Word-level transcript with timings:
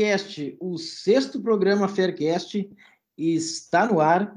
Faircast, 0.00 0.56
o 0.58 0.78
sexto 0.78 1.42
programa 1.42 1.86
Faircast 1.86 2.70
está 3.18 3.84
no 3.84 4.00
ar 4.00 4.34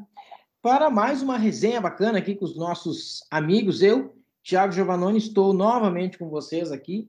para 0.62 0.90
mais 0.90 1.22
uma 1.22 1.38
resenha 1.38 1.80
bacana 1.80 2.18
aqui 2.18 2.36
com 2.36 2.44
os 2.44 2.58
nossos 2.58 3.26
amigos. 3.32 3.82
Eu, 3.82 4.14
Thiago 4.44 4.74
Giovannoni, 4.74 5.18
estou 5.18 5.54
novamente 5.54 6.18
com 6.18 6.30
vocês 6.30 6.70
aqui. 6.70 7.08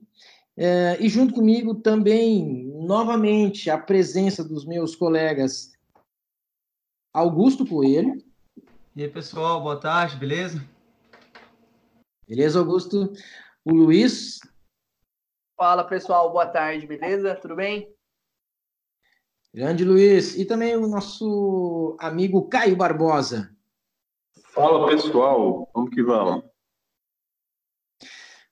É, 0.55 0.95
e 1.01 1.09
junto 1.09 1.33
comigo 1.33 1.75
também, 1.75 2.63
novamente, 2.75 3.69
a 3.69 3.77
presença 3.77 4.41
dos 4.41 4.65
meus 4.65 4.95
colegas 4.95 5.73
Augusto 7.13 7.65
Coelho. 7.67 8.23
E 8.95 9.03
aí, 9.03 9.09
pessoal, 9.09 9.61
boa 9.61 9.77
tarde, 9.77 10.15
beleza? 10.15 10.65
Beleza, 12.25 12.59
Augusto? 12.59 13.11
O 13.65 13.73
Luiz. 13.73 14.39
Fala, 15.57 15.83
pessoal, 15.83 16.31
boa 16.31 16.47
tarde, 16.47 16.87
beleza? 16.87 17.35
Tudo 17.35 17.57
bem? 17.57 17.94
Grande 19.55 19.85
Luiz. 19.85 20.37
E 20.37 20.43
também 20.43 20.75
o 20.75 20.85
nosso 20.85 21.95
amigo 21.97 22.49
Caio 22.49 22.75
Barbosa. 22.75 23.49
Fala, 24.53 24.85
pessoal. 24.85 25.69
Vamos 25.73 25.91
que 25.91 26.03
vamos. 26.03 26.43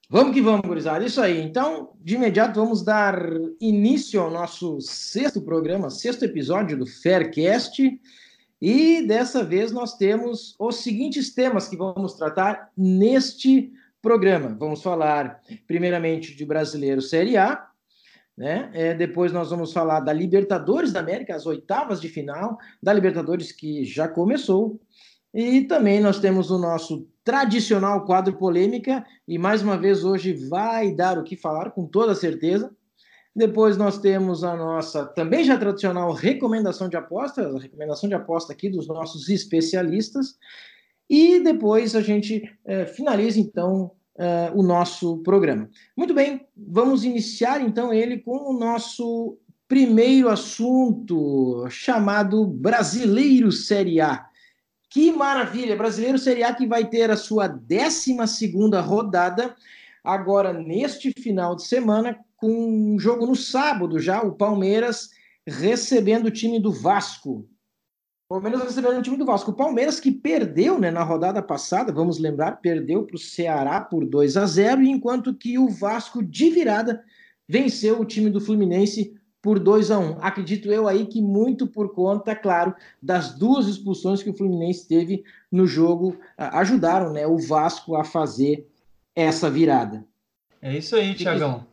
Vamos 0.09 0.33
que 0.33 0.41
vamos, 0.41 0.61
gurizada. 0.65 1.03
Isso 1.03 1.19
aí. 1.19 1.41
Então, 1.41 1.91
de 1.99 2.15
imediato, 2.15 2.57
vamos 2.57 2.85
dar 2.85 3.21
início 3.59 4.21
ao 4.21 4.31
nosso 4.31 4.79
sexto 4.79 5.41
programa, 5.41 5.89
sexto 5.89 6.23
episódio 6.23 6.77
do 6.77 6.85
Faircast. 6.85 7.99
E 8.61 9.05
dessa 9.05 9.43
vez 9.43 9.73
nós 9.73 9.97
temos 9.97 10.55
os 10.57 10.77
seguintes 10.77 11.35
temas 11.35 11.67
que 11.67 11.75
vamos 11.75 12.13
tratar 12.13 12.71
neste 12.77 13.73
programa. 14.01 14.55
Vamos 14.57 14.81
falar, 14.81 15.41
primeiramente, 15.67 16.33
de 16.33 16.45
Brasileiro 16.45 17.01
Série 17.01 17.35
A. 17.35 17.72
Né? 18.37 18.71
É, 18.73 18.93
depois 18.93 19.31
nós 19.31 19.51
vamos 19.51 19.71
falar 19.71 19.99
da 19.99 20.11
Libertadores 20.11 20.91
da 20.91 20.99
América, 20.99 21.35
as 21.35 21.45
oitavas 21.45 22.01
de 22.01 22.09
final 22.09 22.57
da 22.81 22.91
Libertadores 22.91 23.51
que 23.51 23.85
já 23.85 24.07
começou. 24.07 24.79
E 25.33 25.61
também 25.61 25.99
nós 25.99 26.19
temos 26.19 26.51
o 26.51 26.57
nosso 26.57 27.07
tradicional 27.23 28.05
quadro 28.05 28.37
polêmica, 28.37 29.05
e 29.27 29.37
mais 29.37 29.61
uma 29.61 29.77
vez 29.77 30.03
hoje 30.03 30.33
vai 30.47 30.93
dar 30.93 31.17
o 31.17 31.23
que 31.23 31.35
falar, 31.35 31.71
com 31.71 31.87
toda 31.87 32.13
certeza. 32.13 32.71
Depois 33.35 33.77
nós 33.77 33.97
temos 33.97 34.43
a 34.43 34.55
nossa 34.55 35.05
também 35.07 35.43
já 35.43 35.57
tradicional 35.57 36.13
recomendação 36.13 36.87
de 36.87 36.95
aposta, 36.95 37.41
a 37.41 37.59
recomendação 37.59 38.07
de 38.07 38.13
aposta 38.13 38.53
aqui 38.53 38.69
dos 38.69 38.87
nossos 38.87 39.27
especialistas. 39.29 40.37
E 41.09 41.39
depois 41.39 41.95
a 41.95 42.01
gente 42.01 42.43
é, 42.65 42.85
finaliza 42.85 43.39
então 43.39 43.91
é, 44.17 44.51
o 44.53 44.61
nosso 44.61 45.17
programa. 45.19 45.69
Muito 45.95 46.13
bem, 46.13 46.45
vamos 46.55 47.03
iniciar 47.03 47.61
então 47.61 47.93
ele 47.93 48.19
com 48.19 48.51
o 48.51 48.57
nosso 48.57 49.37
primeiro 49.67 50.29
assunto, 50.29 51.65
chamado 51.69 52.45
Brasileiro 52.45 53.51
Série 53.51 53.99
A. 53.99 54.25
Que 54.89 55.11
maravilha! 55.11 55.75
Brasileiro 55.75 56.19
Série 56.19 56.43
A 56.43 56.53
que 56.53 56.67
vai 56.67 56.87
ter 56.87 57.09
a 57.09 57.17
sua 57.17 57.47
12 57.47 58.15
rodada 58.85 59.55
agora 60.03 60.53
neste 60.53 61.11
final 61.11 61.55
de 61.55 61.65
semana, 61.65 62.19
com 62.35 62.93
um 62.93 62.99
jogo 62.99 63.25
no 63.25 63.35
sábado 63.35 63.99
já, 63.99 64.21
o 64.21 64.33
Palmeiras 64.33 65.09
recebendo 65.47 66.27
o 66.27 66.31
time 66.31 66.59
do 66.59 66.71
Vasco. 66.71 67.47
Palmeiras 68.33 68.63
recebendo 68.63 68.97
o 68.97 69.01
time 69.03 69.17
do 69.17 69.25
Vasco. 69.25 69.51
O 69.51 69.53
Palmeiras 69.53 69.99
que 69.99 70.11
perdeu 70.11 70.79
né, 70.79 70.89
na 70.89 71.03
rodada 71.03 71.39
passada, 71.39 71.93
vamos 71.93 72.17
lembrar, 72.17 72.53
perdeu 72.53 73.03
para 73.03 73.15
o 73.15 73.19
Ceará 73.19 73.79
por 73.79 74.05
2 74.05 74.37
a 74.37 74.45
0, 74.47 74.81
enquanto 74.81 75.35
que 75.35 75.59
o 75.59 75.69
Vasco, 75.69 76.23
de 76.23 76.49
virada, 76.49 77.03
venceu 77.47 78.01
o 78.01 78.05
time 78.05 78.31
do 78.31 78.41
Fluminense 78.41 79.15
por 79.39 79.59
2 79.59 79.91
a 79.91 79.99
1 79.99 80.17
Acredito 80.19 80.71
eu 80.71 80.87
aí 80.87 81.05
que 81.05 81.21
muito 81.21 81.67
por 81.67 81.93
conta, 81.93 82.35
claro, 82.35 82.73
das 82.99 83.35
duas 83.35 83.67
expulsões 83.67 84.23
que 84.23 84.31
o 84.31 84.35
Fluminense 84.35 84.87
teve 84.87 85.23
no 85.51 85.67
jogo, 85.67 86.17
ajudaram 86.35 87.13
né, 87.13 87.27
o 87.27 87.37
Vasco 87.37 87.95
a 87.95 88.03
fazer 88.03 88.67
essa 89.15 89.47
virada. 89.47 90.03
É 90.59 90.75
isso 90.75 90.95
aí, 90.95 91.13
Tiagão. 91.13 91.67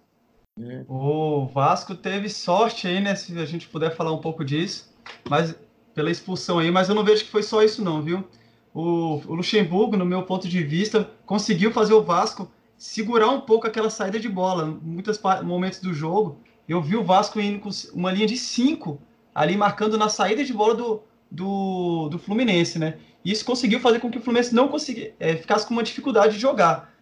É. 0.60 0.84
O 0.86 1.46
Vasco 1.46 1.94
teve 1.94 2.28
sorte 2.28 2.86
aí, 2.86 3.00
né? 3.00 3.14
Se 3.14 3.38
a 3.38 3.46
gente 3.46 3.66
puder 3.66 3.96
falar 3.96 4.12
um 4.12 4.20
pouco 4.20 4.44
disso, 4.44 4.92
mas 5.26 5.54
pela 6.00 6.10
expulsão 6.10 6.58
aí, 6.58 6.70
mas 6.70 6.88
eu 6.88 6.94
não 6.94 7.04
vejo 7.04 7.24
que 7.24 7.30
foi 7.30 7.42
só 7.42 7.62
isso, 7.62 7.84
não, 7.84 8.00
viu? 8.00 8.24
O, 8.72 9.20
o 9.26 9.34
Luxemburgo, 9.34 9.98
no 9.98 10.06
meu 10.06 10.22
ponto 10.22 10.48
de 10.48 10.62
vista, 10.62 11.10
conseguiu 11.26 11.70
fazer 11.70 11.92
o 11.92 12.02
Vasco 12.02 12.50
segurar 12.78 13.28
um 13.28 13.42
pouco 13.42 13.66
aquela 13.66 13.90
saída 13.90 14.18
de 14.18 14.26
bola. 14.26 14.66
Em 14.82 14.88
muitos 14.88 15.20
momentos 15.42 15.78
do 15.80 15.92
jogo, 15.92 16.40
eu 16.66 16.80
vi 16.80 16.96
o 16.96 17.04
Vasco 17.04 17.38
indo 17.38 17.58
com 17.58 17.68
uma 17.92 18.10
linha 18.10 18.26
de 18.26 18.38
5 18.38 18.98
ali 19.34 19.58
marcando 19.58 19.98
na 19.98 20.08
saída 20.08 20.42
de 20.42 20.54
bola 20.54 20.74
do, 20.74 21.02
do, 21.30 22.08
do 22.08 22.18
Fluminense, 22.18 22.78
né? 22.78 22.96
Isso 23.22 23.44
conseguiu 23.44 23.78
fazer 23.78 24.00
com 24.00 24.10
que 24.10 24.16
o 24.16 24.22
Fluminense 24.22 24.54
não 24.54 24.68
conseguisse, 24.68 25.12
é, 25.20 25.36
ficasse 25.36 25.66
com 25.66 25.74
uma 25.74 25.82
dificuldade 25.82 26.34
de 26.34 26.40
jogar. 26.40 26.94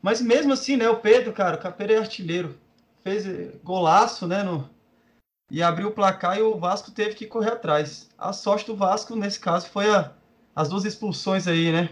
Mas 0.00 0.22
mesmo 0.22 0.52
assim, 0.52 0.76
né, 0.76 0.88
o 0.88 1.00
Pedro, 1.00 1.32
cara, 1.32 1.56
o 1.56 1.60
Capeira 1.60 1.94
é 1.94 1.98
artilheiro. 1.98 2.56
Fez 3.02 3.26
eh, 3.26 3.50
golaço, 3.64 4.28
né, 4.28 4.44
no, 4.44 4.70
e 5.50 5.62
abriu 5.62 5.88
o 5.88 5.92
placar 5.92 6.38
e 6.38 6.42
o 6.42 6.58
Vasco 6.58 6.90
teve 6.90 7.14
que 7.14 7.26
correr 7.26 7.52
atrás. 7.52 8.08
A 8.18 8.32
sorte 8.32 8.66
do 8.66 8.76
Vasco, 8.76 9.14
nesse 9.14 9.38
caso, 9.38 9.68
foi 9.68 9.88
a, 9.90 10.12
as 10.54 10.68
duas 10.68 10.84
expulsões 10.84 11.46
aí, 11.46 11.72
né? 11.72 11.90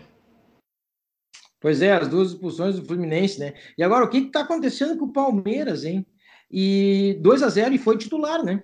Pois 1.60 1.80
é, 1.80 1.92
as 1.92 2.08
duas 2.08 2.30
expulsões 2.30 2.76
do 2.76 2.84
Fluminense, 2.84 3.38
né? 3.38 3.54
E 3.78 3.84
agora, 3.84 4.04
o 4.04 4.08
que 4.08 4.18
está 4.18 4.40
acontecendo 4.40 4.98
com 4.98 5.04
o 5.04 5.12
Palmeiras, 5.12 5.84
hein? 5.84 6.04
E 6.50 7.18
2 7.20 7.42
a 7.42 7.48
0 7.48 7.74
e 7.74 7.78
foi 7.78 7.96
titular, 7.96 8.42
né? 8.42 8.62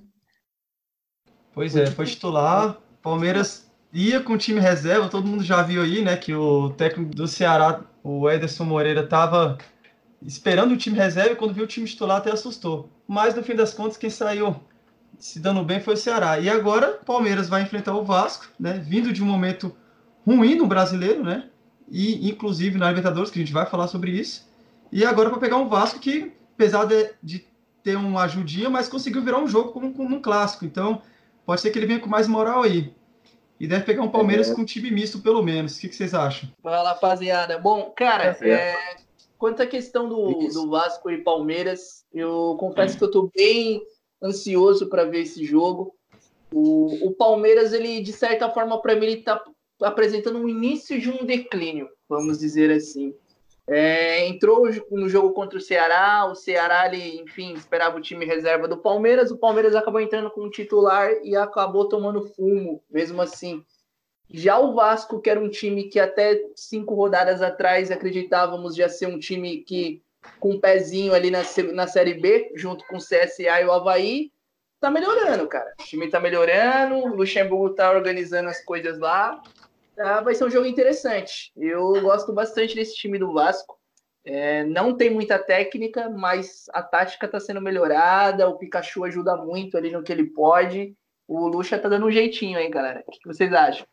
Pois 1.55 1.77
é, 1.77 1.87
foi 1.87 2.07
titular. 2.07 2.81
Palmeiras 3.01 3.71
ia 3.93 4.21
com 4.21 4.33
o 4.35 4.39
time 4.39 4.61
reserva, 4.61 5.09
todo 5.09 5.29
mundo 5.29 5.45
já 5.45 5.63
viu 5.63 5.83
aí, 5.83 6.03
né? 6.03 6.17
Que 6.17 6.35
o 6.35 6.71
técnico 6.71 7.15
do 7.15 7.29
Ceará, 7.29 7.85
o 8.03 8.29
Ederson 8.29 8.65
Moreira, 8.65 9.03
estava 9.03 9.57
esperando 10.21 10.73
o 10.73 10.77
time 10.77 10.97
reserva 10.97 11.33
e 11.33 11.37
quando 11.37 11.55
viu 11.55 11.65
o 11.65 11.69
time 11.69 11.87
titular 11.87 12.19
até 12.19 12.33
assustou. 12.33 12.91
Mas 13.07 13.35
no 13.35 13.43
fim 13.43 13.55
das 13.55 13.73
contas, 13.73 13.97
quem 13.97 14.11
saiu 14.11 14.61
se 15.19 15.41
dando 15.41 15.65
bem 15.65 15.81
foi 15.81 15.95
o 15.95 15.97
Ceará. 15.97 16.39
E 16.39 16.49
agora 16.49 16.99
o 17.03 17.05
Palmeiras 17.05 17.49
vai 17.49 17.63
enfrentar 17.63 17.95
o 17.95 18.05
Vasco, 18.05 18.47
né? 18.59 18.83
Vindo 18.85 19.13
de 19.13 19.23
um 19.23 19.27
momento 19.27 19.75
ruim 20.27 20.55
no 20.55 20.67
brasileiro, 20.67 21.25
né? 21.25 21.49
E 21.89 22.29
inclusive 22.29 22.79
na 22.79 22.89
Libertadores, 22.89 23.31
que 23.31 23.39
a 23.39 23.43
gente 23.43 23.53
vai 23.53 23.67
falar 23.67 23.89
sobre 23.89 24.11
isso. 24.11 24.49
E 24.93 25.05
agora 25.05 25.31
para 25.31 25.39
pegar 25.39 25.57
um 25.57 25.69
Vasco 25.69 25.99
que, 25.99 26.33
apesar 26.55 26.85
de, 26.85 27.11
de 27.23 27.47
ter 27.83 27.97
uma 27.97 28.23
ajudinha, 28.23 28.71
mas 28.71 28.89
conseguiu 28.89 29.23
virar 29.23 29.39
um 29.39 29.49
jogo 29.49 29.73
como, 29.73 29.93
como 29.93 30.17
um 30.17 30.23
clássico. 30.23 30.65
Então, 30.65 31.03
pode 31.45 31.61
ser 31.61 31.71
que 31.71 31.79
ele 31.79 31.87
venha 31.87 32.01
com 32.01 32.09
mais 32.09 32.29
moral 32.29 32.63
aí. 32.63 32.95
E 33.59 33.67
deve 33.67 33.85
pegar 33.85 34.03
um 34.03 34.11
Palmeiras 34.11 34.51
é. 34.51 34.55
com 34.55 34.63
um 34.63 34.65
time 34.65 34.91
misto, 34.91 35.19
pelo 35.19 35.43
menos. 35.43 35.77
O 35.77 35.81
que, 35.81 35.89
que 35.89 35.97
vocês 35.97 36.15
acham? 36.15 36.49
Fala, 36.63 36.91
rapaziada. 36.91 37.59
Bom, 37.59 37.93
cara, 37.97 38.37
é, 38.41 38.51
é 38.51 38.77
quanto 39.37 39.63
à 39.63 39.67
questão 39.67 40.09
do, 40.09 40.49
do 40.49 40.71
Vasco 40.71 41.11
e 41.11 41.19
Palmeiras, 41.19 42.05
eu 42.15 42.57
confesso 42.61 42.97
que 42.97 43.03
eu 43.03 43.11
tô 43.11 43.31
bem 43.35 43.83
ansioso 44.23 44.89
para 44.89 45.05
ver 45.05 45.23
esse 45.23 45.45
jogo. 45.45 45.95
O, 46.53 47.09
o 47.09 47.15
Palmeiras, 47.15 47.73
ele, 47.73 48.01
de 48.01 48.13
certa 48.13 48.49
forma, 48.49 48.81
para 48.81 48.97
mim, 48.97 49.07
ele 49.07 49.23
tá 49.23 49.43
apresentando 49.83 50.39
um 50.39 50.49
início 50.49 51.01
de 51.01 51.11
um 51.11 51.25
declínio, 51.25 51.89
vamos 52.09 52.39
dizer 52.39 52.71
assim. 52.71 53.15
É, 53.71 54.27
entrou 54.27 54.67
no 54.91 55.11
jogo 55.11 55.33
contra 55.33 55.59
o 55.59 55.61
Ceará, 55.61 56.25
o 56.25 56.35
Ceará, 56.35 56.87
ele, 56.87 57.21
enfim, 57.21 57.53
esperava 57.53 57.99
o 57.99 58.01
time 58.01 58.25
reserva 58.25 58.67
do 58.67 58.79
Palmeiras, 58.79 59.31
o 59.31 59.37
Palmeiras 59.37 59.75
acabou 59.75 60.01
entrando 60.01 60.31
com 60.31 60.41
o 60.41 60.51
titular 60.51 61.13
e 61.23 61.37
acabou 61.37 61.87
tomando 61.87 62.27
fumo, 62.29 62.83
mesmo 62.91 63.21
assim. 63.21 63.63
Já 64.31 64.59
o 64.59 64.75
Vasco, 64.75 65.21
que 65.21 65.29
era 65.29 65.39
um 65.39 65.51
time 65.51 65.85
que 65.85 66.01
até 66.01 66.43
cinco 66.57 66.95
rodadas 66.95 67.43
atrás 67.43 67.91
acreditávamos 67.91 68.75
já 68.75 68.89
ser 68.89 69.07
um 69.07 69.19
time 69.19 69.59
que 69.59 70.03
com 70.39 70.53
um 70.53 70.61
pezinho 70.61 71.15
ali 71.15 71.31
na, 71.31 71.43
na 71.73 71.87
Série 71.87 72.15
B, 72.15 72.53
junto 72.55 72.87
com 72.87 72.97
o 72.97 73.01
CSA 73.01 73.61
e 73.61 73.65
o 73.65 73.73
Havaí, 73.73 74.31
tá 74.81 74.91
melhorando, 74.91 75.47
cara. 75.49 75.73
O 75.79 75.85
time 75.85 76.09
tá 76.09 76.21
melhorando, 76.21 76.97
o 76.97 77.17
Luxemburgo 77.17 77.75
tá 77.75 77.91
organizando 77.91 78.49
as 78.49 78.65
coisas 78.65 78.99
lá, 78.99 79.41
ah, 79.99 80.21
vai 80.21 80.35
ser 80.35 80.45
um 80.45 80.51
jogo 80.51 80.67
interessante. 80.67 81.53
Eu 81.57 82.01
gosto 82.01 82.33
bastante 82.33 82.75
desse 82.75 82.95
time 82.95 83.19
do 83.19 83.33
Vasco. 83.33 83.77
É, 84.25 84.63
não 84.65 84.97
tem 84.97 85.11
muita 85.11 85.39
técnica, 85.39 86.09
mas 86.09 86.67
a 86.73 86.83
tática 86.83 87.27
está 87.27 87.41
sendo 87.41 87.61
melhorada. 87.61 88.49
O 88.49 88.57
Pikachu 88.57 89.05
ajuda 89.05 89.37
muito 89.37 89.77
ali 89.77 89.91
no 89.91 90.03
que 90.03 90.13
ele 90.13 90.27
pode. 90.27 90.95
O 91.27 91.49
Lucha 91.49 91.79
tá 91.79 91.89
dando 91.89 92.07
um 92.07 92.11
jeitinho 92.11 92.59
aí, 92.59 92.69
galera. 92.69 93.03
O 93.07 93.11
que 93.11 93.27
vocês 93.27 93.53
acham? 93.53 93.87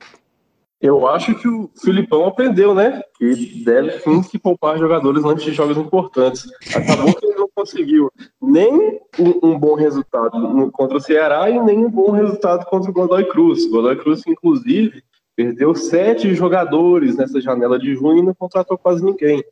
Eu 0.86 1.08
acho 1.08 1.34
que 1.36 1.48
o 1.48 1.70
Filipão 1.82 2.26
aprendeu, 2.26 2.76
né? 2.76 3.02
Que 3.18 3.64
deve 3.64 4.00
sim 4.00 4.22
se 4.24 4.38
poupar 4.38 4.78
jogadores 4.78 5.24
antes 5.24 5.44
de 5.44 5.52
jogos 5.52 5.78
importantes. 5.78 6.46
Acabou 6.76 7.14
que 7.14 7.26
ele 7.26 7.36
não 7.36 7.50
conseguiu 7.56 8.12
nem 8.42 9.00
um, 9.18 9.50
um, 9.50 9.60
bom 9.60 9.76
resultado 9.76 10.38
no, 10.38 10.72
contra 10.72 10.98
o 10.98 11.02
Ceará 11.02 11.50
e 11.50 11.60
nem 11.62 11.86
um 11.86 11.90
bom 11.90 12.12
resultado 12.12 12.66
contra 12.66 12.92
o 12.92 12.94
Godoy 12.94 13.26
Cruz. 13.26 13.66
Godoy 13.66 13.96
Cruz, 13.96 14.22
inclusive, 14.28 15.04
Perdeu 15.36 15.76
sete 15.76 16.34
jogadores 16.34 17.18
nessa 17.18 17.42
janela 17.42 17.78
de 17.78 17.94
junho 17.94 18.20
e 18.20 18.22
não 18.22 18.34
contratou 18.34 18.78
quase 18.78 19.04
ninguém. 19.04 19.44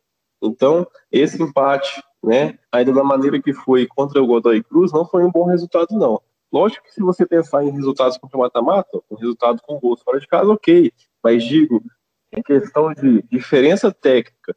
Então, 0.42 0.86
esse 1.12 1.40
empate, 1.42 2.02
né, 2.22 2.58
ainda 2.72 2.92
da 2.92 3.04
maneira 3.04 3.40
que 3.40 3.52
foi 3.52 3.86
contra 3.86 4.22
o 4.22 4.26
Godoy 4.26 4.62
Cruz, 4.62 4.92
não 4.92 5.06
foi 5.06 5.22
um 5.24 5.30
bom 5.30 5.44
resultado, 5.44 5.88
não. 5.92 6.20
Lógico 6.50 6.84
que 6.86 6.94
se 6.94 7.02
você 7.02 7.26
pensar 7.26 7.64
em 7.64 7.70
resultados 7.70 8.16
contra 8.16 8.38
o 8.38 8.40
mata-mata, 8.40 8.98
um 9.10 9.16
resultado 9.16 9.60
com 9.62 9.78
gols 9.78 10.00
fora 10.02 10.18
de 10.18 10.26
casa, 10.26 10.50
ok. 10.50 10.90
Mas 11.24 11.42
digo, 11.42 11.82
em 12.30 12.42
questão 12.42 12.92
de 12.92 13.22
diferença 13.32 13.90
técnica 13.90 14.54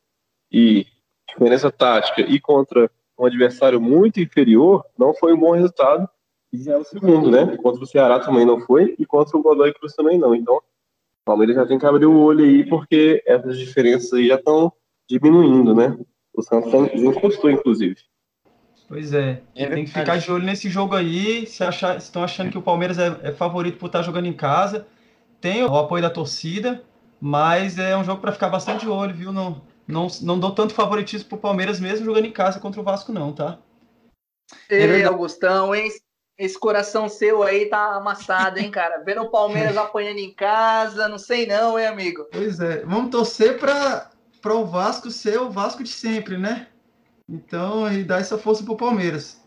e 0.52 0.86
diferença 1.30 1.72
tática 1.72 2.22
e 2.22 2.40
contra 2.40 2.92
um 3.18 3.26
adversário 3.26 3.80
muito 3.80 4.20
inferior, 4.20 4.86
não 4.98 5.14
foi 5.14 5.34
um 5.34 5.40
bom 5.40 5.52
resultado. 5.52 6.08
E 6.52 6.64
já 6.64 6.74
é 6.74 6.78
o 6.78 6.84
segundo, 6.84 7.32
né? 7.32 7.58
Contra 7.58 7.84
o 7.84 7.88
Ceará 7.88 8.20
também 8.20 8.46
não 8.46 8.60
foi 8.60 8.96
e 9.00 9.06
contra 9.06 9.38
o 9.38 9.42
Godoy 9.42 9.74
Cruz 9.74 9.94
também 9.94 10.20
não. 10.20 10.36
Então, 10.36 10.56
o 10.58 10.62
Palmeiras 11.26 11.56
já 11.56 11.66
tem 11.66 11.80
que 11.80 11.86
abrir 11.86 12.06
o 12.06 12.20
olho 12.20 12.44
aí, 12.44 12.66
porque 12.68 13.24
essas 13.26 13.58
diferenças 13.58 14.14
aí 14.14 14.28
já 14.28 14.36
estão 14.36 14.72
diminuindo, 15.10 15.74
né? 15.74 15.98
O 16.34 16.42
Santos 16.42 16.72
encostou, 16.94 17.50
inclusive. 17.50 17.96
Pois 18.88 19.14
é. 19.14 19.42
é 19.56 19.66
tem 19.66 19.84
que 19.84 19.92
ficar 19.92 20.18
de 20.18 20.32
olho 20.32 20.46
nesse 20.46 20.70
jogo 20.70 20.96
aí. 20.96 21.46
Se 21.46 21.64
achar, 21.64 21.98
estão 21.98 22.24
achando 22.24 22.52
que 22.52 22.58
o 22.58 22.62
Palmeiras 22.62 22.98
é, 22.98 23.20
é, 23.24 23.32
favorito 23.34 23.78
por 23.78 23.88
estar 23.88 24.02
jogando 24.02 24.28
em 24.28 24.34
casa, 24.34 24.88
tem 25.40 25.64
o 25.64 25.78
apoio 25.78 26.02
da 26.02 26.10
torcida, 26.10 26.84
mas 27.20 27.78
é 27.78 27.96
um 27.96 28.04
jogo 28.04 28.22
para 28.22 28.32
ficar 28.32 28.50
bastante 28.50 28.82
de 28.82 28.90
olho, 28.90 29.14
viu? 29.14 29.32
Não, 29.32 29.62
não, 29.88 30.08
não 30.22 30.40
dou 30.40 30.52
tanto 30.52 30.74
favoritismo 30.74 31.30
pro 31.30 31.38
Palmeiras 31.38 31.80
mesmo 31.80 32.06
jogando 32.06 32.26
em 32.26 32.32
casa 32.32 32.60
contra 32.60 32.82
o 32.82 32.84
Vasco, 32.84 33.12
não, 33.12 33.34
tá? 33.34 33.60
Ei, 34.70 35.04
Augustão, 35.04 35.74
hein? 35.74 35.92
Esse 36.38 36.60
coração 36.60 37.10
seu 37.10 37.42
aí 37.42 37.66
tá 37.66 37.96
amassado, 37.96 38.60
hein, 38.60 38.70
cara? 38.70 39.04
Vendo 39.04 39.24
o 39.24 39.32
Palmeiras 39.32 39.76
apanhando 39.78 40.20
em 40.20 40.34
casa, 40.34 41.08
não 41.08 41.18
sei 41.18 41.48
não, 41.48 41.80
hein, 41.80 41.88
amigo? 41.88 42.28
Pois 42.32 42.60
é, 42.60 42.86
vamos 42.86 43.10
torcer 43.10 43.60
para 43.60 44.12
o 44.46 44.66
Vasco 44.66 45.10
ser 45.10 45.40
o 45.40 45.50
Vasco 45.50 45.84
de 45.84 45.90
sempre, 45.90 46.38
né? 46.38 46.68
Então, 47.28 47.92
e 47.92 48.04
dar 48.04 48.22
essa 48.22 48.38
força 48.38 48.64
pro 48.64 48.78
Palmeiras. 48.78 49.42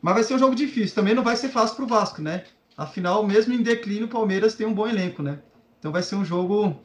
Mas 0.00 0.14
vai 0.14 0.22
ser 0.22 0.34
um 0.34 0.38
jogo 0.38 0.54
difícil, 0.54 0.94
também 0.94 1.14
não 1.14 1.24
vai 1.24 1.36
ser 1.36 1.48
fácil 1.48 1.76
pro 1.76 1.86
Vasco, 1.86 2.22
né? 2.22 2.44
Afinal, 2.76 3.26
mesmo 3.26 3.54
em 3.54 3.62
declínio, 3.62 4.06
o 4.06 4.10
Palmeiras 4.10 4.54
tem 4.54 4.66
um 4.66 4.74
bom 4.74 4.86
elenco, 4.86 5.22
né? 5.22 5.40
Então 5.78 5.90
vai 5.90 6.02
ser 6.02 6.16
um 6.16 6.24
jogo 6.24 6.76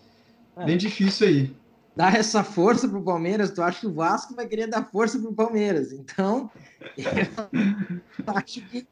é. 0.55 0.65
bem 0.65 0.77
difícil 0.77 1.27
aí. 1.27 1.55
Dar 1.95 2.15
essa 2.15 2.43
força 2.43 2.87
pro 2.87 3.03
Palmeiras, 3.03 3.51
tu 3.51 3.61
acha 3.61 3.81
que 3.81 3.87
o 3.87 3.93
Vasco 3.93 4.33
vai 4.33 4.47
querer 4.47 4.67
dar 4.67 4.85
força 4.85 5.19
pro 5.19 5.33
Palmeiras. 5.33 5.91
Então, 5.91 6.49
eu 6.97 7.05
acho 8.33 8.61
que, 8.69 8.87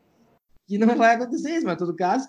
que 0.67 0.77
não 0.77 0.97
vai 0.97 1.15
acontecer 1.15 1.51
isso, 1.51 1.65
mas 1.65 1.75
em 1.75 1.79
todo 1.79 1.95
caso. 1.95 2.27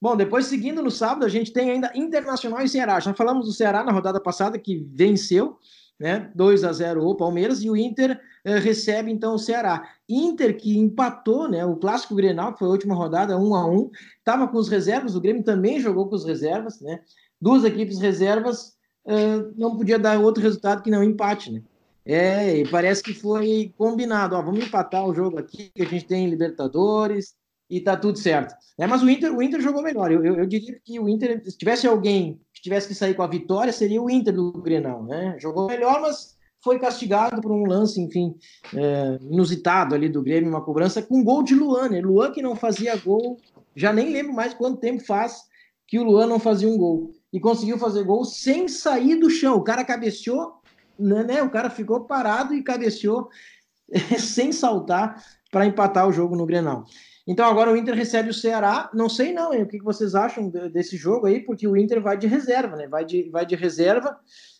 Bom, 0.00 0.16
depois 0.16 0.46
seguindo 0.46 0.82
no 0.82 0.90
sábado, 0.90 1.24
a 1.24 1.28
gente 1.28 1.52
tem 1.52 1.70
ainda 1.70 1.90
Internacional 1.96 2.60
e 2.62 2.68
Ceará. 2.68 3.00
Já 3.00 3.12
falamos 3.14 3.46
do 3.46 3.52
Ceará 3.52 3.82
na 3.82 3.90
rodada 3.90 4.20
passada, 4.20 4.58
que 4.58 4.86
venceu, 4.92 5.58
né? 5.98 6.30
2 6.36 6.62
a 6.62 6.72
0 6.72 7.04
o 7.04 7.16
Palmeiras, 7.16 7.62
e 7.62 7.68
o 7.68 7.76
Inter 7.76 8.20
recebe 8.44 9.10
então 9.10 9.34
o 9.34 9.38
Ceará. 9.38 9.88
Inter 10.08 10.56
que 10.56 10.78
empatou, 10.78 11.48
né? 11.48 11.64
O 11.64 11.76
clássico 11.76 12.14
Grenal, 12.14 12.52
que 12.52 12.58
foi 12.58 12.68
a 12.68 12.72
última 12.72 12.94
rodada, 12.94 13.38
1 13.38 13.54
a 13.54 13.66
1 13.66 13.90
estava 14.18 14.46
com 14.46 14.58
os 14.58 14.68
reservas, 14.68 15.16
o 15.16 15.20
Grêmio 15.20 15.42
também 15.42 15.80
jogou 15.80 16.08
com 16.08 16.14
os 16.14 16.24
reservas, 16.24 16.80
né? 16.80 17.00
Duas 17.40 17.64
equipes 17.64 17.98
reservas, 17.98 18.74
uh, 19.06 19.52
não 19.56 19.76
podia 19.76 19.98
dar 19.98 20.18
outro 20.20 20.42
resultado 20.42 20.82
que 20.82 20.90
não 20.90 21.02
empate, 21.02 21.50
né? 21.50 21.62
É, 22.06 22.58
e 22.58 22.68
parece 22.68 23.02
que 23.02 23.14
foi 23.14 23.72
combinado, 23.78 24.36
ó, 24.36 24.42
vamos 24.42 24.66
empatar 24.66 25.06
o 25.06 25.14
jogo 25.14 25.38
aqui, 25.38 25.70
que 25.74 25.82
a 25.82 25.86
gente 25.86 26.04
tem 26.04 26.28
Libertadores 26.28 27.34
e 27.68 27.80
tá 27.80 27.96
tudo 27.96 28.18
certo. 28.18 28.54
É, 28.78 28.86
mas 28.86 29.02
o 29.02 29.08
Inter, 29.08 29.34
o 29.34 29.42
Inter 29.42 29.60
jogou 29.60 29.82
melhor. 29.82 30.12
Eu, 30.12 30.22
eu, 30.22 30.36
eu 30.36 30.46
diria 30.46 30.78
que 30.84 31.00
o 31.00 31.08
Inter, 31.08 31.42
se 31.42 31.56
tivesse 31.56 31.86
alguém 31.86 32.38
que 32.52 32.60
tivesse 32.60 32.88
que 32.88 32.94
sair 32.94 33.14
com 33.14 33.22
a 33.22 33.26
vitória, 33.26 33.72
seria 33.72 34.02
o 34.02 34.10
Inter 34.10 34.34
do 34.34 34.52
Grenal, 34.52 35.02
né? 35.02 35.34
Jogou 35.38 35.66
melhor, 35.66 36.02
mas 36.02 36.36
foi 36.64 36.78
castigado 36.78 37.42
por 37.42 37.52
um 37.52 37.66
lance, 37.66 38.00
enfim, 38.00 38.34
é, 38.74 39.18
inusitado 39.20 39.94
ali 39.94 40.08
do 40.08 40.22
Grêmio, 40.22 40.48
uma 40.48 40.64
cobrança 40.64 41.02
com 41.02 41.22
gol 41.22 41.42
de 41.42 41.54
Luan, 41.54 41.90
né? 41.90 42.00
Luan 42.00 42.32
que 42.32 42.40
não 42.40 42.56
fazia 42.56 42.96
gol, 42.96 43.36
já 43.76 43.92
nem 43.92 44.10
lembro 44.10 44.32
mais 44.32 44.54
quanto 44.54 44.80
tempo 44.80 45.04
faz 45.04 45.42
que 45.86 45.98
o 45.98 46.02
Luan 46.02 46.26
não 46.26 46.38
fazia 46.38 46.68
um 46.68 46.78
gol. 46.78 47.12
E 47.30 47.38
conseguiu 47.38 47.78
fazer 47.78 48.02
gol 48.04 48.24
sem 48.24 48.66
sair 48.66 49.16
do 49.16 49.28
chão. 49.28 49.56
O 49.56 49.62
cara 49.62 49.84
cabeceou, 49.84 50.54
né? 50.98 51.22
né? 51.22 51.42
O 51.42 51.50
cara 51.50 51.68
ficou 51.68 52.04
parado 52.04 52.54
e 52.54 52.62
cabeceou 52.62 53.28
sem 54.18 54.50
saltar 54.50 55.22
para 55.50 55.66
empatar 55.66 56.08
o 56.08 56.12
jogo 56.12 56.34
no 56.34 56.46
Grenal. 56.46 56.84
Então 57.26 57.46
agora 57.46 57.72
o 57.72 57.76
Inter 57.76 57.94
recebe 57.94 58.30
o 58.30 58.34
Ceará. 58.34 58.90
Não 58.94 59.08
sei 59.08 59.32
não, 59.32 59.52
hein? 59.52 59.62
o 59.62 59.68
que 59.68 59.82
vocês 59.82 60.14
acham 60.14 60.48
desse 60.48 60.96
jogo 60.96 61.26
aí, 61.26 61.40
porque 61.40 61.66
o 61.66 61.76
Inter 61.76 62.00
vai 62.00 62.16
de 62.16 62.26
reserva, 62.26 62.76
né? 62.76 62.86
Vai 62.88 63.04
de, 63.04 63.28
vai 63.30 63.44
de 63.44 63.54
reserva. 63.54 64.18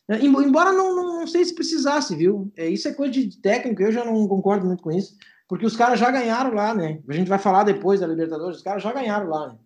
É, 0.08 0.18
embora 0.22 0.72
não, 0.72 0.94
não, 0.94 1.20
não, 1.20 1.26
sei 1.26 1.44
se 1.44 1.54
precisasse, 1.54 2.14
viu? 2.14 2.52
É, 2.56 2.68
isso 2.68 2.86
é 2.88 2.92
coisa 2.92 3.12
de 3.12 3.40
técnico, 3.40 3.82
eu 3.82 3.92
já 3.92 4.04
não 4.04 4.28
concordo 4.28 4.66
muito 4.66 4.82
com 4.82 4.92
isso, 4.92 5.16
porque 5.48 5.64
os 5.64 5.76
caras 5.76 5.98
já 5.98 6.10
ganharam 6.10 6.54
lá, 6.54 6.74
né? 6.74 7.00
A 7.08 7.12
gente 7.12 7.28
vai 7.28 7.38
falar 7.38 7.64
depois 7.64 8.00
da 8.00 8.06
Libertadores, 8.06 8.58
os 8.58 8.62
caras 8.62 8.82
já 8.82 8.92
ganharam 8.92 9.28
lá, 9.28 9.48
né? 9.48 9.58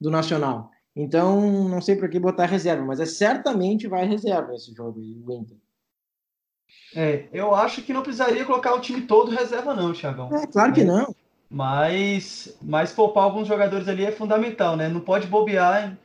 Do 0.00 0.10
Nacional. 0.10 0.70
Então, 0.94 1.68
não 1.68 1.80
sei 1.80 1.94
por 1.94 2.08
que 2.08 2.18
botar 2.18 2.46
reserva, 2.46 2.84
mas 2.84 2.98
é 2.98 3.06
certamente 3.06 3.86
vai 3.86 4.06
reserva 4.06 4.54
esse 4.54 4.72
jogo 4.74 4.98
aí, 4.98 5.22
o 5.24 5.32
Inter. 5.32 5.56
É, 6.94 7.26
eu 7.32 7.54
acho 7.54 7.82
que 7.82 7.92
não 7.92 8.02
precisaria 8.02 8.44
colocar 8.44 8.74
o 8.74 8.80
time 8.80 9.02
todo 9.02 9.30
reserva, 9.30 9.74
não, 9.74 9.92
Thiagão. 9.92 10.34
É, 10.34 10.46
claro 10.46 10.72
que 10.72 10.82
não. 10.82 11.14
Mas, 11.48 12.56
mas 12.60 12.92
poupar 12.92 13.24
alguns 13.24 13.46
jogadores 13.46 13.86
ali 13.86 14.04
é 14.04 14.10
fundamental, 14.10 14.76
né? 14.76 14.88
Não 14.88 15.00
pode 15.00 15.26
bobear, 15.26 15.96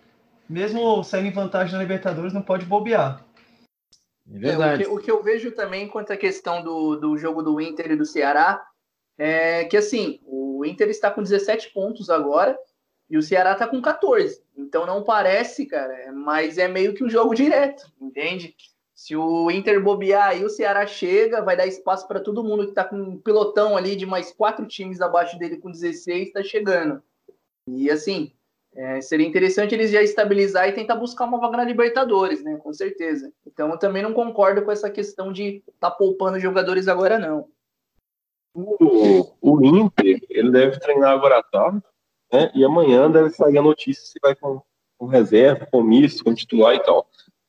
mesmo 0.47 1.03
saindo 1.03 1.29
em 1.29 1.31
vantagem 1.31 1.73
na 1.73 1.79
Libertadores, 1.79 2.33
não 2.33 2.41
pode 2.41 2.65
bobear. 2.65 3.25
É 4.33 4.39
verdade. 4.39 4.83
É, 4.83 4.87
o, 4.87 4.89
que, 4.89 4.95
o, 4.95 5.03
que, 5.03 5.11
eu 5.11 5.23
vejo 5.23 5.51
também 5.51 5.87
quanto 5.87 6.13
à 6.13 6.17
questão 6.17 6.63
do, 6.63 6.95
do 6.95 7.17
jogo 7.17 7.41
do 7.41 7.59
Inter 7.59 7.91
e 7.91 7.95
do 7.95 8.05
Ceará 8.05 8.65
é 9.17 9.65
que, 9.65 9.77
assim, 9.77 10.19
o 10.25 10.65
Inter 10.65 10.89
está 10.89 11.11
com 11.11 11.21
17 11.21 11.71
pontos 11.73 12.09
agora 12.09 12.57
e 13.09 13.17
o 13.17 13.21
Ceará 13.21 13.51
está 13.53 13.67
com 13.67 13.81
14. 13.81 14.41
Então 14.55 14.85
não 14.85 15.03
parece, 15.03 15.65
cara, 15.65 16.11
mas 16.13 16.57
é 16.57 16.67
meio 16.67 16.93
que 16.93 17.03
um 17.03 17.09
jogo 17.09 17.35
direto, 17.35 17.91
entende? 17.99 18.55
Se 18.93 19.15
o 19.15 19.49
Inter 19.49 19.83
bobear 19.83 20.29
aí, 20.29 20.45
o 20.45 20.49
Ceará 20.49 20.85
chega, 20.85 21.41
vai 21.41 21.57
dar 21.57 21.65
espaço 21.65 22.07
para 22.07 22.19
todo 22.19 22.43
mundo 22.43 22.63
que 22.63 22.69
está 22.69 22.83
com 22.83 22.95
um 22.95 23.17
pilotão 23.17 23.75
ali 23.75 23.95
de 23.95 24.05
mais 24.05 24.31
quatro 24.31 24.65
times 24.65 25.01
abaixo 25.01 25.37
dele 25.39 25.57
com 25.57 25.71
16, 25.71 26.27
está 26.27 26.43
chegando. 26.43 27.01
E 27.67 27.89
assim, 27.89 28.31
é, 28.73 29.01
seria 29.01 29.27
interessante 29.27 29.75
eles 29.75 29.91
já 29.91 30.01
estabilizar 30.01 30.67
e 30.67 30.73
tentar 30.73 30.95
buscar 30.95 31.25
uma 31.25 31.39
vaga 31.39 31.57
na 31.57 31.65
Libertadores, 31.65 32.41
né? 32.41 32.57
Com 32.57 32.71
certeza. 32.71 33.31
Então 33.45 33.69
eu 33.69 33.77
também 33.77 34.01
não 34.01 34.13
concordo 34.13 34.61
com 34.63 34.71
essa 34.71 34.89
questão 34.89 35.31
de 35.31 35.61
estar 35.67 35.89
tá 35.89 35.91
poupando 35.91 36.39
jogadores 36.39 36.87
agora, 36.87 37.19
não. 37.19 37.47
O, 38.53 39.31
o 39.41 39.65
Inter, 39.65 40.21
ele 40.29 40.51
deve 40.51 40.79
treinar 40.79 41.11
agora 41.11 41.39
à 41.39 41.43
tarde, 41.43 41.81
né? 42.31 42.49
E 42.55 42.63
amanhã 42.63 43.11
deve 43.11 43.31
sair 43.31 43.57
a 43.57 43.61
notícia 43.61 44.05
se 44.05 44.19
vai 44.21 44.35
com, 44.35 44.61
com 44.97 45.05
reserva, 45.05 45.67
com 45.69 45.83
misto, 45.83 46.23
com 46.23 46.33
titular 46.33 46.73
e 46.75 46.79
tal. 46.79 47.07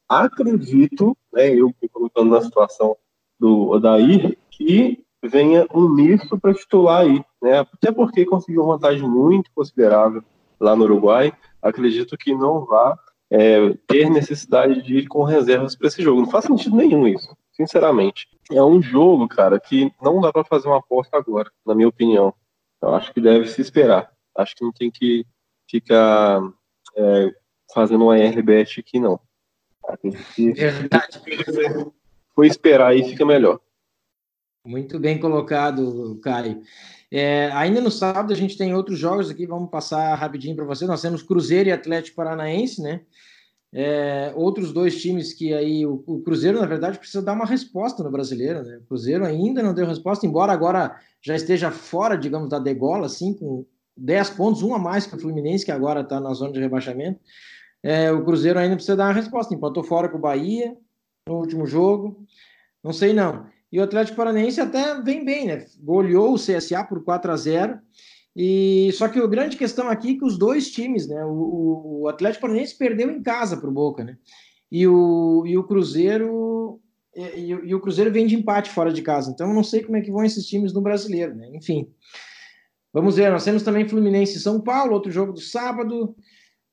Acredito, 0.09 1.17
né? 1.33 1.55
Eu 1.55 1.73
me 1.81 1.89
colocando 1.89 2.31
na 2.31 2.41
situação 2.41 2.97
do 3.39 3.71
Odair, 3.71 4.37
que 4.51 5.05
venha 5.23 5.67
um 5.73 5.89
misto 5.89 6.39
para 6.39 6.53
titular 6.53 7.03
aí, 7.03 7.25
né? 7.41 7.61
Até 7.61 7.93
porque 7.93 8.27
conseguiu 8.27 8.63
uma 8.63 8.75
vantagem 8.75 9.09
muito 9.09 9.51
considerável 9.55 10.23
lá 10.63 10.77
no 10.77 10.85
Uruguai, 10.85 11.33
acredito 11.61 12.17
que 12.17 12.35
não 12.35 12.65
vá 12.65 12.97
é, 13.31 13.75
ter 13.87 14.11
necessidade 14.11 14.83
de 14.83 14.99
ir 14.99 15.09
com 15.09 15.25
reservas 15.25 15.75
para 15.75 15.89
esse 15.89 16.03
jogo. 16.03 16.21
Não 16.21 16.31
faz 16.31 16.45
sentido 16.45 16.77
nenhum 16.77 17.07
isso, 17.07 17.37
sinceramente. 17.53 18.29
É 18.51 18.63
um 18.63 18.81
jogo, 18.81 19.27
cara, 19.27 19.59
que 19.59 19.93
não 20.01 20.21
dá 20.21 20.33
para 20.33 20.45
fazer 20.45 20.69
uma 20.69 20.79
aposta 20.79 21.17
agora, 21.17 21.51
na 21.67 21.75
minha 21.75 21.89
opinião. 21.89 22.35
Eu 22.81 22.95
acho 22.95 23.13
que 23.13 23.21
deve 23.21 23.47
se 23.49 23.61
esperar. 23.61 24.11
Acho 24.37 24.55
que 24.55 24.65
não 24.65 24.73
tem 24.73 24.91
que 24.91 25.25
ficar 25.69 26.41
é, 26.97 27.31
fazendo 27.75 28.05
uma 28.05 28.17
RBet 28.17 28.81
aqui, 28.81 29.01
não. 29.01 29.19
Que... 30.35 30.53
Verdade. 30.53 31.21
Foi 32.35 32.47
esperar 32.47 32.89
aí 32.89 33.05
fica 33.05 33.27
melhor. 33.27 33.61
Muito 34.65 34.99
bem 35.01 35.19
colocado, 35.19 36.21
Caio. 36.23 36.63
É, 37.11 37.51
ainda 37.53 37.81
no 37.81 37.91
sábado 37.91 38.33
a 38.33 38.37
gente 38.37 38.57
tem 38.57 38.73
outros 38.73 38.97
jogos 38.97 39.29
aqui, 39.29 39.45
vamos 39.45 39.69
passar 39.71 40.15
rapidinho 40.15 40.55
para 40.55 40.65
vocês. 40.65 40.89
Nós 40.89 41.03
temos 41.03 41.23
Cruzeiro 41.23 41.69
e 41.69 41.73
Atlético 41.73 42.17
Paranaense, 42.17 42.81
né? 42.81 43.01
É, 43.75 44.33
outros 44.37 44.73
dois 44.73 45.01
times 45.01 45.33
que 45.33 45.53
aí 45.53 45.85
o, 45.85 46.05
o, 46.07 46.21
Cruzeiro, 46.21 46.61
na 46.61 46.67
verdade, 46.67 46.99
precisa 46.99 47.23
dar 47.23 47.33
uma 47.33 47.45
resposta 47.45 48.05
no 48.05 48.11
brasileiro, 48.11 48.63
né? 48.63 48.77
O 48.77 48.87
Cruzeiro 48.87 49.25
ainda 49.25 49.63
não 49.63 49.75
deu 49.75 49.85
resposta, 49.85 50.27
embora 50.27 50.53
agora 50.53 50.97
já 51.21 51.35
esteja 51.35 51.71
fora, 51.73 52.17
digamos, 52.17 52.49
da 52.49 52.61
degola, 52.61 53.07
assim, 53.07 53.35
com 53.35 53.67
10 53.97 54.31
pontos, 54.31 54.63
um 54.63 54.75
a 54.75 54.79
mais 54.79 55.07
que 55.07 55.17
o 55.17 55.19
Fluminense, 55.19 55.65
que 55.65 55.73
agora 55.73 56.03
está 56.03 56.21
na 56.21 56.33
zona 56.35 56.53
de 56.53 56.61
rebaixamento. 56.61 57.19
É, 57.83 58.13
o 58.13 58.25
Cruzeiro 58.25 58.61
ainda 58.61 58.77
precisa 58.77 58.97
dar 58.97 59.07
uma 59.07 59.13
resposta. 59.13 59.53
Empatou 59.55 59.83
fora 59.83 60.09
com 60.09 60.19
o 60.19 60.21
Bahia 60.21 60.77
no 61.27 61.35
último 61.35 61.67
jogo. 61.67 62.25
Não 62.83 62.93
sei 62.93 63.13
não. 63.13 63.51
E 63.73 63.81
o 63.81 63.83
Atlético 63.83 64.17
Paranaense 64.17 64.61
até 64.61 65.01
vem 65.01 65.25
bem, 65.25 65.47
né? 65.47 65.65
Goleou 65.81 66.35
o 66.35 66.39
CSA 66.39 66.85
por 66.85 67.03
4 67.03 67.33
a 67.33 67.37
0 67.37 67.79
e 68.37 68.91
só 68.93 69.09
que 69.09 69.19
a 69.19 69.27
grande 69.27 69.57
questão 69.57 69.89
aqui 69.89 70.13
é 70.13 70.19
que 70.19 70.25
os 70.25 70.39
dois 70.39 70.71
times, 70.71 71.09
né? 71.09 71.25
O, 71.25 72.03
o 72.03 72.09
Atlético 72.09 72.43
Paranaense 72.43 72.77
perdeu 72.77 73.11
em 73.11 73.23
casa 73.23 73.57
para 73.57 73.69
o 73.69 73.73
Boca, 73.73 74.05
né? 74.05 74.17
E 74.71 74.87
o, 74.87 75.45
e 75.47 75.57
o 75.57 75.65
Cruzeiro 75.65 76.81
e, 77.15 77.51
e, 77.51 77.75
o 77.75 77.81
Cruzeiro 77.81 78.11
vem 78.11 78.27
de 78.27 78.35
empate 78.35 78.71
fora 78.71 78.93
de 78.93 79.03
casa, 79.03 79.31
então 79.31 79.53
não 79.53 79.63
sei 79.63 79.83
como 79.83 79.97
é 79.99 80.01
que 80.01 80.11
vão 80.11 80.25
esses 80.25 80.47
times 80.47 80.73
no 80.73 80.81
brasileiro, 80.81 81.35
né? 81.35 81.51
Enfim. 81.55 81.89
Vamos 82.93 83.17
ver, 83.17 83.31
nós 83.31 83.45
temos 83.45 83.63
também 83.63 83.89
Fluminense 83.89 84.37
e 84.37 84.41
São 84.41 84.61
Paulo, 84.61 84.93
outro 84.93 85.11
jogo 85.11 85.33
do 85.33 85.41
sábado, 85.41 86.15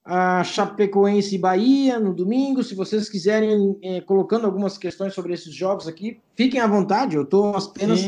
a 0.03 0.43
Chapecoense 0.43 1.35
e 1.35 1.37
Bahia 1.37 1.99
no 1.99 2.13
domingo. 2.13 2.63
Se 2.63 2.75
vocês 2.75 3.09
quiserem 3.09 3.77
é, 3.83 4.01
colocando 4.01 4.45
algumas 4.45 4.77
questões 4.77 5.13
sobre 5.13 5.33
esses 5.33 5.53
jogos 5.53 5.87
aqui, 5.87 6.19
fiquem 6.35 6.59
à 6.59 6.67
vontade, 6.67 7.15
eu 7.15 7.23
estou 7.23 7.55
apenas 7.55 8.03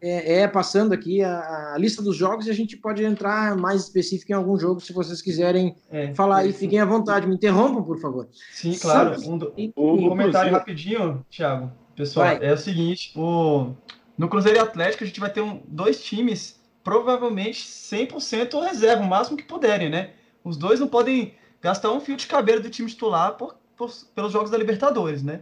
é, 0.00 0.40
é, 0.40 0.48
passando 0.48 0.92
aqui 0.92 1.22
a, 1.22 1.74
a, 1.74 1.78
lista 1.78 2.02
dos 2.02 2.16
jogos 2.16 2.46
e 2.46 2.50
a 2.50 2.54
gente 2.54 2.76
pode 2.76 3.04
entrar 3.04 3.56
mais 3.56 3.82
específico 3.82 4.30
em 4.30 4.34
algum 4.34 4.58
jogo 4.58 4.80
se 4.80 4.92
vocês 4.92 5.22
quiserem 5.22 5.74
é, 5.90 6.14
falar 6.14 6.38
aí, 6.38 6.52
fiquem 6.52 6.78
à 6.78 6.84
vontade, 6.84 7.26
me 7.26 7.34
interrompam, 7.34 7.82
por 7.82 7.98
favor. 7.98 8.28
Sim, 8.52 8.76
claro. 8.78 9.16
Um, 9.28 9.34
um 9.76 10.08
comentário 10.08 10.52
rapidinho, 10.52 11.24
Thiago. 11.30 11.72
Pessoal, 11.94 12.26
vai. 12.26 12.46
é 12.46 12.52
o 12.52 12.58
seguinte: 12.58 13.12
o, 13.16 13.72
no 14.18 14.28
Cruzeiro 14.28 14.60
Atlético 14.60 15.02
a 15.02 15.06
gente 15.06 15.18
vai 15.18 15.30
ter 15.30 15.40
um, 15.40 15.62
dois 15.66 16.02
times, 16.02 16.60
provavelmente 16.84 17.64
100% 17.64 18.62
reserva, 18.62 19.02
o 19.02 19.08
máximo 19.08 19.36
que 19.36 19.44
puderem, 19.44 19.88
né? 19.88 20.10
Os 20.46 20.56
dois 20.56 20.78
não 20.78 20.86
podem 20.86 21.34
gastar 21.60 21.90
um 21.90 22.00
fio 22.00 22.16
de 22.16 22.28
cabelo 22.28 22.62
do 22.62 22.70
time 22.70 22.88
titular 22.88 23.32
por, 23.32 23.56
por, 23.76 23.92
pelos 24.14 24.32
jogos 24.32 24.48
da 24.48 24.56
Libertadores, 24.56 25.20
né? 25.20 25.40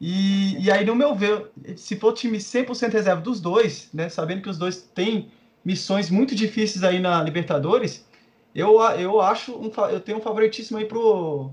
E, 0.00 0.58
e 0.64 0.70
aí, 0.70 0.86
no 0.86 0.94
meu 0.94 1.14
ver, 1.14 1.50
se 1.76 1.96
for 1.96 2.14
time 2.14 2.38
100% 2.38 2.90
reserva 2.90 3.20
dos 3.20 3.42
dois, 3.42 3.90
né, 3.92 4.08
sabendo 4.08 4.40
que 4.40 4.48
os 4.48 4.56
dois 4.56 4.80
têm 4.80 5.30
missões 5.62 6.08
muito 6.08 6.34
difíceis 6.34 6.82
aí 6.82 6.98
na 6.98 7.22
Libertadores, 7.22 8.06
eu, 8.54 8.80
eu 8.98 9.20
acho 9.20 9.54
um, 9.54 9.70
eu 9.90 10.00
tenho 10.00 10.16
um 10.16 10.22
favoritíssimo 10.22 10.78
aí 10.78 10.86
pro, 10.86 11.50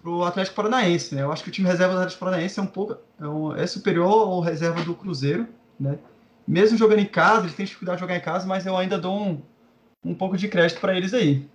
pro 0.00 0.22
Atlético 0.24 0.56
Paranaense, 0.56 1.14
né? 1.14 1.22
Eu 1.22 1.32
acho 1.32 1.42
que 1.44 1.50
o 1.50 1.52
time 1.52 1.68
reserva 1.68 1.92
do 1.92 1.98
Atlético 1.98 2.24
Paranaense 2.24 2.58
é 2.58 2.62
um 2.62 2.66
pouco 2.66 2.96
é, 3.20 3.26
um, 3.26 3.54
é 3.54 3.66
superior 3.66 4.10
ao 4.10 4.40
reserva 4.40 4.82
do 4.84 4.94
Cruzeiro, 4.94 5.46
né? 5.78 5.98
Mesmo 6.48 6.78
jogando 6.78 7.00
em 7.00 7.06
casa, 7.06 7.42
eles 7.42 7.54
têm 7.54 7.66
dificuldade 7.66 7.98
de 7.98 8.00
jogar 8.00 8.16
em 8.16 8.20
casa, 8.20 8.46
mas 8.46 8.64
eu 8.64 8.74
ainda 8.74 8.98
dou 8.98 9.20
um, 9.20 9.42
um 10.02 10.14
pouco 10.14 10.38
de 10.38 10.48
crédito 10.48 10.80
para 10.80 10.96
eles 10.96 11.12
aí. 11.12 11.46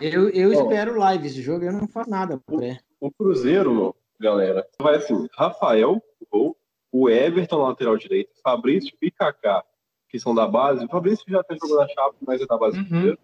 Eu, 0.00 0.28
eu 0.30 0.52
espero 0.52 0.98
live 0.98 1.26
esse 1.26 1.40
jogo, 1.40 1.64
eu 1.64 1.72
não 1.72 1.86
faço 1.86 2.10
nada. 2.10 2.40
O, 2.48 3.06
o 3.06 3.10
Cruzeiro, 3.12 3.94
galera. 4.18 4.66
Vai 4.78 4.96
assim, 4.96 5.28
Rafael, 5.36 6.02
gol, 6.30 6.56
o 6.90 7.08
Everton, 7.08 7.58
lateral 7.58 7.96
direito, 7.96 8.30
Fabrício 8.42 8.96
e 9.00 9.10
Kaká, 9.10 9.64
que 10.08 10.18
são 10.18 10.34
da 10.34 10.46
base. 10.46 10.84
O 10.84 10.88
Fabrício 10.88 11.24
já 11.28 11.40
até 11.40 11.56
jogou 11.56 11.78
na 11.78 11.88
chapa, 11.88 12.14
mas 12.26 12.40
é 12.40 12.46
da 12.46 12.56
base 12.56 12.78
uhum. 12.78 12.84
primeiro. 12.84 13.18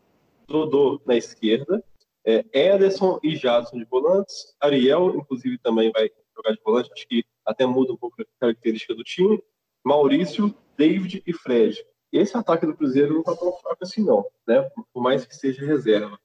Dodô 0.46 1.00
na 1.06 1.16
esquerda. 1.16 1.82
É, 2.24 2.44
Ederson 2.52 3.18
e 3.22 3.36
Jadson 3.36 3.78
de 3.78 3.84
volantes. 3.84 4.54
Ariel, 4.60 5.16
inclusive, 5.16 5.58
também 5.58 5.90
vai 5.92 6.10
jogar 6.36 6.52
de 6.52 6.60
volante. 6.64 6.90
Acho 6.92 7.06
que 7.06 7.24
até 7.46 7.64
muda 7.64 7.92
um 7.92 7.96
pouco 7.96 8.20
a 8.20 8.24
característica 8.40 8.94
do 8.94 9.02
time. 9.02 9.42
Maurício, 9.84 10.54
David 10.76 11.22
e 11.26 11.32
Fred. 11.32 11.82
Esse 12.12 12.36
ataque 12.36 12.66
do 12.66 12.76
Cruzeiro 12.76 13.12
não 13.12 13.20
está 13.20 13.36
tão 13.36 13.52
fraco 13.52 13.78
assim, 13.82 14.04
não, 14.04 14.26
né? 14.46 14.68
Por 14.92 15.02
mais 15.02 15.24
que 15.24 15.34
seja 15.34 15.64
reserva. 15.64 16.18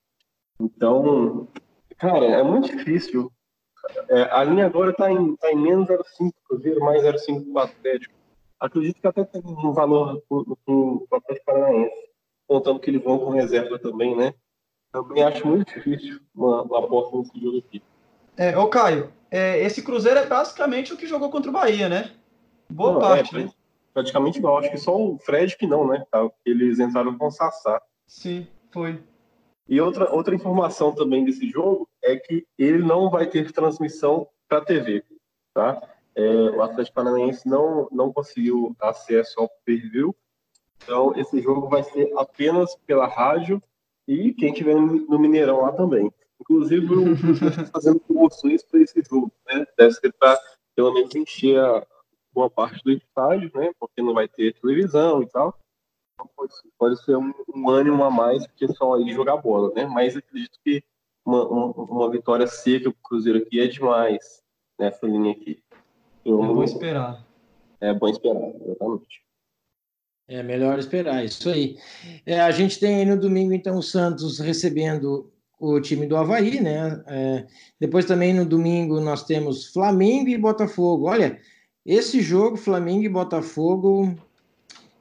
Então, 0.59 1.47
cara, 1.97 2.25
é 2.25 2.43
muito 2.43 2.75
difícil 2.75 3.31
é, 4.09 4.23
a 4.31 4.43
linha 4.43 4.65
agora 4.65 4.91
está 4.91 5.11
em, 5.11 5.35
tá 5.35 5.51
em 5.51 5.55
menos 5.55 5.87
0,5 5.87 6.31
Cruzeiro, 6.47 6.79
mais 6.81 7.03
0,5 7.03 7.43
para 7.43 7.53
o 7.53 7.59
Atlético. 7.59 8.13
Acredito 8.59 9.01
que 9.01 9.07
até 9.07 9.23
tem 9.23 9.41
um 9.45 9.73
valor 9.73 10.21
para 10.27 10.73
o 10.73 11.07
Atlético 11.11 11.45
Paranaense, 11.45 11.95
contando 12.47 12.79
que 12.79 12.89
eles 12.89 13.03
vão 13.03 13.19
com 13.19 13.31
reserva 13.31 13.77
também, 13.77 14.15
né? 14.15 14.33
Também 14.91 15.23
acho 15.23 15.45
muito 15.45 15.73
difícil 15.73 16.19
uma, 16.33 16.63
uma 16.63 16.79
aposta 16.79 17.17
nesse 17.17 17.39
jogo 17.39 17.57
aqui. 17.57 17.83
É, 18.37 18.57
ô 18.57 18.67
Caio, 18.67 19.11
é, 19.29 19.61
esse 19.61 19.81
Cruzeiro 19.81 20.19
é 20.19 20.25
basicamente 20.25 20.93
o 20.93 20.97
que 20.97 21.07
jogou 21.07 21.29
contra 21.29 21.49
o 21.49 21.53
Bahia, 21.53 21.89
né? 21.89 22.11
Boa 22.69 22.93
não, 22.93 22.99
parte, 22.99 23.35
é, 23.35 23.43
né? 23.43 23.51
Praticamente 23.95 24.41
não, 24.41 24.57
acho 24.57 24.69
que 24.69 24.77
só 24.77 24.93
o 24.93 25.17
Fred 25.17 25.55
que 25.55 25.65
não, 25.65 25.87
né? 25.87 26.05
Tá, 26.11 26.29
eles 26.45 26.79
entraram 26.79 27.17
com 27.17 27.27
o 27.27 27.31
Sassá. 27.31 27.81
Sim, 28.05 28.45
foi. 28.69 29.01
E 29.69 29.79
outra, 29.79 30.13
outra 30.13 30.35
informação 30.35 30.93
também 30.93 31.23
desse 31.23 31.49
jogo 31.49 31.87
é 32.03 32.17
que 32.17 32.45
ele 32.57 32.79
não 32.79 33.09
vai 33.09 33.25
ter 33.25 33.53
transmissão 33.53 34.27
para 34.49 34.65
TV, 34.65 35.01
tá? 35.53 35.81
É, 36.13 36.27
o 36.27 36.61
Atlético 36.61 36.95
Paranaense 36.95 37.47
não, 37.47 37.87
não 37.89 38.11
conseguiu 38.11 38.75
acesso 38.81 39.39
ao 39.39 39.49
pay-per-view, 39.65 40.13
então 40.83 41.13
esse 41.15 41.41
jogo 41.41 41.69
vai 41.69 41.83
ser 41.83 42.11
apenas 42.17 42.75
pela 42.85 43.07
rádio 43.07 43.63
e 44.05 44.33
quem 44.33 44.51
tiver 44.51 44.75
no 44.75 45.17
Mineirão 45.17 45.61
lá 45.61 45.71
também. 45.71 46.11
Inclusive, 46.41 46.93
o 46.93 47.13
está 47.13 47.65
fazendo 47.71 48.01
promoções 48.01 48.61
para 48.61 48.81
esse 48.81 49.01
jogo, 49.09 49.31
né? 49.47 49.65
Deve 49.77 49.93
ser 49.93 50.13
para 50.19 50.37
pelo 50.75 50.93
menos 50.93 51.15
encher 51.15 51.57
a 51.57 51.81
boa 52.35 52.49
parte 52.49 52.83
do 52.83 52.91
estádio, 52.91 53.49
né? 53.55 53.71
Porque 53.79 54.01
não 54.01 54.13
vai 54.13 54.27
ter 54.27 54.53
televisão 54.59 55.23
e 55.23 55.27
tal 55.27 55.57
pode, 56.35 56.53
pode 56.77 57.03
ser 57.03 57.17
um, 57.17 57.33
um, 57.53 57.69
ânimo 57.69 58.03
a 58.03 58.09
mais 58.09 58.45
que 58.55 58.67
só 58.73 58.95
aí 58.95 59.11
jogar 59.11 59.37
bola, 59.37 59.71
né? 59.75 59.85
Mas 59.85 60.15
acredito 60.15 60.57
que 60.63 60.83
uma, 61.25 61.47
uma, 61.47 61.65
uma 61.71 62.11
vitória 62.11 62.47
seca 62.47 62.91
pro 62.91 63.01
Cruzeiro 63.03 63.39
aqui 63.39 63.59
é 63.59 63.67
demais 63.67 64.41
nessa 64.79 65.05
linha 65.05 65.31
aqui. 65.31 65.61
Eu, 66.23 66.43
é 66.43 66.47
bom 66.47 66.63
esperar. 66.63 67.25
É 67.81 67.93
bom 67.93 68.07
esperar, 68.07 68.49
exatamente. 68.61 69.25
É 70.27 70.41
melhor 70.41 70.79
esperar, 70.79 71.23
isso 71.23 71.49
aí. 71.49 71.77
É, 72.25 72.39
a 72.39 72.49
gente 72.51 72.79
tem 72.79 72.95
aí 72.95 73.05
no 73.05 73.19
domingo, 73.19 73.53
então, 73.53 73.77
o 73.77 73.83
Santos 73.83 74.39
recebendo 74.39 75.31
o 75.59 75.79
time 75.79 76.07
do 76.07 76.17
Havaí, 76.17 76.59
né? 76.59 77.03
É, 77.07 77.47
depois 77.79 78.05
também 78.05 78.33
no 78.33 78.45
domingo 78.45 78.99
nós 78.99 79.23
temos 79.23 79.71
Flamengo 79.71 80.29
e 80.29 80.37
Botafogo. 80.37 81.07
Olha, 81.07 81.39
esse 81.85 82.21
jogo, 82.21 82.57
Flamengo 82.57 83.03
e 83.03 83.09
Botafogo, 83.09 84.15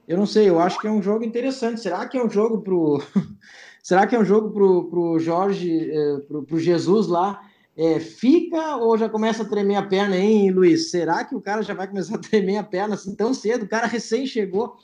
eu 0.07 0.19
não 0.19 0.27
sei, 0.27 0.49
eu 0.49 0.61
acho 0.61 0.79
que 0.79 0.87
é 0.87 0.91
um 0.91 1.03
jogo 1.03 1.25
interessante. 1.25 1.81
Será 1.81 2.07
que 2.07 2.19
é 2.19 2.25
um 2.25 2.29
jogo 2.29 2.61
pro. 2.61 3.03
Será 3.83 4.07
que 4.07 4.15
é 4.15 4.19
um 4.19 4.25
jogo 4.25 4.51
pro, 4.51 4.89
pro 4.89 5.19
Jorge, 5.19 5.91
é, 5.91 6.19
pro, 6.27 6.43
pro 6.43 6.59
Jesus 6.59 7.07
lá? 7.07 7.43
É, 7.77 7.99
fica 7.99 8.77
ou 8.77 8.97
já 8.97 9.09
começa 9.09 9.43
a 9.43 9.49
tremer 9.49 9.77
a 9.77 9.83
perna, 9.83 10.17
hein, 10.17 10.51
Luiz? 10.51 10.91
Será 10.91 11.25
que 11.25 11.35
o 11.35 11.41
cara 11.41 11.63
já 11.63 11.75
vai 11.75 11.89
começar 11.89 12.15
a 12.15 12.19
tremer 12.21 12.57
a 12.57 12.63
perna 12.63 12.95
assim 12.95 13.15
tão 13.15 13.35
cedo? 13.35 13.65
O 13.65 13.69
cara 13.69 13.87
recém 13.87 14.27
chegou. 14.27 14.77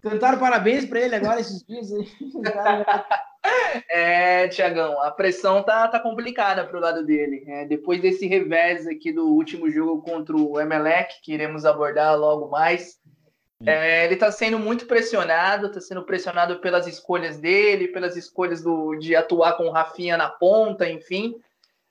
Cantaram 0.00 0.38
parabéns 0.38 0.84
para 0.84 1.00
ele 1.00 1.14
agora 1.14 1.40
esses 1.40 1.62
dias 1.62 1.92
aí. 1.92 2.08
é, 3.88 4.48
Tiagão, 4.48 5.00
a 5.02 5.10
pressão 5.10 5.62
tá, 5.62 5.86
tá 5.88 5.98
complicada 6.00 6.64
pro 6.66 6.80
lado 6.80 7.04
dele. 7.04 7.44
É, 7.46 7.64
depois 7.64 8.00
desse 8.00 8.26
revés 8.26 8.86
aqui 8.86 9.12
do 9.12 9.28
último 9.28 9.70
jogo 9.70 10.02
contra 10.02 10.36
o 10.36 10.60
Emelec, 10.60 11.20
que 11.22 11.32
iremos 11.32 11.64
abordar 11.64 12.18
logo 12.18 12.48
mais, 12.48 12.98
é, 13.66 14.04
ele 14.04 14.14
está 14.14 14.30
sendo 14.30 14.58
muito 14.58 14.86
pressionado, 14.86 15.66
está 15.68 15.80
sendo 15.80 16.04
pressionado 16.04 16.60
pelas 16.60 16.86
escolhas 16.86 17.38
dele, 17.38 17.88
pelas 17.88 18.16
escolhas 18.16 18.62
do, 18.62 18.94
de 18.96 19.16
atuar 19.16 19.56
com 19.56 19.64
o 19.64 19.70
Rafinha 19.70 20.16
na 20.16 20.28
ponta, 20.28 20.88
enfim. 20.88 21.34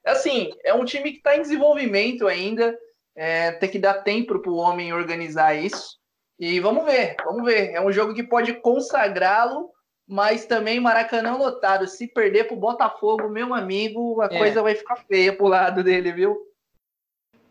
Assim, 0.05 0.51
é 0.63 0.73
um 0.73 0.85
time 0.85 1.11
que 1.11 1.17
está 1.17 1.35
em 1.35 1.41
desenvolvimento 1.41 2.27
ainda, 2.27 2.77
é, 3.15 3.53
tem 3.53 3.69
que 3.69 3.79
dar 3.79 4.03
tempo 4.03 4.39
para 4.39 4.51
o 4.51 4.57
homem 4.57 4.93
organizar 4.93 5.55
isso. 5.55 5.97
E 6.37 6.59
vamos 6.59 6.85
ver, 6.85 7.15
vamos 7.23 7.43
ver. 7.43 7.71
É 7.71 7.81
um 7.81 7.91
jogo 7.91 8.13
que 8.13 8.23
pode 8.23 8.53
consagrá-lo, 8.53 9.71
mas 10.07 10.45
também 10.45 10.79
Maracanã 10.79 11.35
lotado. 11.35 11.87
Se 11.87 12.07
perder 12.07 12.45
para 12.45 12.55
o 12.55 12.59
Botafogo, 12.59 13.29
meu 13.29 13.53
amigo, 13.53 14.21
a 14.21 14.25
é. 14.25 14.37
coisa 14.37 14.61
vai 14.61 14.75
ficar 14.75 14.97
feia 14.97 15.35
pro 15.35 15.47
lado 15.47 15.83
dele, 15.83 16.11
viu? 16.11 16.37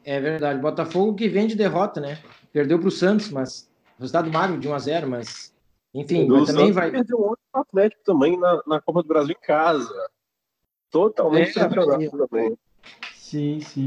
É 0.04 0.20
verdade. 0.20 0.60
Botafogo 0.60 1.14
que 1.14 1.28
vem 1.28 1.46
de 1.46 1.54
derrota, 1.54 2.00
né? 2.00 2.18
Perdeu 2.52 2.78
para 2.78 2.88
o 2.88 2.90
Santos, 2.90 3.30
mas 3.30 3.70
Resultado 4.02 4.32
magro 4.32 4.58
de 4.58 4.66
1 4.66 4.74
a 4.74 4.78
0 4.80 5.06
mas 5.08 5.54
enfim, 5.94 6.26
mas 6.26 6.48
também 6.48 6.72
vai. 6.72 6.90
Perdeu 6.90 7.20
outro 7.20 7.44
Atlético 7.52 8.02
também 8.04 8.36
na, 8.36 8.62
na 8.66 8.80
Copa 8.80 9.02
do 9.02 9.08
Brasil 9.08 9.36
em 9.38 9.46
casa. 9.46 9.94
Totalmente 10.90 11.56
é, 11.56 11.68
também. 11.68 12.58
Sim, 13.14 13.60
sim. 13.60 13.86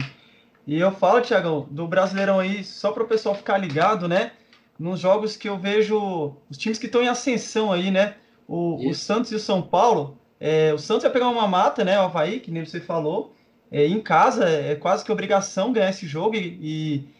E 0.65 0.79
eu 0.79 0.91
falo, 0.91 1.21
Tiagão, 1.21 1.67
do 1.69 1.85
Brasileirão 1.85 2.39
aí, 2.39 2.63
só 2.63 2.91
para 2.91 3.03
o 3.03 3.07
pessoal 3.07 3.35
ficar 3.35 3.57
ligado, 3.57 4.07
né? 4.07 4.31
Nos 4.79 5.01
jogos 5.01 5.35
que 5.35 5.49
eu 5.49 5.57
vejo 5.57 6.35
os 6.49 6.57
times 6.57 6.79
que 6.79 6.85
estão 6.85 7.01
em 7.01 7.07
ascensão 7.09 7.71
aí, 7.71 7.91
né? 7.91 8.15
O, 8.47 8.89
o 8.89 8.93
Santos 8.93 9.31
e 9.31 9.35
o 9.35 9.39
São 9.39 9.61
Paulo. 9.61 10.17
É, 10.39 10.73
o 10.73 10.77
Santos 10.77 11.03
vai 11.03 11.11
pegar 11.11 11.29
uma 11.29 11.47
mata, 11.47 11.83
né? 11.83 11.99
O 11.99 12.03
Havaí, 12.03 12.39
que 12.39 12.51
nem 12.51 12.65
você 12.65 12.79
falou. 12.79 13.33
É, 13.71 13.85
em 13.85 13.99
casa, 13.99 14.47
é 14.47 14.75
quase 14.75 15.03
que 15.03 15.11
obrigação 15.11 15.73
ganhar 15.73 15.89
esse 15.89 16.05
jogo 16.05 16.35
e, 16.35 16.59
e 16.61 17.15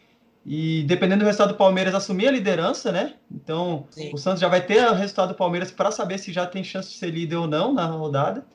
e 0.46 0.84
dependendo 0.84 1.24
do 1.24 1.26
resultado 1.26 1.54
do 1.54 1.58
Palmeiras 1.58 1.96
assumir 1.96 2.28
a 2.28 2.32
liderança, 2.32 2.92
né? 2.92 3.16
Então 3.32 3.88
Sim. 3.90 4.12
o 4.14 4.18
Santos 4.18 4.40
já 4.40 4.48
vai 4.48 4.62
ter 4.62 4.86
o 4.88 4.94
resultado 4.94 5.30
do 5.30 5.36
Palmeiras 5.36 5.72
para 5.72 5.90
saber 5.90 6.20
se 6.20 6.32
já 6.32 6.46
tem 6.46 6.64
chance 6.64 6.90
de 6.90 6.98
ser 6.98 7.10
líder 7.10 7.38
ou 7.38 7.48
não 7.48 7.74
na 7.74 7.88
rodada. 7.88 8.46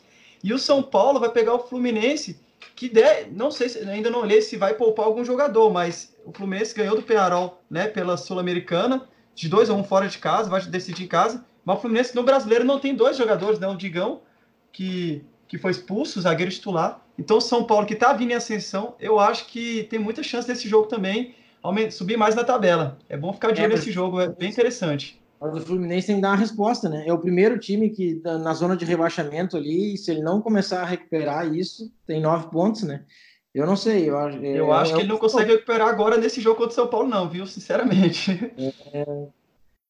E 0.43 0.55
o 0.55 0.59
São 0.59 0.83
Paulo 0.83 1.19
vai 1.19 1.31
pegar 1.31 1.53
o 1.53 1.59
Fluminense, 1.59 2.41
que 2.77 2.89
der, 2.89 3.29
não 3.33 3.51
sei, 3.51 3.69
se, 3.69 3.79
ainda 3.81 4.09
não 4.09 4.21
olhei 4.21 4.41
se 4.41 4.57
vai 4.57 4.75
poupar 4.75 5.05
algum 5.05 5.25
jogador, 5.25 5.71
mas 5.71 6.15
o 6.25 6.33
Fluminense 6.33 6.75
ganhou 6.75 6.95
do 6.95 7.03
Penarol, 7.03 7.61
né, 7.69 7.89
pela 7.89 8.17
Sul-Americana, 8.17 9.03
de 9.35 9.49
2 9.49 9.69
a 9.69 9.75
1 9.75 9.79
um 9.79 9.85
fora 9.85 10.09
de 10.09 10.19
casa, 10.19 10.49
vai 10.49 10.63
decidir 10.63 11.05
em 11.05 11.09
casa. 11.09 11.45
Mas 11.65 11.79
o 11.79 11.81
Fluminense 11.81 12.15
no 12.15 12.23
brasileiro 12.23 12.65
não 12.65 12.79
tem 12.79 12.95
dois 12.95 13.17
jogadores, 13.17 13.59
né? 13.59 13.69
O 13.69 13.77
Digão, 13.77 14.21
que, 14.73 15.25
que 15.47 15.59
foi 15.59 15.71
expulso, 15.71 16.19
o 16.19 16.23
zagueiro 16.23 16.51
titular, 16.51 17.05
Então, 17.19 17.37
o 17.37 17.41
São 17.41 17.65
Paulo, 17.65 17.87
que 17.87 17.95
está 17.95 18.13
vindo 18.13 18.31
em 18.31 18.35
ascensão, 18.35 18.95
eu 18.99 19.19
acho 19.19 19.47
que 19.47 19.85
tem 19.85 19.99
muita 19.99 20.23
chance 20.23 20.49
desse 20.49 20.69
jogo 20.69 20.87
também 20.87 21.35
subir 21.91 22.17
mais 22.17 22.35
na 22.35 22.45
tabela. 22.45 22.99
É 23.09 23.17
bom 23.17 23.33
ficar 23.33 23.53
de 23.53 23.61
olho 23.61 23.73
é, 23.73 23.77
nesse 23.77 23.93
jogo, 23.93 24.21
é 24.21 24.29
bem 24.29 24.49
interessante. 24.49 25.21
Mas 25.41 25.55
o 25.55 25.61
Fluminense 25.67 26.07
tem 26.07 26.17
que 26.17 26.23
dar 26.23 26.31
uma 26.31 26.37
resposta, 26.37 26.89
né? 26.89 27.05
É 27.07 27.13
o 27.13 27.19
primeiro 27.19 27.59
time 27.59 27.91
que 27.91 28.21
na 28.25 28.53
zona 28.53 28.77
de 28.77 28.85
rebaixamento 28.85 29.57
ali, 29.57 29.97
se 29.97 30.11
ele 30.11 30.21
não 30.21 30.41
começar 30.41 30.83
a 30.83 30.87
recuperar 30.87 31.53
isso, 31.55 31.91
tem 32.07 32.21
nove 32.21 32.49
pontos, 32.51 32.83
né? 32.83 33.05
Eu 33.55 33.67
não 33.67 33.75
sei. 33.75 34.09
Eu, 34.09 34.17
eu, 34.17 34.43
eu 34.43 34.73
acho 34.73 34.95
que 34.95 35.01
ele 35.01 35.09
não 35.09 35.19
consegue 35.19 35.53
recuperar 35.53 35.89
agora 35.89 36.17
nesse 36.17 36.41
jogo 36.41 36.57
contra 36.57 36.73
o 36.73 36.75
São 36.75 36.87
Paulo, 36.87 37.09
não, 37.09 37.29
viu? 37.29 37.47
Sinceramente. 37.47 38.53
É... 38.93 39.05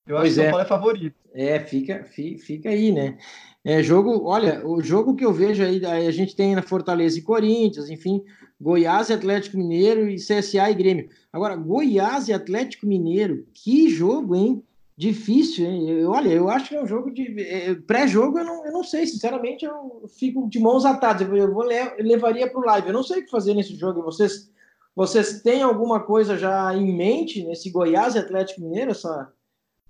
Eu 0.07 0.17
acho 0.19 0.27
que 0.27 0.33
o 0.33 0.35
São 0.35 0.45
é. 0.45 0.51
Paulo 0.51 0.65
é 0.65 0.69
favorito. 0.69 1.21
É, 1.33 1.61
fica, 1.61 2.05
fica 2.05 2.71
aí, 2.71 2.91
né? 2.91 3.17
É, 3.65 3.83
jogo, 3.83 4.25
olha, 4.25 4.67
o 4.67 4.83
jogo 4.83 5.15
que 5.15 5.25
eu 5.25 5.33
vejo 5.33 5.63
aí, 5.63 5.85
a 5.85 6.11
gente 6.11 6.35
tem 6.35 6.55
na 6.55 6.63
Fortaleza 6.63 7.19
e 7.19 7.23
Corinthians, 7.23 7.91
enfim, 7.91 8.23
Goiás 8.61 9.11
e 9.11 9.13
Atlético 9.13 9.59
Mineiro 9.59 10.09
e 10.09 10.17
CSA 10.17 10.71
e 10.71 10.75
Grêmio. 10.75 11.09
Agora, 11.33 11.57
Goiás 11.57 12.29
e 12.29 12.33
Atlético 12.33 12.87
Mineiro, 12.87 13.47
que 13.55 13.89
jogo, 13.89 14.35
hein? 14.35 14.63
Difícil, 14.97 15.65
hein? 15.65 15.89
Eu, 15.89 16.11
olha, 16.11 16.29
eu 16.29 16.51
acho 16.51 16.69
que 16.69 16.75
é 16.75 16.83
um 16.83 16.87
jogo 16.87 17.11
de. 17.11 17.41
É, 17.41 17.75
Pré-jogo, 17.75 18.39
eu 18.39 18.45
não, 18.45 18.67
eu 18.67 18.73
não 18.73 18.85
sei, 18.85 19.07
sinceramente, 19.07 19.65
eu 19.65 20.05
fico 20.19 20.47
de 20.49 20.59
mãos 20.59 20.85
atadas. 20.85 21.27
Eu, 21.27 21.55
vou 21.55 21.71
eu 21.71 22.05
levaria 22.05 22.51
para 22.51 22.61
o 22.61 22.65
live. 22.65 22.89
Eu 22.89 22.93
não 22.93 23.03
sei 23.03 23.21
o 23.21 23.25
que 23.25 23.31
fazer 23.31 23.55
nesse 23.55 23.75
jogo. 23.77 24.03
Vocês, 24.03 24.51
vocês 24.95 25.41
têm 25.41 25.63
alguma 25.63 26.01
coisa 26.01 26.37
já 26.37 26.75
em 26.77 26.95
mente 26.95 27.43
nesse 27.45 27.71
Goiás 27.71 28.15
e 28.15 28.19
Atlético 28.19 28.61
Mineiro, 28.61 28.91
essa 28.91 29.33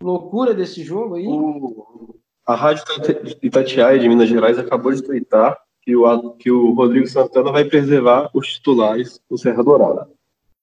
loucura 0.03 0.55
desse 0.55 0.83
jogo 0.83 1.17
aí? 1.17 1.27
O, 1.27 2.17
a 2.47 2.55
Rádio 2.55 2.85
Itatiaia 3.43 3.99
de 3.99 4.09
Minas 4.09 4.29
Gerais 4.29 4.59
acabou 4.59 4.93
de 4.93 5.03
twittar 5.03 5.59
que 5.83 5.97
o, 5.97 6.31
que 6.33 6.51
o 6.51 6.73
Rodrigo 6.73 7.07
Santana 7.07 7.53
vai 7.53 7.65
preservar 7.65 8.31
os 8.35 8.55
titulares 8.55 9.21
do 9.31 9.39
Serra 9.39 9.63
Dourada. 9.63 10.09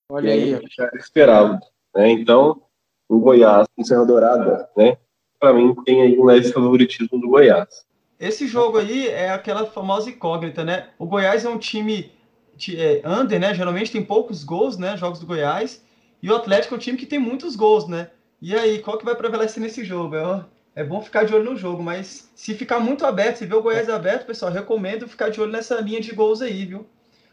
Olha 0.10 0.32
aí. 0.32 0.56
aí. 0.56 0.62
Já 0.76 0.90
esperava. 0.96 1.60
Né? 1.96 2.12
Então, 2.12 2.62
o 3.10 3.20
Goiás 3.20 3.68
com 3.76 3.84
Serra 3.84 4.06
Dourada, 4.06 4.70
né? 4.76 4.98
Para 5.40 5.54
mim, 5.54 5.76
tem 5.86 6.02
aí 6.02 6.18
um 6.18 6.26
leve 6.26 6.52
favoritismo 6.52 7.20
do 7.20 7.30
Goiás. 7.30 7.86
Esse 8.20 8.48
jogo 8.48 8.80
aí 8.80 9.08
é 9.08 9.30
aquela 9.30 9.66
famosa 9.68 10.10
incógnita, 10.10 10.64
né? 10.64 10.90
O 10.98 11.06
Goiás 11.06 11.46
é 11.46 11.50
um 11.50 11.60
time 11.60 12.12
de, 12.56 12.80
é, 12.80 13.02
under, 13.06 13.40
né? 13.40 13.54
Geralmente 13.54 13.92
tem 13.92 14.04
poucos 14.04 14.44
gols, 14.44 14.78
né? 14.78 14.98
Jogos 14.98 15.20
do 15.20 15.28
Goiás. 15.28 15.86
E 16.22 16.32
o 16.32 16.36
Atlético 16.36 16.74
é 16.74 16.78
um 16.78 16.80
time 16.80 16.98
que 16.98 17.06
tem 17.06 17.20
muitos 17.20 17.56
gols, 17.56 17.88
né? 17.88 18.10
E 18.42 18.56
aí, 18.56 18.80
qual 18.80 18.98
que 18.98 19.06
vai 19.06 19.16
prevalecer 19.16 19.62
nesse 19.62 19.84
jogo? 19.84 20.16
É, 20.16 20.46
é 20.76 20.84
bom 20.84 21.02
ficar 21.02 21.24
de 21.24 21.34
olho 21.34 21.52
no 21.52 21.58
jogo, 21.58 21.82
mas 21.82 22.30
se 22.36 22.54
ficar 22.54 22.80
muito 22.80 23.06
aberto, 23.06 23.38
se 23.38 23.46
ver 23.46 23.56
o 23.56 23.64
Goiás 23.64 23.90
aberto, 23.90 24.28
pessoal, 24.28 24.52
recomendo 24.52 25.08
ficar 25.08 25.30
de 25.30 25.42
olho 25.42 25.52
nessa 25.52 25.82
linha 25.82 26.00
de 26.00 26.14
gols 26.14 26.42
aí, 26.42 26.66
viu? 26.66 26.86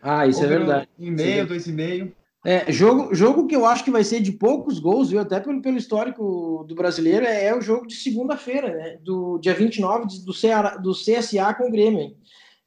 Ah, 0.03 0.27
isso 0.27 0.43
é 0.43 0.47
verdade. 0.47 0.89
Um 0.99 1.07
e 1.07 1.11
meio, 1.11 1.47
dois 1.47 1.67
e 1.67 1.73
meio. 1.73 2.15
É, 2.47 2.71
jogo, 2.71 3.15
jogo 3.15 3.47
que 3.47 3.57
eu 3.57 3.65
acho 3.65 3.83
que 3.83 3.91
vai 3.91 4.05
ser 4.05 4.21
de 4.21 4.33
poucos 4.33 4.79
gols, 4.79 5.09
viu? 5.11 5.21
Até 5.21 5.41
pelo, 5.41 5.63
pelo 5.63 5.79
histórico 5.79 6.65
do 6.69 6.75
brasileiro, 6.75 7.25
é, 7.25 7.47
é 7.47 7.57
o 7.57 7.61
jogo 7.61 7.87
de 7.87 7.95
segunda-feira, 7.95 8.75
né? 8.75 8.99
Do 9.03 9.39
dia 9.39 9.55
29 9.55 10.07
do, 10.25 10.33
Ceará, 10.35 10.77
do 10.77 10.93
CSA 10.93 11.55
com 11.55 11.69
o 11.69 11.71
Grêmio. 11.71 12.01
Hein? 12.01 12.17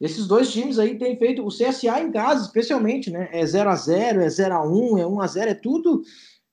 Esses 0.02 0.28
dois 0.28 0.52
times 0.52 0.80
aí 0.80 0.98
têm 0.98 1.18
feito 1.18 1.46
o 1.46 1.50
CSA 1.50 2.02
em 2.02 2.12
casa, 2.12 2.46
especialmente, 2.46 3.12
né? 3.12 3.30
É 3.32 3.46
0 3.46 3.70
a 3.70 3.76
0 3.76 4.22
é 4.22 4.30
0 4.30 4.56
a 4.56 4.68
1 4.68 4.98
é 4.98 5.08
1 5.08 5.22
a 5.22 5.28
0 5.28 5.50
é 5.52 5.54
tudo 5.56 6.02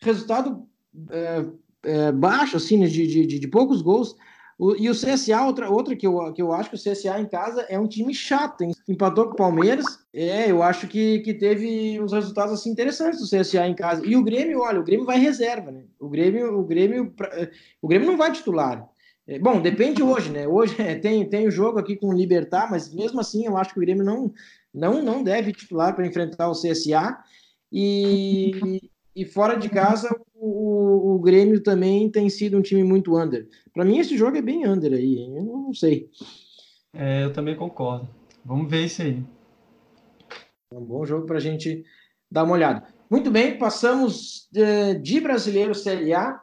resultado 0.00 0.66
é, 1.11 1.44
é, 1.85 2.12
baixo, 2.12 2.57
assim, 2.57 2.79
né? 2.79 2.87
de, 2.87 3.07
de, 3.07 3.38
de 3.38 3.49
poucos 3.49 3.83
gols. 3.83 4.16
O, 4.59 4.77
e 4.77 4.88
o 4.88 4.92
CSA, 4.92 5.44
outra, 5.44 5.68
outra 5.68 5.97
que, 5.97 6.07
eu, 6.07 6.33
que 6.33 6.40
eu 6.40 6.53
acho 6.53 6.70
que 6.70 6.77
o 6.77 6.79
CSA 6.79 7.18
em 7.18 7.27
casa 7.27 7.62
é 7.62 7.79
um 7.79 7.88
time 7.88 8.14
chato, 8.14 8.62
hein? 8.62 8.73
Empatou 8.88 9.27
com 9.27 9.33
o 9.33 9.37
Palmeiras. 9.37 9.85
É, 10.12 10.51
eu 10.51 10.62
acho 10.62 10.87
que, 10.87 11.20
que 11.20 11.35
teve 11.35 12.01
uns 12.01 12.12
resultados 12.12 12.53
assim 12.55 12.70
interessantes 12.70 13.18
do 13.18 13.27
CSA 13.27 13.66
em 13.66 13.75
casa. 13.75 14.07
E 14.07 14.16
o 14.16 14.23
Grêmio, 14.23 14.61
olha, 14.61 14.79
o 14.79 14.85
Grêmio 14.85 15.05
vai 15.05 15.18
reserva, 15.18 15.73
né? 15.73 15.85
O 15.99 16.09
Grêmio, 16.09 16.57
o 16.57 16.64
Grêmio, 16.64 17.12
o 17.83 17.88
Grêmio 17.88 18.07
não 18.07 18.16
vai 18.16 18.31
titular. 18.31 18.88
É, 19.27 19.38
bom, 19.38 19.61
depende 19.61 20.03
hoje, 20.03 20.31
né? 20.31 20.47
Hoje 20.47 20.81
é, 20.81 20.94
tem, 20.94 21.29
tem 21.29 21.49
o 21.49 21.51
jogo 21.51 21.79
aqui 21.79 21.97
com 21.97 22.09
o 22.09 22.12
Libertar, 22.12 22.70
mas 22.70 22.92
mesmo 22.94 23.20
assim 23.20 23.47
eu 23.47 23.57
acho 23.57 23.73
que 23.73 23.79
o 23.79 23.83
Grêmio 23.83 24.05
não, 24.05 24.33
não, 24.73 25.03
não 25.03 25.25
deve 25.25 25.53
titular 25.53 25.97
para 25.97 26.07
enfrentar 26.07 26.49
o 26.49 26.53
CSA. 26.53 27.18
E, 27.73 28.81
e 29.14 29.24
fora 29.24 29.57
de 29.57 29.68
casa, 29.68 30.09
o, 30.35 31.14
o, 31.14 31.18
Grêmio 31.20 31.62
também 31.62 32.11
tem 32.11 32.29
sido 32.29 32.59
um 32.59 32.62
time 32.62 32.83
muito 32.83 33.16
under. 33.16 33.48
Para 33.72 33.85
mim, 33.85 33.98
esse 33.98 34.16
jogo 34.16 34.37
é 34.37 34.42
bem 34.42 34.66
under 34.66 34.92
aí, 34.92 35.18
hein? 35.18 35.37
eu 35.37 35.44
não 35.44 35.74
sei. 35.74 36.11
É, 36.92 37.24
eu 37.24 37.33
também 37.33 37.57
concordo. 37.57 38.09
Vamos 38.44 38.70
ver 38.70 38.85
isso 38.85 39.03
aí. 39.03 39.22
É 40.72 40.77
um 40.77 40.85
bom 40.85 41.05
jogo 41.07 41.27
para 41.27 41.37
a 41.37 41.40
gente 41.40 41.85
dar 42.31 42.44
uma 42.44 42.55
olhada. 42.55 42.87
Muito 43.09 43.31
bem, 43.31 43.57
passamos 43.57 44.48
de, 44.50 44.94
de 44.94 45.20
brasileiro 45.20 45.74
Série 45.74 46.12
A 46.12 46.40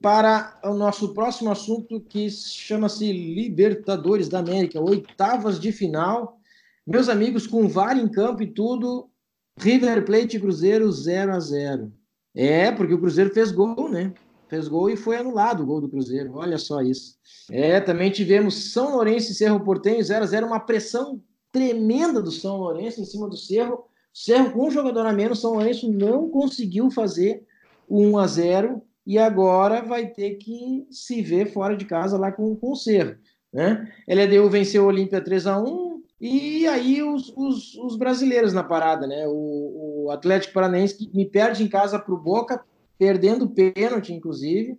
para 0.00 0.58
o 0.64 0.74
nosso 0.74 1.12
próximo 1.12 1.50
assunto 1.50 2.00
que 2.00 2.30
chama-se 2.30 3.12
Libertadores 3.12 4.28
da 4.28 4.38
América, 4.38 4.80
oitavas 4.80 5.60
de 5.60 5.72
final. 5.72 6.38
Meus 6.86 7.08
amigos, 7.08 7.46
com 7.46 7.68
VAR 7.68 7.98
em 7.98 8.08
campo 8.08 8.42
e 8.42 8.46
tudo, 8.46 9.10
River 9.58 10.04
Plate 10.04 10.36
e 10.36 10.40
Cruzeiro 10.40 10.90
0 10.90 11.32
a 11.32 11.40
0 11.40 11.92
é, 12.36 12.70
porque 12.70 12.92
o 12.92 12.98
Cruzeiro 12.98 13.32
fez 13.32 13.50
gol, 13.50 13.88
né? 13.88 14.12
Fez 14.48 14.68
gol 14.68 14.90
e 14.90 14.96
foi 14.96 15.16
anulado 15.16 15.62
o 15.62 15.66
gol 15.66 15.80
do 15.80 15.88
Cruzeiro. 15.88 16.34
Olha 16.34 16.58
só 16.58 16.82
isso. 16.82 17.16
É, 17.50 17.80
também 17.80 18.10
tivemos 18.10 18.72
São 18.72 18.92
Lourenço 18.94 19.32
e 19.32 19.34
Cerro 19.34 19.60
Portenho 19.60 20.04
0 20.04 20.22
a 20.22 20.26
0 20.26 20.46
uma 20.46 20.60
pressão 20.60 21.20
tremenda 21.50 22.20
do 22.20 22.30
São 22.30 22.58
Lourenço 22.58 23.00
em 23.00 23.04
cima 23.04 23.28
do 23.28 23.36
Cerro. 23.36 23.84
Cerro 24.12 24.52
com 24.52 24.66
um 24.66 24.70
jogador 24.70 25.06
a 25.06 25.12
menos, 25.12 25.40
São 25.40 25.54
Lourenço 25.54 25.90
não 25.90 26.28
conseguiu 26.28 26.90
fazer 26.90 27.42
o 27.88 28.02
1 28.02 28.18
a 28.18 28.26
0 28.26 28.82
e 29.06 29.18
agora 29.18 29.82
vai 29.82 30.08
ter 30.08 30.34
que 30.34 30.86
se 30.90 31.22
ver 31.22 31.52
fora 31.52 31.76
de 31.76 31.84
casa 31.86 32.18
lá 32.18 32.30
com, 32.30 32.54
com 32.54 32.72
o 32.72 32.76
Cerro. 32.76 33.16
Né? 33.52 33.90
LDU 34.06 34.50
venceu 34.50 34.84
o 34.84 34.88
Olímpia 34.88 35.20
3 35.22 35.46
a 35.46 35.58
1 35.58 36.02
e 36.20 36.66
aí 36.66 37.02
os, 37.02 37.32
os, 37.36 37.74
os, 37.76 37.96
brasileiros 37.96 38.52
na 38.52 38.64
parada, 38.64 39.06
né? 39.06 39.26
O, 39.28 39.32
o 39.32 39.95
Atlético 40.10 40.54
Paranaense 40.54 40.96
que 40.96 41.10
me 41.16 41.24
perde 41.24 41.62
em 41.62 41.68
casa 41.68 41.98
para 41.98 42.14
o 42.14 42.18
Boca, 42.18 42.62
perdendo 42.98 43.48
pênalti, 43.48 44.12
inclusive. 44.12 44.78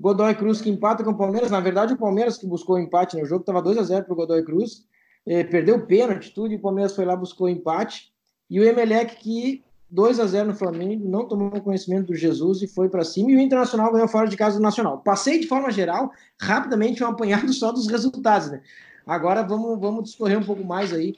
Godoy 0.00 0.34
Cruz 0.34 0.60
que 0.60 0.70
empata 0.70 1.02
com 1.02 1.10
o 1.10 1.16
Palmeiras. 1.16 1.50
Na 1.50 1.60
verdade, 1.60 1.94
o 1.94 1.98
Palmeiras 1.98 2.38
que 2.38 2.46
buscou 2.46 2.76
o 2.76 2.78
empate 2.78 3.16
no 3.16 3.26
jogo, 3.26 3.40
estava 3.40 3.60
2 3.60 3.78
a 3.78 3.82
0 3.82 4.04
para 4.04 4.12
o 4.12 4.16
Godoy 4.16 4.44
Cruz. 4.44 4.86
É, 5.26 5.42
perdeu 5.44 5.76
o 5.76 5.86
pênalti, 5.86 6.32
tudo, 6.32 6.52
e 6.52 6.56
o 6.56 6.60
Palmeiras 6.60 6.94
foi 6.94 7.04
lá 7.04 7.16
buscou 7.16 7.46
o 7.46 7.50
empate. 7.50 8.12
E 8.48 8.60
o 8.60 8.64
Emelec 8.64 9.16
que 9.16 9.64
2 9.90 10.20
a 10.20 10.26
0 10.26 10.48
no 10.48 10.54
Flamengo, 10.54 11.08
não 11.08 11.26
tomou 11.26 11.50
conhecimento 11.62 12.08
do 12.08 12.14
Jesus 12.14 12.62
e 12.62 12.68
foi 12.68 12.88
para 12.88 13.04
cima. 13.04 13.30
E 13.30 13.36
o 13.36 13.40
Internacional 13.40 13.92
ganhou 13.92 14.08
fora 14.08 14.28
de 14.28 14.36
casa 14.36 14.58
do 14.58 14.62
Nacional. 14.62 14.98
Passei 14.98 15.40
de 15.40 15.46
forma 15.46 15.70
geral, 15.70 16.10
rapidamente, 16.40 17.02
um 17.02 17.06
apanhado 17.06 17.52
só 17.52 17.72
dos 17.72 17.86
resultados, 17.86 18.50
né? 18.50 18.62
Agora 19.06 19.42
vamos, 19.42 19.80
vamos 19.80 20.04
discorrer 20.04 20.38
um 20.38 20.44
pouco 20.44 20.62
mais 20.62 20.92
aí 20.92 21.16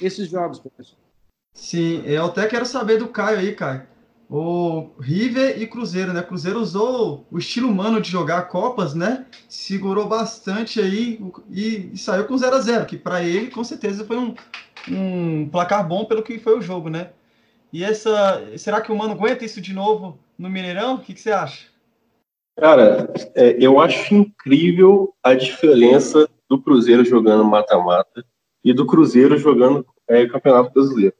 esses 0.00 0.28
jogos, 0.28 0.60
professor. 0.60 1.01
Sim, 1.54 2.02
eu 2.04 2.26
até 2.26 2.46
quero 2.46 2.66
saber 2.66 2.98
do 2.98 3.08
Caio 3.08 3.38
aí, 3.38 3.54
Caio. 3.54 3.86
O 4.28 4.90
River 4.98 5.60
e 5.60 5.66
Cruzeiro, 5.66 6.12
né? 6.12 6.22
Cruzeiro 6.22 6.58
usou 6.58 7.26
o 7.30 7.38
estilo 7.38 7.68
humano 7.68 8.00
de 8.00 8.10
jogar 8.10 8.48
Copas, 8.48 8.94
né? 8.94 9.26
Segurou 9.48 10.08
bastante 10.08 10.80
aí 10.80 11.20
e, 11.50 11.90
e 11.92 11.98
saiu 11.98 12.24
com 12.24 12.38
0 12.38 12.56
a 12.56 12.60
0 12.60 12.86
que 12.86 12.96
para 12.96 13.22
ele, 13.22 13.50
com 13.50 13.62
certeza, 13.62 14.06
foi 14.06 14.16
um, 14.16 14.34
um 14.90 15.48
placar 15.50 15.86
bom 15.86 16.06
pelo 16.06 16.22
que 16.22 16.38
foi 16.38 16.58
o 16.58 16.62
jogo, 16.62 16.88
né? 16.88 17.10
E 17.70 17.84
essa. 17.84 18.42
Será 18.56 18.80
que 18.80 18.90
o 18.90 18.96
Mano 18.96 19.12
aguenta 19.12 19.44
isso 19.44 19.60
de 19.60 19.74
novo 19.74 20.18
no 20.38 20.48
Mineirão? 20.48 20.94
O 20.94 21.00
que, 21.00 21.12
que 21.12 21.20
você 21.20 21.30
acha? 21.30 21.66
Cara, 22.58 23.12
é, 23.34 23.56
eu 23.58 23.80
acho 23.80 24.14
incrível 24.14 25.14
a 25.22 25.34
diferença 25.34 26.28
do 26.48 26.60
Cruzeiro 26.60 27.04
jogando 27.04 27.44
mata-mata 27.44 28.24
e 28.64 28.72
do 28.72 28.86
Cruzeiro 28.86 29.36
jogando 29.36 29.86
é, 30.08 30.26
Campeonato 30.26 30.72
Brasileiro. 30.72 31.14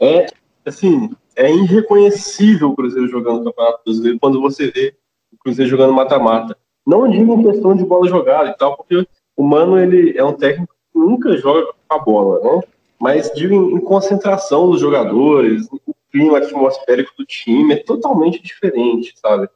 É, 0.00 0.26
assim, 0.64 1.10
é 1.36 1.52
irreconhecível 1.52 2.70
o 2.70 2.76
Cruzeiro 2.76 3.08
jogando 3.08 3.44
Campeonato 3.44 3.82
Brasileiro 3.84 4.18
quando 4.18 4.40
você 4.40 4.70
vê 4.70 4.94
o 5.32 5.38
Cruzeiro 5.38 5.70
jogando 5.70 5.92
mata-mata. 5.92 6.56
Não 6.86 7.08
digo 7.08 7.34
em 7.34 7.42
questão 7.44 7.74
de 7.74 7.84
bola 7.84 8.08
jogada 8.08 8.50
e 8.50 8.54
tal, 8.54 8.76
porque 8.76 9.06
o 9.36 9.42
Mano 9.42 9.78
ele 9.78 10.16
é 10.16 10.24
um 10.24 10.32
técnico 10.32 10.74
que 10.92 10.98
nunca 10.98 11.36
joga 11.36 11.66
com 11.66 11.94
a 11.94 11.98
bola, 11.98 12.40
né? 12.40 12.62
Mas 12.98 13.32
digo 13.32 13.54
em, 13.54 13.74
em 13.74 13.80
concentração 13.80 14.70
dos 14.70 14.80
jogadores, 14.80 15.66
o 15.86 15.94
clima 16.12 16.38
atmosférico 16.38 17.12
do 17.16 17.24
time 17.24 17.74
é 17.74 17.82
totalmente 17.82 18.42
diferente, 18.42 19.14
sabe? 19.16 19.48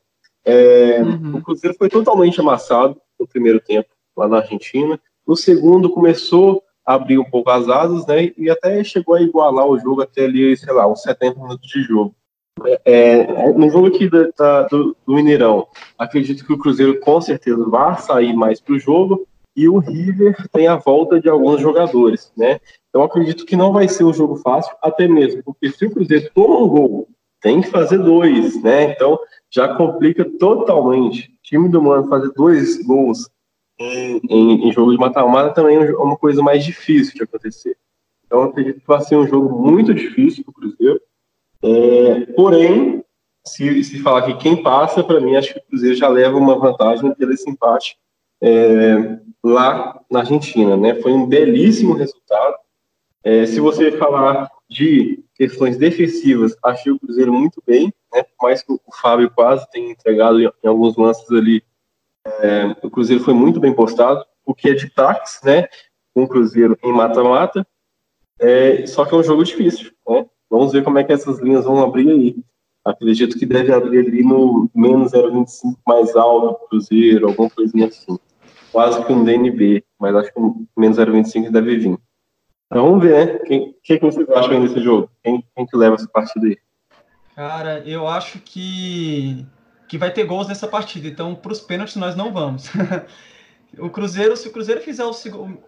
É, 0.45 1.03
uhum. 1.03 1.37
O 1.37 1.43
Cruzeiro 1.43 1.77
foi 1.77 1.89
totalmente 1.89 2.41
amassado 2.41 2.97
no 3.19 3.27
primeiro 3.27 3.61
tempo 3.61 3.89
lá 4.17 4.27
na 4.27 4.39
Argentina. 4.39 4.99
No 5.27 5.37
segundo 5.37 5.91
começou 5.91 6.63
abrir 6.85 7.18
um 7.18 7.25
pouco 7.25 7.51
as 7.51 7.68
asas, 7.68 8.07
né? 8.07 8.33
E 8.37 8.51
até 8.51 8.83
chegou 8.85 9.14
a 9.14 9.23
igualar 9.23 9.66
o 9.66 9.79
jogo 9.79 10.03
até 10.03 10.25
ali, 10.25 10.57
sei 10.57 10.73
lá, 10.73 10.87
uns 10.87 11.03
70 11.03 11.40
minutos 11.40 11.68
de 11.68 11.83
jogo. 11.83 12.14
É, 12.85 13.53
no 13.53 13.68
jogo 13.68 13.88
aqui 13.88 14.09
da, 14.09 14.62
do, 14.62 14.97
do, 15.05 15.14
Mineirão, 15.14 15.66
acredito 15.99 16.47
que 16.47 16.53
o 16.53 16.59
Cruzeiro 16.59 17.01
com 17.01 17.20
certeza 17.20 17.68
vai 17.68 17.99
sair 17.99 18.33
mais 18.33 18.61
para 18.61 18.75
o 18.75 18.79
jogo 18.79 19.27
e 19.57 19.68
o 19.68 19.79
River 19.79 20.37
tem 20.53 20.68
a 20.68 20.77
volta 20.77 21.20
de 21.20 21.29
alguns 21.29 21.61
jogadores, 21.61 22.33
né? 22.37 22.61
eu 22.94 23.03
acredito 23.03 23.44
que 23.44 23.57
não 23.57 23.73
vai 23.73 23.88
ser 23.88 24.05
um 24.05 24.12
jogo 24.12 24.37
fácil, 24.37 24.73
até 24.81 25.09
mesmo, 25.09 25.42
porque 25.42 25.68
se 25.68 25.85
o 25.85 25.90
Cruzeiro 25.90 26.31
toma 26.33 26.61
um 26.61 26.68
gol, 26.68 27.09
tem 27.42 27.61
que 27.61 27.68
fazer 27.68 27.99
dois, 27.99 28.62
né? 28.62 28.92
Então 28.92 29.18
já 29.51 29.75
complica 29.75 30.25
totalmente. 30.38 31.29
O 31.29 31.42
time 31.42 31.68
do 31.68 31.83
Mano 31.83 32.09
fazer 32.09 32.33
dois 32.35 32.83
gols 32.87 33.29
em, 33.79 34.69
em, 34.69 34.73
jogo 34.73 34.93
de 34.93 34.99
mata-mata 34.99 35.55
também 35.55 35.77
é 35.77 35.93
uma 35.97 36.17
coisa 36.17 36.43
mais 36.43 36.65
difícil 36.65 37.15
de 37.15 37.23
acontecer. 37.23 37.77
Então 38.25 38.43
acredito 38.45 38.81
que 38.81 38.87
vai 38.87 39.01
ser 39.03 39.17
um 39.17 39.27
jogo 39.27 39.57
muito 39.57 39.93
difícil 39.93 40.45
para 40.45 40.53
o 40.53 40.55
Cruzeiro. 40.55 41.01
É, 41.63 42.27
porém, 42.33 43.05
se, 43.45 43.85
se 43.85 43.99
falar 44.01 44.23
que 44.23 44.35
quem 44.35 44.63
passa, 44.63 45.03
para 45.03 45.21
mim, 45.21 45.37
acho 45.37 45.53
que 45.53 45.59
o 45.59 45.65
Cruzeiro 45.65 45.97
já 45.97 46.09
leva 46.09 46.37
uma 46.37 46.59
vantagem 46.59 47.15
pelo 47.15 47.33
esse 47.33 47.49
empate 47.49 47.97
é, 48.41 49.19
lá 49.43 50.01
na 50.11 50.21
Argentina, 50.21 50.77
né? 50.77 50.95
Foi 50.97 51.13
um 51.13 51.27
belíssimo 51.27 51.95
resultado. 51.95 52.57
É, 53.23 53.47
se 53.47 53.59
você 53.59 53.93
falar 53.93 54.51
de 54.69 55.25
questões 55.35 55.77
defensivas, 55.77 56.57
achei 56.63 56.93
o 56.93 56.99
Cruzeiro 56.99 57.33
muito 57.33 57.63
bem, 57.67 57.93
né? 58.13 58.23
Por 58.23 58.47
mais 58.47 58.63
que 58.63 58.73
o 58.73 58.81
Fábio 59.01 59.31
quase 59.31 59.69
tenha 59.71 59.91
entregado 59.91 60.41
em, 60.41 60.51
em 60.63 60.69
alguns 60.69 60.97
lances 60.97 61.31
ali, 61.31 61.63
é, 62.27 62.77
o 62.83 62.91
Cruzeiro 62.91 63.23
foi 63.23 63.35
muito 63.35 63.61
bem 63.61 63.73
postado, 63.73 64.25
o 64.45 64.55
que 64.55 64.71
é 64.71 64.75
de 64.75 64.89
táxi, 64.91 65.45
né? 65.45 65.69
O 66.15 66.27
Cruzeiro 66.29 66.79
em 66.83 66.93
mata-mata. 66.93 67.67
É, 68.39 68.87
só 68.87 69.05
que 69.05 69.15
é 69.15 69.19
um 69.19 69.23
jogo 69.23 69.45
difícil, 69.45 69.93
né? 70.09 70.27
Vamos 70.51 70.73
ver 70.73 70.85
como 70.85 70.99
é 70.99 71.05
que 71.05 71.13
essas 71.13 71.39
linhas 71.39 71.65
vão 71.65 71.83
abrir 71.83 72.11
aí. 72.11 72.37
Acredito 72.85 73.39
que 73.39 73.47
deve 73.47 73.73
abrir 73.73 74.07
ali 74.07 74.23
no 74.23 74.71
menos 74.75 75.13
0,25 75.13 75.77
mais 75.87 76.15
alto 76.15 76.49
do 76.49 76.69
Cruzeiro, 76.69 77.29
alguma 77.29 77.49
coisinha 77.51 77.87
assim 77.87 78.19
quase 78.75 79.05
que 79.07 79.13
um 79.13 79.23
DNB, 79.23 79.85
mas 80.01 80.17
acho 80.17 80.33
que 80.33 80.41
um 80.41 80.67
menos 80.77 80.99
0,25 80.99 81.49
deve 81.53 81.77
vir. 81.77 81.99
Então 82.67 82.87
vamos 82.87 83.05
ver, 83.05 83.27
né? 83.27 83.39
Quem, 83.47 83.77
que, 83.81 83.99
que 83.99 84.05
vocês 84.05 84.29
acham 84.31 84.51
aí 84.51 84.59
nesse 84.59 84.81
jogo? 84.81 85.09
Quem, 85.23 85.45
quem 85.55 85.65
que 85.65 85.77
leva 85.77 85.95
essa 85.95 86.09
partida 86.09 86.49
aí? 86.49 86.59
Cara, 87.37 87.79
eu 87.87 88.09
acho 88.09 88.41
que, 88.41 89.47
que 89.88 89.99
vai 89.99 90.12
ter 90.12 90.25
gols 90.25 90.49
nessa 90.49 90.66
partida, 90.66 91.09
então 91.09 91.35
para 91.35 91.53
os 91.53 91.61
pênaltis 91.61 91.97
nós 91.97 92.16
não 92.16 92.33
vamos. 92.33 92.70
o 93.79 93.90
Cruzeiro, 93.90 94.37
se 94.37 94.49
o 94.49 94.53
Cruzeiro 94.53 94.81
fizer 94.81 95.05
o, 95.05 95.12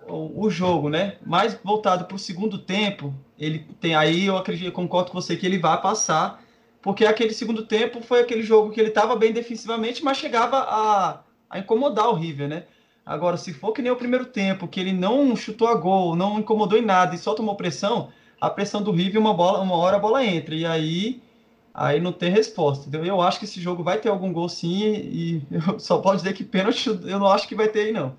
o, 0.08 0.46
o 0.46 0.50
jogo, 0.50 0.88
né, 0.88 1.16
mais 1.24 1.58
voltado 1.62 2.04
para 2.04 2.16
o 2.16 2.18
segundo 2.18 2.58
tempo, 2.58 3.14
ele 3.38 3.66
tem 3.80 3.94
aí 3.94 4.26
eu 4.26 4.36
acredito, 4.36 4.72
concordo 4.72 5.10
com 5.10 5.20
você 5.20 5.36
que 5.36 5.46
ele 5.46 5.58
vai 5.58 5.80
passar, 5.80 6.42
porque 6.80 7.04
aquele 7.04 7.34
segundo 7.34 7.66
tempo 7.66 8.00
foi 8.00 8.20
aquele 8.20 8.42
jogo 8.42 8.70
que 8.70 8.80
ele 8.80 8.90
estava 8.90 9.16
bem 9.16 9.32
defensivamente, 9.32 10.04
mas 10.04 10.18
chegava 10.18 10.58
a, 10.58 11.20
a 11.50 11.58
incomodar 11.58 12.08
o 12.08 12.14
River, 12.14 12.48
né? 12.48 12.64
Agora, 13.04 13.36
se 13.36 13.52
for 13.52 13.72
que 13.72 13.80
nem 13.80 13.92
o 13.92 13.96
primeiro 13.96 14.26
tempo, 14.26 14.66
que 14.66 14.80
ele 14.80 14.92
não 14.92 15.36
chutou 15.36 15.68
a 15.68 15.76
gol, 15.76 16.16
não 16.16 16.40
incomodou 16.40 16.76
em 16.76 16.84
nada 16.84 17.14
e 17.14 17.18
só 17.18 17.34
tomou 17.34 17.54
pressão, 17.54 18.10
a 18.40 18.50
pressão 18.50 18.82
do 18.82 18.90
River, 18.90 19.20
uma, 19.20 19.32
bola, 19.32 19.60
uma 19.60 19.76
hora 19.76 19.96
a 19.96 20.00
bola 20.00 20.24
entra. 20.24 20.54
E 20.56 20.66
aí, 20.66 21.22
aí 21.76 22.00
não 22.00 22.12
tem 22.12 22.30
resposta. 22.30 22.88
Entendeu? 22.88 23.06
Eu 23.06 23.20
acho 23.20 23.38
que 23.38 23.44
esse 23.44 23.60
jogo 23.60 23.84
vai 23.84 24.00
ter 24.00 24.08
algum 24.08 24.32
gol 24.32 24.48
sim, 24.48 24.82
e 24.82 25.46
eu 25.50 25.78
só 25.80 25.98
posso 25.98 26.18
dizer 26.18 26.34
que 26.34 26.42
pênalti 26.44 26.86
eu 26.88 27.18
não 27.18 27.26
acho 27.26 27.46
que 27.46 27.54
vai 27.54 27.68
ter 27.68 27.80
aí, 27.80 27.92
não. 27.92 28.16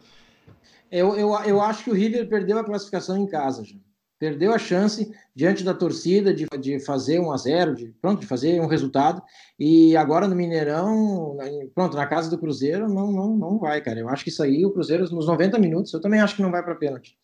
Eu, 0.92 1.16
eu, 1.18 1.30
eu 1.46 1.62
acho 1.62 1.84
que 1.84 1.90
o 1.90 1.94
River 1.94 2.30
perdeu 2.30 2.58
a 2.58 2.64
classificação 2.64 3.18
em 3.18 3.28
casa, 3.28 3.66
já 3.66 3.76
perdeu 4.20 4.54
a 4.54 4.58
chance 4.58 5.12
diante 5.36 5.64
da 5.64 5.74
torcida 5.74 6.34
de, 6.34 6.48
de 6.60 6.80
fazer 6.80 7.20
um 7.20 7.32
a 7.32 7.38
zero, 7.38 7.76
de 7.76 7.94
pronto, 8.02 8.22
de 8.22 8.28
fazer 8.28 8.60
um 8.60 8.68
resultado. 8.68 9.22
E 9.60 9.96
agora 9.96 10.28
no 10.28 10.36
Mineirão, 10.36 11.38
pronto, 11.74 11.96
na 11.96 12.08
casa 12.08 12.30
do 12.30 12.38
Cruzeiro, 12.38 12.88
não, 12.90 13.12
não, 13.12 13.38
não 13.38 13.60
vai, 13.60 13.82
cara. 13.82 14.00
Eu 14.00 14.10
acho 14.10 14.24
que 14.24 14.30
isso 14.30 14.44
aí, 14.44 14.66
o 14.66 14.72
Cruzeiro, 14.72 15.04
nos 15.14 15.28
90 15.28 15.60
minutos, 15.60 15.94
eu 15.94 16.02
também 16.02 16.20
acho 16.20 16.36
que 16.36 16.42
não 16.42 16.52
vai 16.52 16.64
para 16.64 16.76
pênalti. 16.76 17.18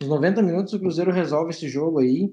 Nos 0.00 0.08
90 0.08 0.42
minutos, 0.42 0.72
o 0.72 0.80
Cruzeiro 0.80 1.12
resolve 1.12 1.50
esse 1.50 1.68
jogo 1.68 2.00
aí 2.00 2.32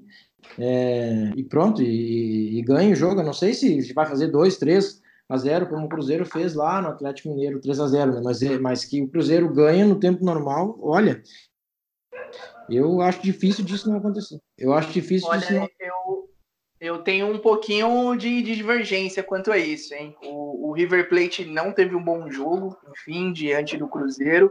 é, 0.58 1.32
e 1.36 1.44
pronto, 1.44 1.82
e, 1.82 2.58
e, 2.58 2.62
ganha 2.62 2.92
o 2.92 2.96
jogo. 2.96 3.20
Eu 3.20 3.24
não 3.24 3.32
sei 3.32 3.54
se 3.54 3.92
vai 3.92 4.06
fazer 4.06 4.28
2, 4.28 4.56
3 4.56 5.00
a 5.28 5.36
0, 5.36 5.68
como 5.68 5.86
o 5.86 5.88
Cruzeiro 5.88 6.26
fez 6.26 6.54
lá 6.54 6.82
no 6.82 6.88
Atlético 6.88 7.28
Mineiro, 7.28 7.60
3 7.60 7.80
a 7.80 7.86
0 7.86 8.14
né? 8.14 8.20
mas, 8.22 8.40
mas 8.60 8.84
que 8.84 9.00
o 9.00 9.08
Cruzeiro 9.08 9.52
ganha 9.52 9.86
no 9.86 9.98
tempo 9.98 10.24
normal, 10.24 10.76
olha, 10.82 11.22
eu 12.68 13.00
acho 13.00 13.22
difícil 13.22 13.64
disso 13.64 13.88
não 13.88 13.98
acontecer. 13.98 14.40
Eu 14.56 14.72
acho 14.72 14.92
difícil 14.92 15.28
Olha, 15.28 15.40
disso 15.40 15.54
não... 15.54 15.68
eu, 15.78 16.30
eu 16.80 16.98
tenho 17.02 17.26
um 17.26 17.38
pouquinho 17.38 18.14
de, 18.16 18.42
de 18.42 18.54
divergência 18.54 19.22
quanto 19.22 19.50
a 19.50 19.58
isso, 19.58 19.92
hein? 19.94 20.16
O, 20.22 20.68
o, 20.68 20.72
River 20.72 21.08
Plate 21.08 21.44
não 21.44 21.72
teve 21.72 21.94
um 21.94 22.02
bom 22.02 22.30
jogo, 22.30 22.76
enfim, 22.90 23.32
diante 23.32 23.76
do 23.76 23.88
Cruzeiro, 23.88 24.50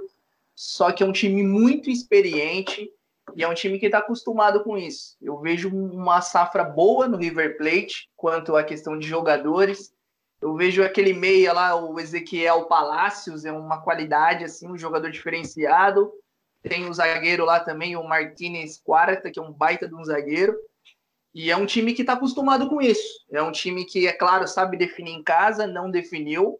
só 0.55 0.91
que 0.91 1.01
é 1.01 1.05
um 1.05 1.13
time 1.13 1.43
muito 1.43 1.89
experiente 1.89 2.91
e 3.35 3.43
é 3.43 3.47
um 3.47 3.53
time 3.53 3.79
que 3.79 3.85
está 3.85 3.99
acostumado 3.99 4.63
com 4.63 4.77
isso. 4.77 5.15
Eu 5.21 5.39
vejo 5.39 5.69
uma 5.69 6.21
safra 6.21 6.63
boa 6.63 7.07
no 7.07 7.17
River 7.17 7.57
Plate 7.57 8.09
quanto 8.15 8.55
à 8.55 8.63
questão 8.63 8.97
de 8.97 9.07
jogadores. 9.07 9.93
Eu 10.41 10.55
vejo 10.55 10.83
aquele 10.83 11.13
meia 11.13 11.51
lá, 11.51 11.75
o 11.75 11.99
Ezequiel 11.99 12.65
Palacios, 12.65 13.45
é 13.45 13.51
uma 13.51 13.81
qualidade, 13.81 14.45
assim, 14.45 14.69
um 14.69 14.77
jogador 14.77 15.11
diferenciado. 15.11 16.11
Tem 16.61 16.89
o 16.89 16.93
zagueiro 16.93 17.45
lá 17.45 17.59
também, 17.59 17.95
o 17.95 18.03
Martinez 18.03 18.79
Quarta, 18.81 19.31
que 19.31 19.39
é 19.39 19.41
um 19.41 19.51
baita 19.51 19.87
de 19.87 19.95
um 19.95 20.03
zagueiro. 20.03 20.55
E 21.33 21.51
é 21.51 21.55
um 21.55 21.65
time 21.65 21.93
que 21.93 22.01
está 22.01 22.13
acostumado 22.13 22.69
com 22.69 22.81
isso. 22.81 23.25
É 23.31 23.41
um 23.41 23.51
time 23.51 23.85
que, 23.85 24.07
é 24.07 24.13
claro, 24.13 24.47
sabe 24.47 24.77
definir 24.77 25.11
em 25.11 25.23
casa, 25.23 25.67
não 25.67 25.91
definiu. 25.91 26.57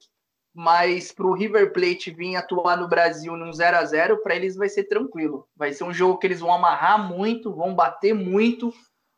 Mas 0.53 1.11
para 1.11 1.27
o 1.27 1.33
River 1.33 1.71
Plate 1.71 2.11
vir 2.11 2.35
atuar 2.35 2.77
no 2.77 2.87
Brasil 2.87 3.35
num 3.37 3.53
0 3.53 3.77
a 3.77 3.85
0 3.85 4.21
para 4.21 4.35
eles 4.35 4.55
vai 4.55 4.67
ser 4.67 4.85
tranquilo. 4.85 5.47
Vai 5.55 5.73
ser 5.73 5.83
um 5.83 5.93
jogo 5.93 6.17
que 6.17 6.27
eles 6.27 6.39
vão 6.39 6.53
amarrar 6.53 7.07
muito, 7.07 7.53
vão 7.53 7.75
bater 7.75 8.13
muito, 8.13 8.73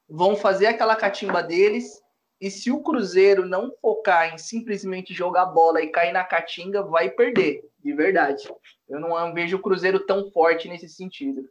vão 0.09 0.35
fazer 0.35 0.67
aquela 0.67 0.95
catimba 0.95 1.41
deles. 1.41 2.01
E 2.39 2.49
se 2.49 2.71
o 2.71 2.81
Cruzeiro 2.81 3.45
não 3.45 3.71
focar 3.79 4.33
em 4.33 4.37
simplesmente 4.37 5.13
jogar 5.13 5.45
bola 5.45 5.81
e 5.81 5.91
cair 5.91 6.11
na 6.11 6.23
catinga, 6.23 6.81
vai 6.81 7.09
perder, 7.09 7.61
de 7.79 7.93
verdade. 7.93 8.49
Eu 8.89 8.99
não 8.99 9.33
vejo 9.33 9.57
o 9.57 9.61
Cruzeiro 9.61 9.99
tão 10.05 10.31
forte 10.31 10.67
nesse 10.67 10.89
sentido. 10.89 11.47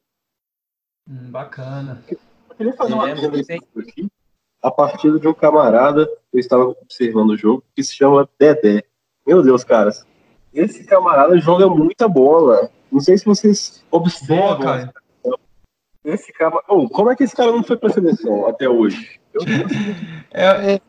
Hum, 1.08 1.30
bacana. 1.30 2.02
Eu 2.10 2.56
queria 2.56 2.72
fazer 2.72 2.94
uma 2.94 3.08
é, 3.08 3.14
pergunta 3.14 3.54
aqui. 3.54 4.08
A 4.62 4.70
partir 4.70 5.18
de 5.18 5.26
um 5.26 5.32
camarada, 5.32 6.08
eu 6.32 6.38
estava 6.38 6.64
observando 6.64 7.30
o 7.30 7.36
jogo, 7.36 7.64
que 7.74 7.82
se 7.82 7.94
chama 7.94 8.28
Dedé. 8.38 8.84
Meu 9.26 9.42
Deus, 9.42 9.64
caras. 9.64 10.06
Esse 10.52 10.84
camarada 10.84 11.38
joga 11.38 11.68
muita 11.68 12.08
bola. 12.08 12.70
Não 12.90 13.00
sei 13.00 13.16
se 13.16 13.24
vocês 13.24 13.84
observam. 13.90 14.36
Boa, 14.36 14.58
cara. 14.58 14.94
Esse 16.04 16.32
cara. 16.32 16.56
Oh, 16.68 16.88
como 16.88 17.10
é 17.10 17.16
que 17.16 17.24
esse 17.24 17.36
cara 17.36 17.52
não 17.52 17.62
foi 17.62 17.76
para 17.76 17.90
a 17.90 17.92
seleção 17.92 18.46
até 18.46 18.68
hoje? 18.68 19.20
É, 20.32 20.74
é, 20.74 20.80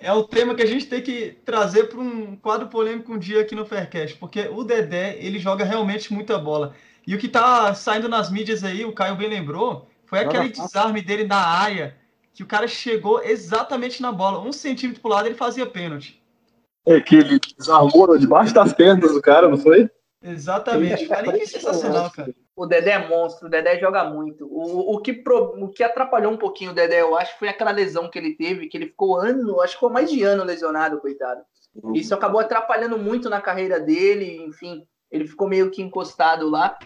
é, 0.00 0.12
o 0.12 0.24
tema 0.24 0.54
que 0.54 0.62
a 0.62 0.66
gente 0.66 0.86
tem 0.86 1.00
que 1.00 1.38
trazer 1.44 1.84
para 1.84 2.00
um 2.00 2.36
quadro 2.36 2.68
polêmico 2.68 3.12
um 3.12 3.18
dia 3.18 3.40
aqui 3.40 3.54
no 3.54 3.66
Faircast, 3.66 4.16
porque 4.16 4.48
o 4.48 4.64
Dedé 4.64 5.18
ele 5.20 5.38
joga 5.38 5.64
realmente 5.64 6.12
muita 6.12 6.38
bola. 6.38 6.74
E 7.06 7.14
o 7.14 7.18
que 7.18 7.26
está 7.26 7.72
saindo 7.74 8.08
nas 8.08 8.30
mídias 8.30 8.64
aí, 8.64 8.84
o 8.84 8.92
Caio 8.92 9.14
bem 9.14 9.28
lembrou, 9.28 9.86
foi 10.06 10.20
aquele 10.20 10.48
desarme 10.48 11.00
dele 11.02 11.24
na 11.24 11.36
área, 11.36 11.96
que 12.34 12.42
o 12.42 12.46
cara 12.46 12.66
chegou 12.66 13.22
exatamente 13.22 14.02
na 14.02 14.10
bola, 14.10 14.40
um 14.40 14.52
centímetro 14.52 15.00
para 15.00 15.08
o 15.08 15.14
lado 15.14 15.28
ele 15.28 15.34
fazia 15.34 15.66
pênalti. 15.66 16.20
É 16.86 17.00
que 17.00 17.16
ele 17.16 17.40
desarmou 17.58 18.16
debaixo 18.16 18.54
das 18.54 18.72
pernas 18.72 19.12
do 19.12 19.20
cara, 19.20 19.48
não 19.48 19.58
foi? 19.58 19.90
Exatamente. 20.22 21.06
Cara, 21.06 21.32
que 21.32 21.46
sensacional, 21.46 22.10
cara. 22.10 22.34
O 22.54 22.64
Dedé 22.64 22.92
é 22.92 23.06
monstro, 23.06 23.48
o 23.48 23.50
Dedé 23.50 23.78
joga 23.78 24.04
muito. 24.04 24.46
O, 24.46 24.94
o, 24.94 25.00
que 25.00 25.12
pro, 25.12 25.62
o 25.62 25.68
que 25.68 25.82
atrapalhou 25.82 26.32
um 26.32 26.38
pouquinho 26.38 26.70
o 26.70 26.74
Dedé, 26.74 27.02
eu 27.02 27.14
acho, 27.14 27.38
foi 27.38 27.48
aquela 27.48 27.70
lesão 27.70 28.08
que 28.08 28.18
ele 28.18 28.34
teve, 28.34 28.66
que 28.66 28.78
ele 28.78 28.86
ficou 28.86 29.18
ano, 29.18 29.60
acho 29.60 29.74
que 29.74 29.76
ficou 29.76 29.90
mais 29.90 30.10
de 30.10 30.22
ano 30.22 30.42
lesionado, 30.42 30.98
coitado. 30.98 31.42
Uhum. 31.74 31.94
Isso 31.94 32.14
acabou 32.14 32.40
atrapalhando 32.40 32.96
muito 32.96 33.28
na 33.28 33.42
carreira 33.42 33.78
dele, 33.78 34.42
enfim, 34.42 34.86
ele 35.10 35.26
ficou 35.26 35.46
meio 35.46 35.70
que 35.70 35.82
encostado 35.82 36.48
lá. 36.48 36.78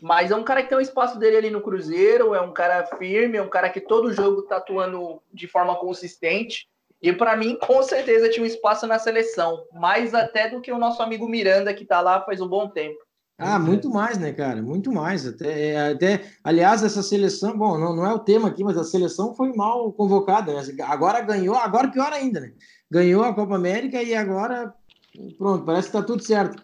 Mas 0.00 0.30
é 0.30 0.36
um 0.36 0.44
cara 0.44 0.62
que 0.62 0.68
tem 0.68 0.76
o 0.76 0.78
um 0.78 0.82
espaço 0.82 1.18
dele 1.18 1.36
ali 1.36 1.50
no 1.50 1.60
Cruzeiro, 1.60 2.34
é 2.34 2.40
um 2.40 2.52
cara 2.52 2.86
firme, 2.96 3.36
é 3.36 3.42
um 3.42 3.50
cara 3.50 3.68
que 3.68 3.80
todo 3.80 4.12
jogo 4.12 4.42
tá 4.42 4.56
atuando 4.56 5.20
de 5.32 5.46
forma 5.46 5.74
consistente. 5.76 6.68
E 7.00 7.12
para 7.12 7.36
mim, 7.36 7.56
com 7.60 7.82
certeza, 7.82 8.28
tinha 8.28 8.42
um 8.42 8.46
espaço 8.46 8.86
na 8.86 8.98
seleção, 8.98 9.64
mais 9.72 10.14
até 10.14 10.48
do 10.48 10.60
que 10.60 10.72
o 10.72 10.78
nosso 10.78 11.00
amigo 11.00 11.28
Miranda, 11.28 11.72
que 11.72 11.84
tá 11.84 12.00
lá 12.00 12.22
faz 12.22 12.40
um 12.40 12.48
bom 12.48 12.68
tempo. 12.68 12.98
Ah, 13.40 13.56
muito 13.56 13.88
mais, 13.88 14.18
né, 14.18 14.32
cara? 14.32 14.60
Muito 14.60 14.90
mais. 14.90 15.24
Até, 15.24 15.68
é, 15.68 15.92
até, 15.92 16.24
aliás, 16.42 16.82
essa 16.82 17.04
seleção, 17.04 17.56
bom, 17.56 17.78
não, 17.78 17.94
não 17.94 18.04
é 18.04 18.12
o 18.12 18.18
tema 18.18 18.48
aqui, 18.48 18.64
mas 18.64 18.76
a 18.76 18.82
seleção 18.82 19.32
foi 19.32 19.52
mal 19.52 19.92
convocada, 19.92 20.52
né? 20.52 20.62
Agora 20.82 21.20
ganhou, 21.20 21.54
agora 21.54 21.86
pior 21.86 22.12
ainda, 22.12 22.40
né? 22.40 22.52
Ganhou 22.90 23.22
a 23.22 23.32
Copa 23.32 23.54
América 23.54 24.02
e 24.02 24.12
agora, 24.12 24.74
pronto, 25.38 25.64
parece 25.64 25.86
que 25.86 25.92
tá 25.92 26.02
tudo 26.02 26.20
certo. 26.20 26.60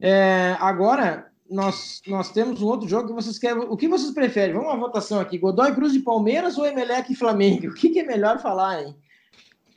É, 0.00 0.56
agora, 0.60 1.26
nós, 1.50 2.00
nós 2.06 2.30
temos 2.30 2.62
um 2.62 2.66
outro 2.66 2.88
jogo 2.88 3.08
que 3.08 3.14
vocês 3.14 3.36
querem. 3.36 3.64
O 3.64 3.76
que 3.76 3.88
vocês 3.88 4.12
preferem? 4.12 4.54
Vamos 4.54 4.68
uma 4.68 4.78
votação 4.78 5.18
aqui: 5.18 5.38
Godoy 5.38 5.74
Cruz 5.74 5.92
de 5.92 6.00
Palmeiras 6.00 6.56
ou 6.56 6.64
Emelec 6.64 7.12
e 7.12 7.16
Flamengo? 7.16 7.66
O 7.66 7.74
que, 7.74 7.88
que 7.88 7.98
é 7.98 8.04
melhor 8.04 8.40
falar, 8.40 8.80
hein? 8.80 8.96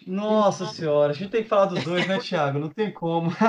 Nossa 0.05 0.65
senhora, 0.67 1.11
a 1.11 1.15
gente 1.15 1.31
tem 1.31 1.43
que 1.43 1.49
falar 1.49 1.65
dos 1.65 1.83
dois, 1.83 2.07
né, 2.07 2.19
Thiago? 2.19 2.59
Não 2.59 2.69
tem 2.69 2.91
como. 2.91 3.31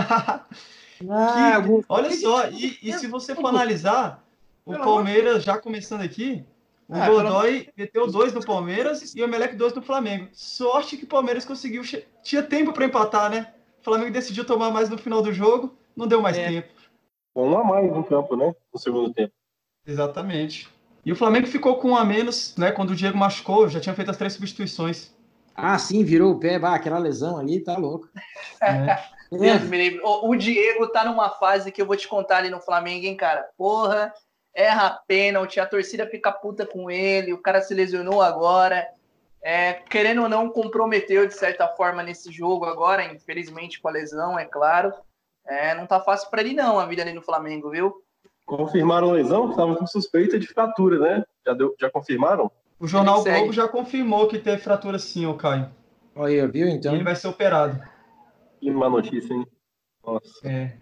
Ah, 1.10 1.62
que, 1.62 1.84
olha 1.90 2.10
só, 2.10 2.48
e, 2.48 2.78
e, 2.82 2.90
se 2.94 3.06
você 3.06 3.34
for 3.34 3.48
analisar, 3.48 4.24
o 4.64 4.72
Palmeiras, 4.72 5.44
já 5.44 5.58
começando 5.58 6.00
aqui, 6.00 6.42
O 6.88 6.94
ah, 6.94 7.06
Godoy 7.06 7.68
meteu 7.76 8.10
dois 8.10 8.32
no 8.32 8.44
Palmeiras 8.44 9.14
e 9.14 9.20
o 9.20 9.24
Emelec 9.24 9.56
dois 9.56 9.74
no 9.74 9.82
Flamengo. 9.82 10.28
Sorte 10.32 10.96
que 10.96 11.04
o 11.04 11.08
Palmeiras 11.08 11.44
conseguiu. 11.44 11.82
Tinha 12.22 12.42
tempo 12.42 12.72
para 12.72 12.86
empatar, 12.86 13.30
né? 13.30 13.52
O 13.80 13.84
Flamengo 13.84 14.12
decidiu 14.12 14.44
tomar 14.44 14.70
mais 14.70 14.88
no 14.88 14.96
final 14.96 15.20
do 15.20 15.32
jogo, 15.32 15.76
não 15.94 16.06
deu 16.06 16.22
mais 16.22 16.38
é. 16.38 16.48
tempo. 16.48 16.68
Um 17.34 17.58
a 17.58 17.64
mais 17.64 17.92
no 17.92 18.02
campo, 18.02 18.36
né? 18.36 18.54
No 18.72 18.80
segundo 18.80 19.12
tempo. 19.12 19.32
Exatamente. 19.86 20.68
E 21.04 21.12
o 21.12 21.16
Flamengo 21.16 21.46
ficou 21.46 21.76
com 21.76 21.90
um 21.90 21.96
a 21.96 22.04
menos, 22.04 22.56
né? 22.56 22.72
Quando 22.72 22.90
o 22.90 22.96
Diego 22.96 23.18
machucou, 23.18 23.68
já 23.68 23.78
tinha 23.78 23.94
feito 23.94 24.10
as 24.10 24.16
três 24.16 24.32
substituições. 24.32 25.14
Ah, 25.56 25.78
sim, 25.78 26.04
virou 26.04 26.32
o 26.32 26.38
pé, 26.38 26.58
bah, 26.58 26.74
aquela 26.74 26.98
lesão 26.98 27.38
ali, 27.38 27.60
tá 27.60 27.76
louco. 27.76 28.08
É. 28.62 29.16
É. 29.32 30.04
O, 30.04 30.30
o 30.30 30.36
Diego 30.36 30.86
tá 30.88 31.04
numa 31.04 31.30
fase 31.30 31.72
que 31.72 31.82
eu 31.82 31.86
vou 31.86 31.96
te 31.96 32.06
contar 32.06 32.38
ali 32.38 32.50
no 32.50 32.60
Flamengo, 32.60 33.06
hein, 33.06 33.16
cara? 33.16 33.48
Porra, 33.56 34.12
erra 34.54 35.00
pênalti, 35.06 35.58
a 35.58 35.66
torcida 35.66 36.06
fica 36.06 36.30
puta 36.30 36.64
com 36.64 36.90
ele, 36.90 37.32
o 37.32 37.42
cara 37.42 37.60
se 37.60 37.74
lesionou 37.74 38.22
agora. 38.22 38.86
É, 39.42 39.74
querendo 39.74 40.22
ou 40.22 40.28
não, 40.28 40.48
comprometeu 40.48 41.26
de 41.26 41.34
certa 41.34 41.68
forma 41.68 42.02
nesse 42.02 42.32
jogo 42.32 42.64
agora, 42.64 43.04
infelizmente 43.04 43.80
com 43.80 43.88
a 43.88 43.92
lesão, 43.92 44.38
é 44.38 44.44
claro. 44.44 44.92
É, 45.46 45.74
não 45.74 45.86
tá 45.86 46.00
fácil 46.00 46.28
para 46.30 46.42
ele 46.42 46.54
não, 46.54 46.78
a 46.78 46.86
vida 46.86 47.02
ali 47.02 47.12
no 47.12 47.22
Flamengo, 47.22 47.70
viu? 47.70 48.02
Confirmaram 48.44 49.10
a 49.10 49.12
lesão? 49.12 49.50
Estava 49.50 49.76
com 49.76 49.86
suspeita 49.86 50.38
de 50.38 50.46
fratura, 50.46 50.98
né? 50.98 51.24
Já, 51.44 51.52
deu, 51.52 51.74
já 51.80 51.90
confirmaram? 51.90 52.50
O 52.78 52.86
Jornal 52.86 53.24
Globo 53.24 53.52
já 53.52 53.66
confirmou 53.66 54.28
que 54.28 54.38
teve 54.38 54.58
fratura 54.58 54.98
sim, 54.98 55.26
o 55.26 55.34
Caio. 55.34 55.70
Olha, 56.14 56.46
viu 56.46 56.68
então? 56.68 56.92
E 56.92 56.96
ele 56.96 57.04
vai 57.04 57.16
ser 57.16 57.28
operado. 57.28 57.80
Que 58.60 58.70
má 58.70 58.88
notícia, 58.88 59.32
hein? 59.32 59.46
Nossa. 60.04 60.48
É. 60.48 60.76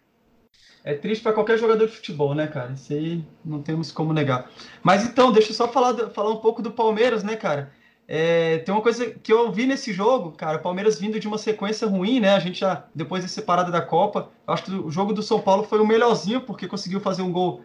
É 0.83 0.94
triste 0.94 1.22
para 1.22 1.33
qualquer 1.33 1.59
jogador 1.59 1.87
de 1.87 1.92
futebol, 1.92 2.35
né, 2.35 2.46
cara? 2.46 2.72
Isso 2.72 2.92
aí 2.92 3.24
não 3.44 3.62
temos 3.62 3.90
como 3.90 4.12
negar. 4.12 4.50
Mas 4.83 5.04
então, 5.04 5.33
deixa 5.33 5.50
eu 5.50 5.54
só 5.54 5.66
falar, 5.66 6.11
falar 6.11 6.30
um 6.30 6.37
pouco 6.37 6.61
do 6.61 6.70
Palmeiras, 6.70 7.24
né, 7.24 7.37
cara? 7.37 7.72
É, 8.07 8.59
tem 8.59 8.74
uma 8.74 8.83
coisa 8.83 9.11
que 9.11 9.33
eu 9.33 9.50
vi 9.50 9.66
nesse 9.66 9.92
jogo, 9.92 10.33
cara, 10.33 10.59
o 10.59 10.62
Palmeiras 10.62 11.00
vindo 11.00 11.18
de 11.18 11.26
uma 11.26 11.38
sequência 11.38 11.88
ruim, 11.88 12.20
né? 12.20 12.35
A 12.35 12.38
gente 12.38 12.61
já, 12.61 12.85
depois 12.94 13.24
de 13.24 13.30
separada 13.30 13.70
da 13.70 13.80
Copa, 13.80 14.30
acho 14.46 14.64
que 14.64 14.72
o 14.72 14.90
jogo 14.90 15.14
do 15.14 15.22
São 15.22 15.40
Paulo 15.40 15.62
foi 15.62 15.80
o 15.80 15.87
melhorzinho, 15.87 16.42
porque 16.42 16.68
conseguiu 16.68 17.00
fazer 17.00 17.22
um 17.22 17.33
gol 17.33 17.62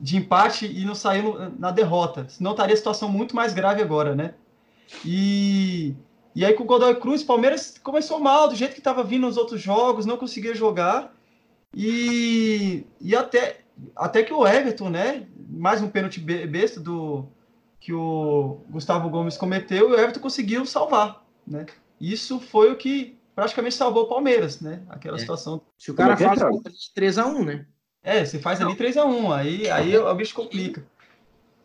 de 0.00 0.16
empate 0.16 0.66
e 0.66 0.84
não 0.84 0.94
saiu 0.94 1.36
na 1.58 1.70
derrota. 1.70 2.26
Senão 2.28 2.52
estaria 2.52 2.74
a 2.74 2.76
situação 2.76 3.08
muito 3.08 3.36
mais 3.36 3.52
grave 3.52 3.82
agora, 3.82 4.14
né? 4.14 4.34
E, 5.04 5.94
e 6.34 6.44
aí 6.44 6.54
com 6.54 6.64
o 6.64 6.66
Godoy 6.66 6.94
Cruz, 6.96 7.22
o 7.22 7.26
Palmeiras 7.26 7.78
começou 7.82 8.18
mal, 8.18 8.48
do 8.48 8.56
jeito 8.56 8.72
que 8.72 8.80
estava 8.80 9.04
vindo 9.04 9.26
nos 9.26 9.36
outros 9.36 9.60
jogos, 9.60 10.06
não 10.06 10.16
conseguia 10.16 10.54
jogar. 10.54 11.14
E, 11.74 12.84
e 13.00 13.14
até, 13.14 13.60
até 13.94 14.22
que 14.22 14.32
o 14.32 14.46
Everton, 14.46 14.88
né? 14.88 15.26
Mais 15.48 15.82
um 15.82 15.88
pênalti 15.88 16.20
besta 16.20 16.80
do 16.80 17.26
que 17.78 17.92
o 17.92 18.60
Gustavo 18.68 19.08
Gomes 19.08 19.36
cometeu, 19.36 19.90
e 19.90 19.92
o 19.92 19.98
Everton 19.98 20.20
conseguiu 20.20 20.66
salvar, 20.66 21.24
né? 21.46 21.66
Isso 22.00 22.38
foi 22.38 22.70
o 22.70 22.76
que 22.76 23.18
praticamente 23.34 23.74
salvou 23.74 24.04
o 24.04 24.08
Palmeiras, 24.08 24.60
né? 24.60 24.82
Aquela 24.88 25.16
é. 25.16 25.20
situação. 25.20 25.62
Se 25.78 25.90
o 25.90 25.94
cara 25.94 26.14
é 26.14 26.16
faz 26.16 26.40
3x1, 26.96 27.44
né? 27.44 27.66
É, 28.02 28.24
você 28.24 28.38
faz 28.38 28.60
ali 28.60 28.74
3x1, 28.74 29.32
aí, 29.32 29.70
aí 29.70 29.96
o 29.96 30.14
bicho 30.14 30.34
complica. 30.34 30.84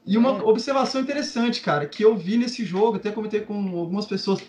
E 0.06 0.18
uma 0.18 0.32
é. 0.32 0.44
observação 0.44 1.02
interessante, 1.02 1.62
cara, 1.62 1.86
que 1.86 2.04
eu 2.04 2.16
vi 2.16 2.38
nesse 2.38 2.64
jogo, 2.64 2.98
até 2.98 3.12
comentei 3.12 3.42
com 3.42 3.56
algumas 3.80 4.06
pessoas. 4.06 4.42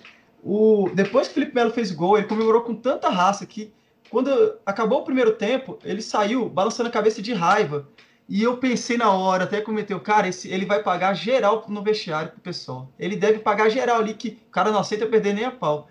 O, 0.43 0.91
depois 0.95 1.29
que 1.29 1.33
o 1.33 1.35
Felipe 1.35 1.55
Melo 1.55 1.71
fez 1.71 1.91
gol, 1.91 2.19
ele 2.19 2.27
comemorou 2.27 2.63
com 2.63 2.75
tanta 2.75 3.09
raça 3.09 3.47
que 3.47 3.73
quando 4.11 4.31
acabou 4.65 5.01
o 5.01 5.05
primeiro 5.05 5.33
tempo, 5.33 5.79
ele 5.85 6.03
saiu 6.03 6.49
balançando 6.49 6.89
a 6.89 6.93
cabeça 6.93 7.23
de 7.23 7.33
raiva. 7.33 7.89
E 8.29 8.43
eu 8.43 8.57
pensei 8.57 8.97
na 8.97 9.11
hora, 9.13 9.45
até 9.45 9.61
comentei, 9.61 9.99
cara, 10.01 10.29
esse, 10.29 10.49
ele 10.49 10.67
vai 10.67 10.83
pagar 10.83 11.15
geral 11.15 11.65
no 11.69 11.83
vestiário 11.83 12.33
pro 12.33 12.41
pessoal. 12.41 12.93
Ele 12.99 13.17
deve 13.17 13.39
pagar 13.39 13.69
geral 13.69 13.99
ali, 13.99 14.15
que 14.15 14.39
o 14.49 14.51
cara 14.51 14.73
não 14.73 14.81
aceita 14.81 15.07
perder 15.07 15.33
nem 15.33 15.45
a 15.45 15.51
pau. 15.51 15.89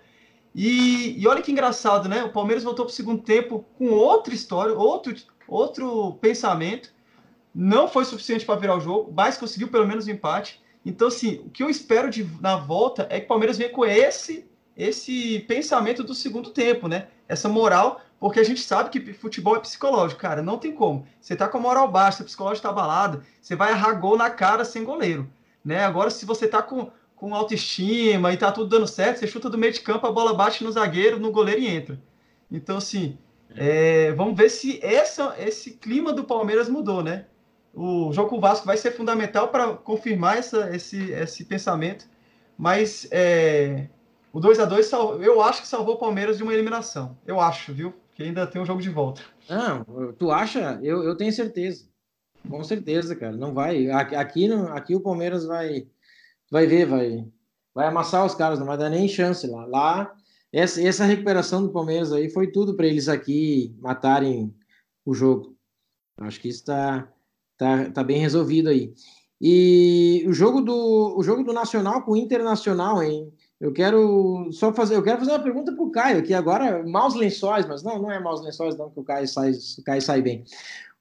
E, 0.54 1.20
e 1.20 1.26
olha 1.26 1.42
que 1.42 1.52
engraçado, 1.52 2.08
né? 2.08 2.24
O 2.24 2.32
Palmeiras 2.32 2.64
voltou 2.64 2.84
pro 2.84 2.94
segundo 2.94 3.22
tempo 3.22 3.64
com 3.78 3.90
outra 3.90 4.34
história, 4.34 4.74
outro, 4.74 5.14
outro 5.48 6.14
pensamento. 6.20 6.94
Não 7.54 7.88
foi 7.88 8.04
suficiente 8.04 8.44
para 8.44 8.60
virar 8.60 8.76
o 8.76 8.80
jogo, 8.80 9.12
mas 9.14 9.38
conseguiu 9.38 9.68
pelo 9.68 9.86
menos 9.86 10.06
um 10.06 10.10
empate. 10.10 10.62
Então, 10.84 11.08
assim, 11.08 11.40
o 11.46 11.50
que 11.50 11.62
eu 11.62 11.70
espero 11.70 12.10
de, 12.10 12.24
na 12.40 12.56
volta 12.56 13.06
é 13.10 13.18
que 13.18 13.24
o 13.24 13.28
Palmeiras 13.28 13.56
venha 13.58 13.70
com 13.70 13.84
esse, 13.84 14.48
esse 14.76 15.40
pensamento 15.48 16.04
do 16.04 16.14
segundo 16.14 16.50
tempo, 16.50 16.86
né? 16.86 17.08
Essa 17.28 17.48
moral 17.48 18.00
porque 18.18 18.40
a 18.40 18.44
gente 18.44 18.60
sabe 18.60 18.90
que 18.90 19.12
futebol 19.12 19.56
é 19.56 19.60
psicológico, 19.60 20.20
cara. 20.20 20.42
Não 20.42 20.58
tem 20.58 20.72
como. 20.72 21.06
Você 21.20 21.36
tá 21.36 21.48
com 21.48 21.58
a 21.58 21.60
moral 21.60 21.90
baixa, 21.90 22.22
o 22.22 22.26
psicológico 22.26 22.62
tá 22.62 22.70
abalado, 22.70 23.22
você 23.40 23.54
vai 23.54 23.72
errar 23.72 23.92
gol 23.94 24.16
na 24.16 24.30
cara 24.30 24.64
sem 24.64 24.84
goleiro. 24.84 25.30
Né? 25.64 25.84
Agora, 25.84 26.10
se 26.10 26.24
você 26.24 26.48
tá 26.48 26.62
com, 26.62 26.90
com 27.14 27.34
autoestima 27.34 28.32
e 28.32 28.36
tá 28.36 28.50
tudo 28.50 28.68
dando 28.68 28.86
certo, 28.86 29.18
você 29.18 29.26
chuta 29.26 29.50
do 29.50 29.58
meio 29.58 29.72
de 29.72 29.80
campo, 29.80 30.06
a 30.06 30.12
bola 30.12 30.34
bate 30.34 30.64
no 30.64 30.72
zagueiro, 30.72 31.20
no 31.20 31.30
goleiro 31.30 31.60
e 31.60 31.68
entra. 31.68 32.00
Então, 32.50 32.78
assim, 32.78 33.18
é, 33.56 34.12
vamos 34.12 34.36
ver 34.36 34.50
se 34.50 34.78
essa, 34.84 35.34
esse 35.38 35.72
clima 35.72 36.12
do 36.12 36.24
Palmeiras 36.24 36.68
mudou, 36.68 37.02
né? 37.02 37.26
O 37.74 38.12
jogo 38.12 38.30
com 38.30 38.38
o 38.38 38.40
Vasco 38.40 38.66
vai 38.66 38.76
ser 38.76 38.92
fundamental 38.92 39.48
para 39.48 39.74
confirmar 39.74 40.38
essa, 40.38 40.74
esse, 40.74 41.10
esse 41.10 41.44
pensamento. 41.44 42.06
Mas 42.56 43.06
é, 43.10 43.88
o 44.32 44.40
2 44.40 44.60
a 44.60 44.64
2 44.64 44.92
eu 45.20 45.42
acho 45.42 45.62
que 45.62 45.68
salvou 45.68 45.94
o 45.94 45.98
Palmeiras 45.98 46.38
de 46.38 46.42
uma 46.42 46.54
eliminação. 46.54 47.18
Eu 47.26 47.40
acho, 47.40 47.74
viu? 47.74 47.92
que 48.16 48.22
ainda 48.22 48.46
tem 48.46 48.60
um 48.60 48.66
jogo 48.66 48.80
de 48.80 48.88
volta. 48.88 49.20
Não, 49.48 49.84
tu 50.14 50.30
acha? 50.30 50.80
Eu, 50.82 51.04
eu 51.04 51.14
tenho 51.14 51.30
certeza. 51.30 51.86
Com 52.48 52.64
certeza, 52.64 53.14
cara. 53.14 53.36
Não 53.36 53.52
vai. 53.52 53.90
Aqui, 53.90 54.48
aqui 54.72 54.96
o 54.96 55.00
Palmeiras 55.00 55.44
vai, 55.44 55.86
vai 56.50 56.66
ver, 56.66 56.86
vai, 56.86 57.28
vai 57.74 57.86
amassar 57.88 58.24
os 58.24 58.34
caras, 58.34 58.58
não 58.58 58.66
vai 58.66 58.78
dar 58.78 58.88
nem 58.88 59.06
chance 59.06 59.46
lá. 59.46 59.66
Lá, 59.66 60.15
essa, 60.52 60.82
essa 60.82 61.04
recuperação 61.04 61.62
do 61.62 61.72
Palmeiras 61.72 62.12
aí 62.12 62.30
foi 62.30 62.50
tudo 62.50 62.74
para 62.74 62.86
eles 62.86 63.08
aqui 63.08 63.74
matarem 63.80 64.54
o 65.04 65.14
jogo. 65.14 65.56
Acho 66.18 66.40
que 66.40 66.48
isso 66.48 66.60
está 66.60 67.08
tá, 67.56 67.90
tá 67.90 68.04
bem 68.04 68.18
resolvido 68.18 68.68
aí. 68.68 68.92
E 69.40 70.24
o 70.26 70.32
jogo 70.32 70.62
do, 70.62 71.14
o 71.16 71.22
jogo 71.22 71.42
do 71.42 71.52
Nacional 71.52 72.02
com 72.02 72.12
o 72.12 72.16
Internacional, 72.16 73.02
hein? 73.02 73.30
Eu 73.60 73.72
quero 73.72 74.50
só 74.52 74.72
fazer, 74.72 74.96
eu 74.96 75.02
quero 75.02 75.18
fazer 75.18 75.32
uma 75.32 75.42
pergunta 75.42 75.72
para 75.72 75.84
o 75.84 75.90
Caio 75.90 76.18
aqui 76.18 76.34
agora, 76.34 76.86
maus 76.86 77.14
lençóis, 77.14 77.66
mas 77.66 77.82
não, 77.82 77.98
não 78.00 78.10
é 78.10 78.20
maus 78.20 78.42
lençóis 78.42 78.76
não 78.76 78.90
que 78.90 79.00
o 79.00 79.04
Caio 79.04 79.26
sai, 79.26 79.52
o 79.52 79.82
Caio 79.84 80.02
sai 80.02 80.22
bem. 80.22 80.44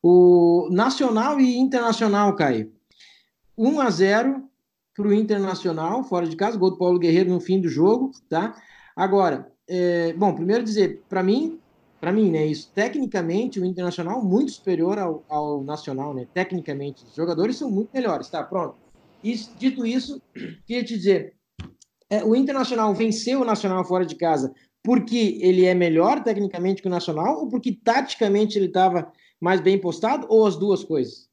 O 0.02 0.70
Nacional 0.72 1.40
e 1.40 1.58
Internacional, 1.58 2.36
Caio. 2.36 2.72
1 3.58 3.80
a 3.80 3.90
0 3.90 4.44
para 4.94 5.08
o 5.08 5.14
Internacional, 5.14 6.04
fora 6.04 6.28
de 6.28 6.36
casa, 6.36 6.58
gol 6.58 6.72
do 6.72 6.78
Paulo 6.78 7.00
Guerreiro 7.00 7.30
no 7.30 7.42
fim 7.42 7.60
do 7.60 7.68
jogo, 7.68 8.12
tá? 8.30 8.56
Agora, 8.96 9.52
é, 9.68 10.14
bom, 10.14 10.34
primeiro 10.34 10.64
dizer, 10.64 11.04
para 11.10 11.22
mim, 11.22 11.60
para 12.00 12.12
mim, 12.12 12.32
né, 12.32 12.46
isso, 12.46 12.72
tecnicamente, 12.74 13.60
o 13.60 13.66
Internacional 13.66 14.24
muito 14.24 14.52
superior 14.52 14.98
ao, 15.00 15.24
ao 15.28 15.64
Nacional, 15.64 16.14
né, 16.14 16.28
tecnicamente, 16.34 17.04
os 17.04 17.16
jogadores 17.16 17.58
são 17.58 17.70
muito 17.70 17.90
melhores, 17.94 18.30
tá, 18.30 18.44
pronto. 18.44 18.76
Dito 19.58 19.86
isso, 19.86 20.22
queria 20.68 20.84
te 20.84 20.96
dizer, 20.96 21.34
é, 22.10 22.24
o 22.24 22.36
Internacional 22.36 22.94
venceu 22.94 23.42
o 23.42 23.46
Nacional 23.46 23.84
fora 23.84 24.06
de 24.06 24.16
casa 24.16 24.54
porque 24.84 25.40
ele 25.42 25.66
é 25.66 25.74
melhor 25.74 26.24
tecnicamente 26.24 26.82
que 26.82 26.88
o 26.88 26.92
Nacional 26.92 27.40
ou 27.40 27.50
porque 27.50 27.74
taticamente 27.84 28.58
ele 28.58 28.68
estava 28.68 29.12
mais 29.42 29.60
bem 29.60 29.82
postado 29.82 30.28
ou 30.30 30.46
as 30.46 30.56
duas 30.56 30.84
coisas? 30.84 31.28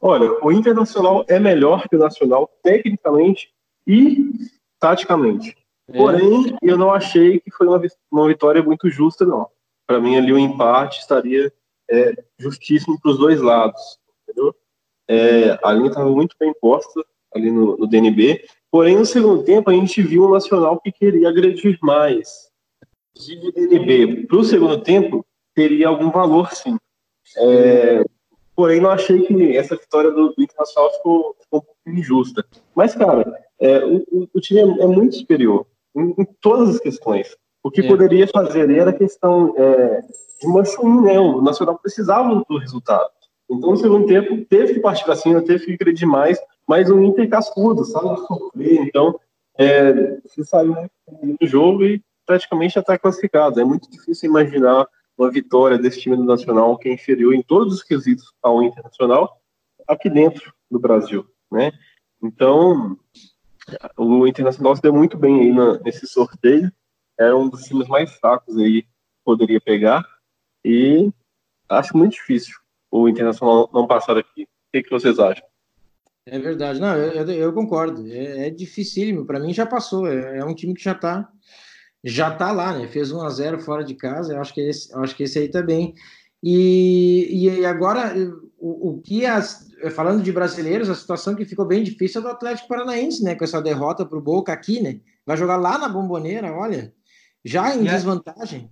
Olha, 0.00 0.32
o 0.42 0.50
Internacional 0.50 1.24
é 1.28 1.38
melhor 1.38 1.86
que 1.86 1.96
o 1.96 1.98
Nacional 1.98 2.50
tecnicamente 2.62 3.52
e 3.86 4.30
taticamente. 4.78 5.54
Porém, 5.92 6.56
eu 6.62 6.78
não 6.78 6.92
achei 6.92 7.40
que 7.40 7.50
foi 7.50 7.66
uma, 7.66 7.80
uma 8.10 8.28
vitória 8.28 8.62
muito 8.62 8.88
justa, 8.90 9.24
não. 9.24 9.48
Para 9.86 10.00
mim, 10.00 10.16
ali 10.16 10.32
o 10.32 10.38
empate 10.38 11.00
estaria 11.00 11.52
é, 11.90 12.14
justíssimo 12.38 13.00
para 13.00 13.10
os 13.10 13.18
dois 13.18 13.40
lados. 13.40 13.98
Entendeu? 14.22 14.54
É, 15.08 15.58
a 15.62 15.72
linha 15.72 15.88
estava 15.88 16.08
muito 16.08 16.36
bem 16.38 16.52
posta 16.60 17.04
ali 17.34 17.50
no, 17.50 17.76
no 17.76 17.86
DNB. 17.86 18.44
Porém, 18.70 18.96
no 18.96 19.04
segundo 19.04 19.42
tempo, 19.42 19.68
a 19.70 19.74
gente 19.74 20.00
viu 20.00 20.24
um 20.24 20.30
Nacional 20.30 20.80
que 20.80 20.92
queria 20.92 21.28
agredir 21.28 21.78
mais. 21.82 22.48
De 23.16 23.50
DNB 23.52 24.26
para 24.26 24.36
o 24.36 24.44
segundo 24.44 24.80
tempo, 24.80 25.26
teria 25.54 25.88
algum 25.88 26.10
valor, 26.10 26.52
sim. 26.54 26.78
É, 27.36 28.04
porém, 28.54 28.80
não 28.80 28.90
achei 28.90 29.22
que 29.22 29.56
essa 29.56 29.76
vitória 29.76 30.10
do, 30.10 30.32
do 30.32 30.42
Internacional 30.42 30.92
ficou, 30.92 31.36
ficou, 31.40 31.58
um 31.58 31.62
pouco 31.62 31.76
injusta. 31.88 32.46
Mas, 32.74 32.94
cara, 32.94 33.36
é, 33.58 33.84
o, 33.84 34.28
o, 34.32 34.40
time 34.40 34.60
é, 34.60 34.84
é 34.84 34.86
muito 34.86 35.16
superior 35.16 35.66
em, 35.96 36.14
em, 36.18 36.26
todas 36.40 36.70
as 36.70 36.80
questões. 36.80 37.36
O 37.62 37.70
que 37.70 37.82
é. 37.82 37.88
poderia 37.88 38.26
fazer 38.26 38.70
era 38.70 38.92
questão 38.92 39.54
é, 39.56 40.00
de 40.40 40.48
manchum, 40.48 41.02
né? 41.02 41.18
O 41.18 41.42
Nacional 41.42 41.78
precisava 41.78 42.42
do 42.48 42.58
resultado. 42.58 43.10
Então, 43.50 43.70
no 43.70 43.76
segundo 43.76 44.06
tempo, 44.06 44.44
teve 44.46 44.74
que 44.74 44.80
partir 44.80 45.04
para 45.04 45.16
cima, 45.16 45.42
teve 45.42 45.66
que 45.66 45.72
agredir 45.72 46.06
mais, 46.06 46.38
mas 46.68 46.88
o 46.88 47.02
Inter 47.02 47.28
cascudo, 47.28 47.84
sabe 47.84 48.16
sofrer, 48.26 48.80
então 48.80 49.18
é, 49.58 50.18
se 50.26 50.44
saiu 50.44 50.76
do 51.40 51.46
jogo 51.46 51.84
e 51.84 52.00
praticamente 52.24 52.74
já 52.74 52.80
está 52.80 52.96
classificado. 52.96 53.60
É 53.60 53.64
muito 53.64 53.90
difícil 53.90 54.30
imaginar 54.30 54.86
uma 55.18 55.30
vitória 55.30 55.76
desse 55.76 56.00
time 56.00 56.16
do 56.16 56.24
Nacional, 56.24 56.78
que 56.78 56.88
é 56.88 56.92
inferior 56.92 57.34
em 57.34 57.42
todos 57.42 57.74
os 57.74 57.82
quesitos 57.82 58.32
ao 58.40 58.62
Internacional, 58.62 59.36
aqui 59.86 60.08
dentro 60.08 60.52
do 60.70 60.78
Brasil, 60.78 61.26
né? 61.50 61.72
Então, 62.22 62.96
o 63.96 64.26
Internacional 64.26 64.76
se 64.76 64.82
deu 64.82 64.92
muito 64.92 65.16
bem 65.16 65.40
aí 65.40 65.52
na, 65.52 65.78
nesse 65.80 66.06
sorteio. 66.06 66.72
Era 67.18 67.36
um 67.36 67.48
dos 67.48 67.62
times 67.64 67.88
mais 67.88 68.10
fracos 68.12 68.56
aí, 68.56 68.84
poderia 69.24 69.60
pegar. 69.60 70.04
E 70.64 71.10
acho 71.68 71.96
muito 71.96 72.12
difícil 72.12 72.54
o 72.90 73.08
Internacional 73.08 73.70
não 73.72 73.86
passar 73.86 74.16
aqui. 74.18 74.44
O 74.44 74.48
que, 74.72 74.82
que 74.82 74.90
vocês 74.90 75.18
acham? 75.18 75.44
É 76.26 76.38
verdade, 76.38 76.80
não, 76.80 76.96
eu, 76.96 77.28
eu 77.30 77.52
concordo. 77.52 78.06
É, 78.06 78.48
é 78.48 78.50
dificílimo. 78.50 79.26
Para 79.26 79.40
mim 79.40 79.52
já 79.52 79.66
passou. 79.66 80.06
É, 80.06 80.38
é, 80.38 80.44
um 80.44 80.54
time 80.54 80.74
que 80.74 80.82
já 80.82 80.92
está 80.92 81.28
já 82.02 82.30
tá 82.30 82.50
lá, 82.50 82.76
né? 82.76 82.88
Fez 82.88 83.12
1 83.12 83.20
a 83.20 83.28
0 83.28 83.58
fora 83.60 83.84
de 83.84 83.94
casa. 83.94 84.34
Eu 84.34 84.40
acho 84.40 84.54
que 84.54 84.60
esse, 84.60 84.94
acho 84.96 85.16
que 85.16 85.24
esse 85.24 85.38
aí 85.38 85.48
também. 85.48 85.92
Tá 85.92 86.00
e, 86.42 87.48
e 87.48 87.66
agora 87.66 88.14
o, 88.60 88.90
o 88.90 89.00
que 89.00 89.24
as, 89.24 89.68
falando 89.94 90.22
de 90.22 90.30
brasileiros, 90.30 90.90
a 90.90 90.94
situação 90.94 91.34
que 91.34 91.46
ficou 91.46 91.64
bem 91.64 91.82
difícil 91.82 92.20
é 92.20 92.24
do 92.24 92.30
Atlético 92.30 92.68
Paranaense, 92.68 93.24
né? 93.24 93.34
Com 93.34 93.44
essa 93.44 93.62
derrota 93.62 94.04
para 94.04 94.18
o 94.18 94.22
Boca 94.22 94.52
aqui, 94.52 94.80
né? 94.80 95.00
Vai 95.26 95.36
jogar 95.36 95.56
lá 95.56 95.78
na 95.78 95.88
Bomboneira, 95.88 96.52
olha, 96.52 96.92
já 97.44 97.74
em 97.74 97.84
e 97.84 97.88
desvantagem. 97.88 98.70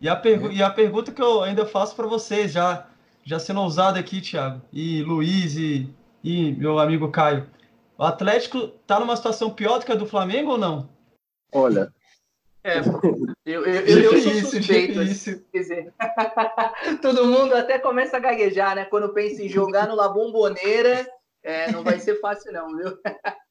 A, 0.00 0.04
e, 0.04 0.08
a 0.08 0.22
é. 0.24 0.52
e 0.54 0.62
a 0.62 0.70
pergunta 0.70 1.12
que 1.12 1.22
eu 1.22 1.42
ainda 1.42 1.64
faço 1.64 1.94
para 1.94 2.06
vocês, 2.06 2.52
já, 2.52 2.88
já 3.24 3.38
sendo 3.38 3.60
ousado 3.60 3.98
aqui, 3.98 4.20
Thiago, 4.20 4.60
e 4.72 5.02
Luiz 5.02 5.56
e, 5.56 5.88
e 6.22 6.52
meu 6.52 6.78
amigo 6.78 7.10
Caio, 7.10 7.48
o 7.96 8.02
Atlético 8.02 8.68
tá 8.86 8.98
numa 8.98 9.16
situação 9.16 9.50
pior 9.50 9.78
do 9.78 9.86
que 9.86 9.92
a 9.92 9.96
do 9.96 10.06
Flamengo 10.06 10.52
ou 10.52 10.58
não? 10.58 10.88
Olha, 11.52 11.92
é, 12.68 12.80
eu, 13.46 13.64
eu, 13.64 13.86
eu, 13.86 14.12
eu 14.12 14.20
sou 14.20 14.32
suspeito. 14.50 15.00
Assim, 15.00 15.42
quer 15.50 15.58
dizer, 15.58 15.94
todo 17.00 17.26
mundo 17.26 17.54
até 17.54 17.78
começa 17.78 18.18
a 18.18 18.20
gaguejar, 18.20 18.76
né? 18.76 18.84
Quando 18.84 19.12
pensa 19.14 19.42
em 19.42 19.48
jogar 19.48 19.88
no 19.88 19.94
La 19.94 20.08
Bombonera, 20.08 21.08
é, 21.42 21.72
não 21.72 21.82
vai 21.82 21.98
ser 21.98 22.20
fácil, 22.20 22.52
não, 22.52 22.76
viu? 22.76 22.98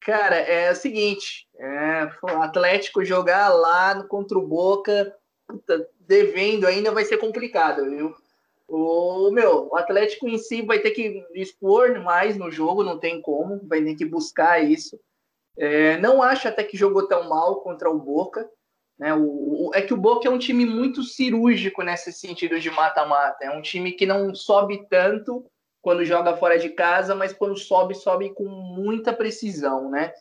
Cara, 0.00 0.36
é 0.36 0.70
o 0.70 0.74
seguinte: 0.74 1.46
é, 1.58 2.10
o 2.22 2.42
Atlético 2.42 3.04
jogar 3.04 3.50
lá 3.50 4.02
contra 4.04 4.38
o 4.38 4.46
Boca, 4.46 5.14
puta, 5.46 5.86
devendo 6.00 6.66
ainda 6.66 6.90
vai 6.90 7.04
ser 7.04 7.18
complicado, 7.18 7.88
viu? 7.88 8.14
O 8.66 9.30
meu, 9.32 9.68
o 9.68 9.76
Atlético 9.76 10.28
em 10.28 10.38
si 10.38 10.62
vai 10.62 10.78
ter 10.78 10.92
que 10.92 11.26
expor 11.34 12.00
mais 12.00 12.36
no 12.36 12.50
jogo, 12.50 12.84
não 12.84 12.98
tem 12.98 13.20
como, 13.20 13.60
vai 13.66 13.82
ter 13.82 13.96
que 13.96 14.04
buscar 14.04 14.62
isso. 14.62 14.98
É, 15.60 15.98
não 15.98 16.22
acho 16.22 16.48
até 16.48 16.64
que 16.64 16.74
jogou 16.74 17.06
tão 17.06 17.28
mal 17.28 17.60
contra 17.60 17.90
o 17.90 17.98
Boca. 17.98 18.48
Né? 18.98 19.12
O, 19.12 19.68
o, 19.68 19.70
é 19.74 19.82
que 19.82 19.92
o 19.92 19.96
Boca 19.96 20.26
é 20.26 20.30
um 20.30 20.38
time 20.38 20.64
muito 20.64 21.02
cirúrgico 21.02 21.82
nesse 21.82 22.14
sentido 22.14 22.58
de 22.58 22.70
mata-mata. 22.70 23.44
É 23.44 23.50
um 23.50 23.60
time 23.60 23.92
que 23.92 24.06
não 24.06 24.34
sobe 24.34 24.86
tanto 24.88 25.44
quando 25.82 26.02
joga 26.02 26.34
fora 26.34 26.58
de 26.58 26.70
casa, 26.70 27.14
mas 27.14 27.34
quando 27.34 27.58
sobe, 27.58 27.94
sobe 27.94 28.32
com 28.32 28.44
muita 28.44 29.12
precisão, 29.12 29.90
né? 29.90 30.14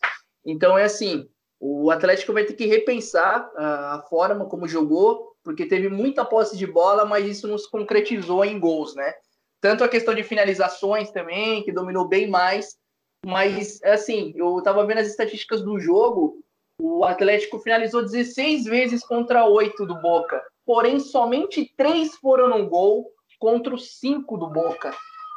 Então 0.46 0.78
é 0.78 0.84
assim, 0.84 1.30
o 1.60 1.90
Atlético 1.90 2.34
vai 2.34 2.44
ter 2.44 2.54
que 2.54 2.66
repensar 2.66 3.50
a, 3.56 4.04
forma 4.10 4.46
como 4.46 4.68
jogou, 4.68 5.36
porque 5.44 5.66
teve 5.66 5.90
muita 5.90 6.26
posse 6.26 6.58
de 6.58 6.68
bola, 6.68 7.06
mas 7.06 7.26
isso 7.26 7.48
não 7.48 7.58
se 7.58 7.70
concretizou 7.70 8.44
em 8.44 8.60
gols, 8.60 8.94
né? 8.96 9.14
Tanto 9.62 9.84
a 9.84 9.90
questão 9.90 10.14
de 10.14 10.24
finalizações 10.24 11.12
também, 11.12 11.64
que 11.64 11.72
dominou 11.72 12.08
bem 12.08 12.30
mais, 12.30 12.78
mas, 13.26 13.82
assim, 13.84 14.34
eu 14.36 14.62
tava 14.62 14.86
vendo 14.86 15.00
as 15.00 15.08
estatísticas 15.08 15.62
do 15.62 15.80
jogo. 15.80 16.42
O 16.82 17.04
Atlético 17.04 17.60
finalizou 17.60 18.02
16 18.02 18.66
vezes 18.66 19.06
contra 19.06 19.46
8 19.46 19.86
do 19.86 20.02
Boca. 20.02 20.42
Porém, 20.66 21.00
somente 21.00 21.74
3 21.76 22.16
foram 22.16 22.48
no 22.48 22.70
gol 22.70 23.12
contra 23.38 23.74
os 23.74 24.00
5 24.00 24.38
do 24.38 24.48
Boca. 24.48 24.92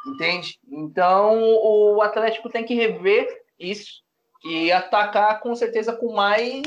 Entende? 0.07 0.59
Então, 0.69 1.41
o 1.41 2.01
Atlético 2.01 2.49
tem 2.49 2.65
que 2.65 2.73
rever 2.73 3.27
isso 3.59 4.03
e 4.45 4.71
atacar 4.71 5.39
com 5.39 5.55
certeza 5.55 5.95
com 5.95 6.13
mais 6.13 6.63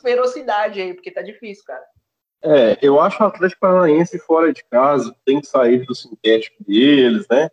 ferocidade 0.00 0.80
aí, 0.80 0.94
porque 0.94 1.10
tá 1.10 1.20
difícil, 1.20 1.64
cara. 1.66 1.84
É, 2.42 2.78
eu 2.82 3.00
acho 3.00 3.22
o 3.22 3.26
Atlético 3.26 3.60
Paranaense 3.60 4.18
fora 4.18 4.52
de 4.52 4.62
casa 4.64 5.14
tem 5.24 5.40
que 5.40 5.46
sair 5.46 5.84
do 5.86 5.94
sintético 5.94 6.62
deles, 6.64 7.26
né? 7.30 7.50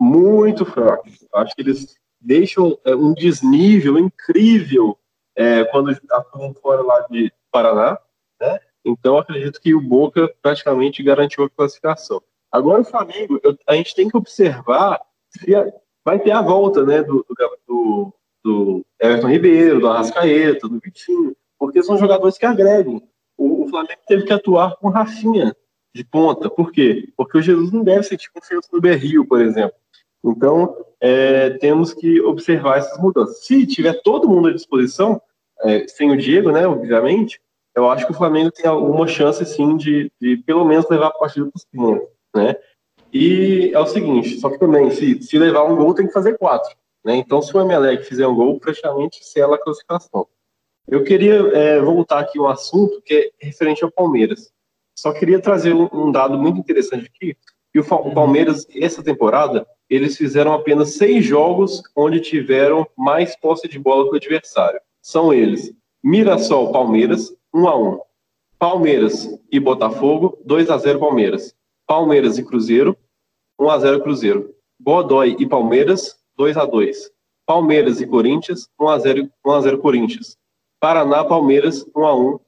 Muito 0.00 0.64
fraco. 0.64 1.08
Acho 1.34 1.54
que 1.54 1.62
eles 1.62 1.96
deixam 2.20 2.78
é, 2.84 2.94
um 2.94 3.12
desnível 3.14 3.98
incrível 3.98 4.98
é, 5.36 5.64
quando 5.64 5.96
atuam 6.10 6.52
fora 6.54 6.82
lá 6.82 7.06
de 7.10 7.32
Paraná, 7.50 7.98
né? 8.40 8.58
Então 8.84 9.18
acredito 9.18 9.60
que 9.60 9.74
o 9.74 9.80
Boca 9.80 10.32
praticamente 10.42 11.02
garantiu 11.02 11.44
a 11.44 11.50
classificação. 11.50 12.22
Agora 12.50 12.80
o 12.80 12.84
Flamengo, 12.84 13.38
eu, 13.42 13.56
a 13.66 13.74
gente 13.74 13.94
tem 13.94 14.08
que 14.08 14.16
observar 14.16 15.00
se 15.30 15.54
a, 15.54 15.70
vai 16.04 16.18
ter 16.18 16.30
a 16.30 16.40
volta, 16.40 16.84
né, 16.84 17.02
do, 17.02 17.24
do, 17.66 18.14
do 18.42 18.86
Everton 19.00 19.28
Ribeiro, 19.28 19.80
do 19.80 19.88
Arrascaeta, 19.88 20.68
do 20.68 20.80
Vitinho, 20.80 21.36
porque 21.58 21.82
são 21.82 21.98
jogadores 21.98 22.38
que 22.38 22.46
agregam. 22.46 23.02
O, 23.36 23.64
o 23.64 23.68
Flamengo 23.68 24.00
teve 24.06 24.24
que 24.24 24.32
atuar 24.32 24.76
com 24.76 24.88
Rafinha 24.88 25.54
de 25.94 26.04
ponta. 26.04 26.48
Por 26.48 26.72
quê? 26.72 27.12
Porque 27.16 27.38
o 27.38 27.42
Jesus 27.42 27.70
não 27.72 27.84
deve 27.84 28.04
sentir 28.04 28.30
confiança 28.32 28.68
no 28.72 28.80
Berrio, 28.80 29.26
por 29.26 29.40
exemplo. 29.40 29.76
Então, 30.24 30.76
é, 31.00 31.50
temos 31.50 31.94
que 31.94 32.20
observar 32.20 32.78
essas 32.78 32.98
mudanças. 32.98 33.44
Se 33.44 33.66
tiver 33.66 34.00
todo 34.02 34.28
mundo 34.28 34.48
à 34.48 34.52
disposição, 34.52 35.20
é, 35.62 35.86
sem 35.88 36.10
o 36.10 36.16
Diego, 36.16 36.50
né, 36.50 36.66
obviamente, 36.66 37.40
eu 37.74 37.88
acho 37.88 38.06
que 38.06 38.12
o 38.12 38.16
Flamengo 38.16 38.50
tem 38.50 38.66
alguma 38.66 39.06
chance, 39.06 39.44
sim, 39.44 39.76
de, 39.76 40.10
de 40.20 40.36
pelo 40.38 40.64
menos 40.64 40.88
levar 40.88 41.08
a 41.08 41.12
partida 41.12 41.46
para 41.46 41.56
os 41.56 41.64
pênaltis, 41.64 42.08
né? 42.34 42.56
E 43.12 43.70
é 43.72 43.78
o 43.78 43.86
seguinte, 43.86 44.38
só 44.40 44.50
que 44.50 44.58
também, 44.58 44.90
se, 44.90 45.22
se 45.22 45.38
levar 45.38 45.64
um 45.64 45.76
gol, 45.76 45.94
tem 45.94 46.06
que 46.06 46.12
fazer 46.12 46.36
quatro, 46.36 46.76
né? 47.04 47.14
Então, 47.16 47.40
se 47.40 47.56
o 47.56 47.60
Emelec 47.60 48.04
fizer 48.04 48.26
um 48.26 48.34
gol, 48.34 48.58
praticamente 48.58 49.24
sela 49.24 49.56
a 49.56 49.58
classificação. 49.58 50.26
Eu 50.88 51.04
queria 51.04 51.34
é, 51.54 51.80
voltar 51.80 52.18
aqui 52.18 52.40
um 52.40 52.48
assunto 52.48 53.00
que 53.02 53.14
é 53.14 53.46
referente 53.46 53.84
ao 53.84 53.92
Palmeiras. 53.92 54.50
Só 54.98 55.12
queria 55.12 55.40
trazer 55.40 55.74
um, 55.74 55.88
um 55.92 56.10
dado 56.10 56.36
muito 56.36 56.58
interessante 56.58 57.06
aqui, 57.06 57.36
que 57.72 57.78
o, 57.78 57.82
o 57.82 58.14
Palmeiras, 58.14 58.66
essa 58.74 59.02
temporada, 59.02 59.66
eles 59.88 60.16
fizeram 60.16 60.52
apenas 60.52 60.94
seis 60.94 61.24
jogos 61.24 61.82
onde 61.96 62.20
tiveram 62.20 62.86
mais 62.96 63.36
posse 63.36 63.68
de 63.68 63.78
bola 63.78 64.04
que 64.04 64.14
o 64.14 64.16
adversário. 64.16 64.80
São 65.02 65.32
eles: 65.32 65.72
Mirassol, 66.02 66.72
Palmeiras, 66.72 67.34
1 67.54 67.68
a 67.68 67.76
1. 67.76 68.00
Palmeiras 68.58 69.28
e 69.50 69.60
Botafogo, 69.60 70.38
2 70.44 70.70
a 70.70 70.78
0 70.78 70.98
Palmeiras. 70.98 71.54
Palmeiras 71.86 72.38
e 72.38 72.44
Cruzeiro, 72.44 72.96
1 73.58 73.70
a 73.70 73.78
0 73.78 74.02
Cruzeiro. 74.02 74.54
Godoy 74.80 75.36
e 75.38 75.46
Palmeiras, 75.46 76.18
2 76.36 76.56
a 76.56 76.64
2. 76.64 77.10
Palmeiras 77.46 78.00
e 78.00 78.06
Corinthians, 78.06 78.68
1 78.78 78.88
a 78.88 78.98
0 78.98 79.30
1 79.44 79.50
a 79.50 79.60
0 79.60 79.78
Corinthians. 79.78 80.36
Paraná, 80.80 81.24
Palmeiras, 81.24 81.86
1 81.96 82.04
a 82.04 82.14
1. 82.14 82.40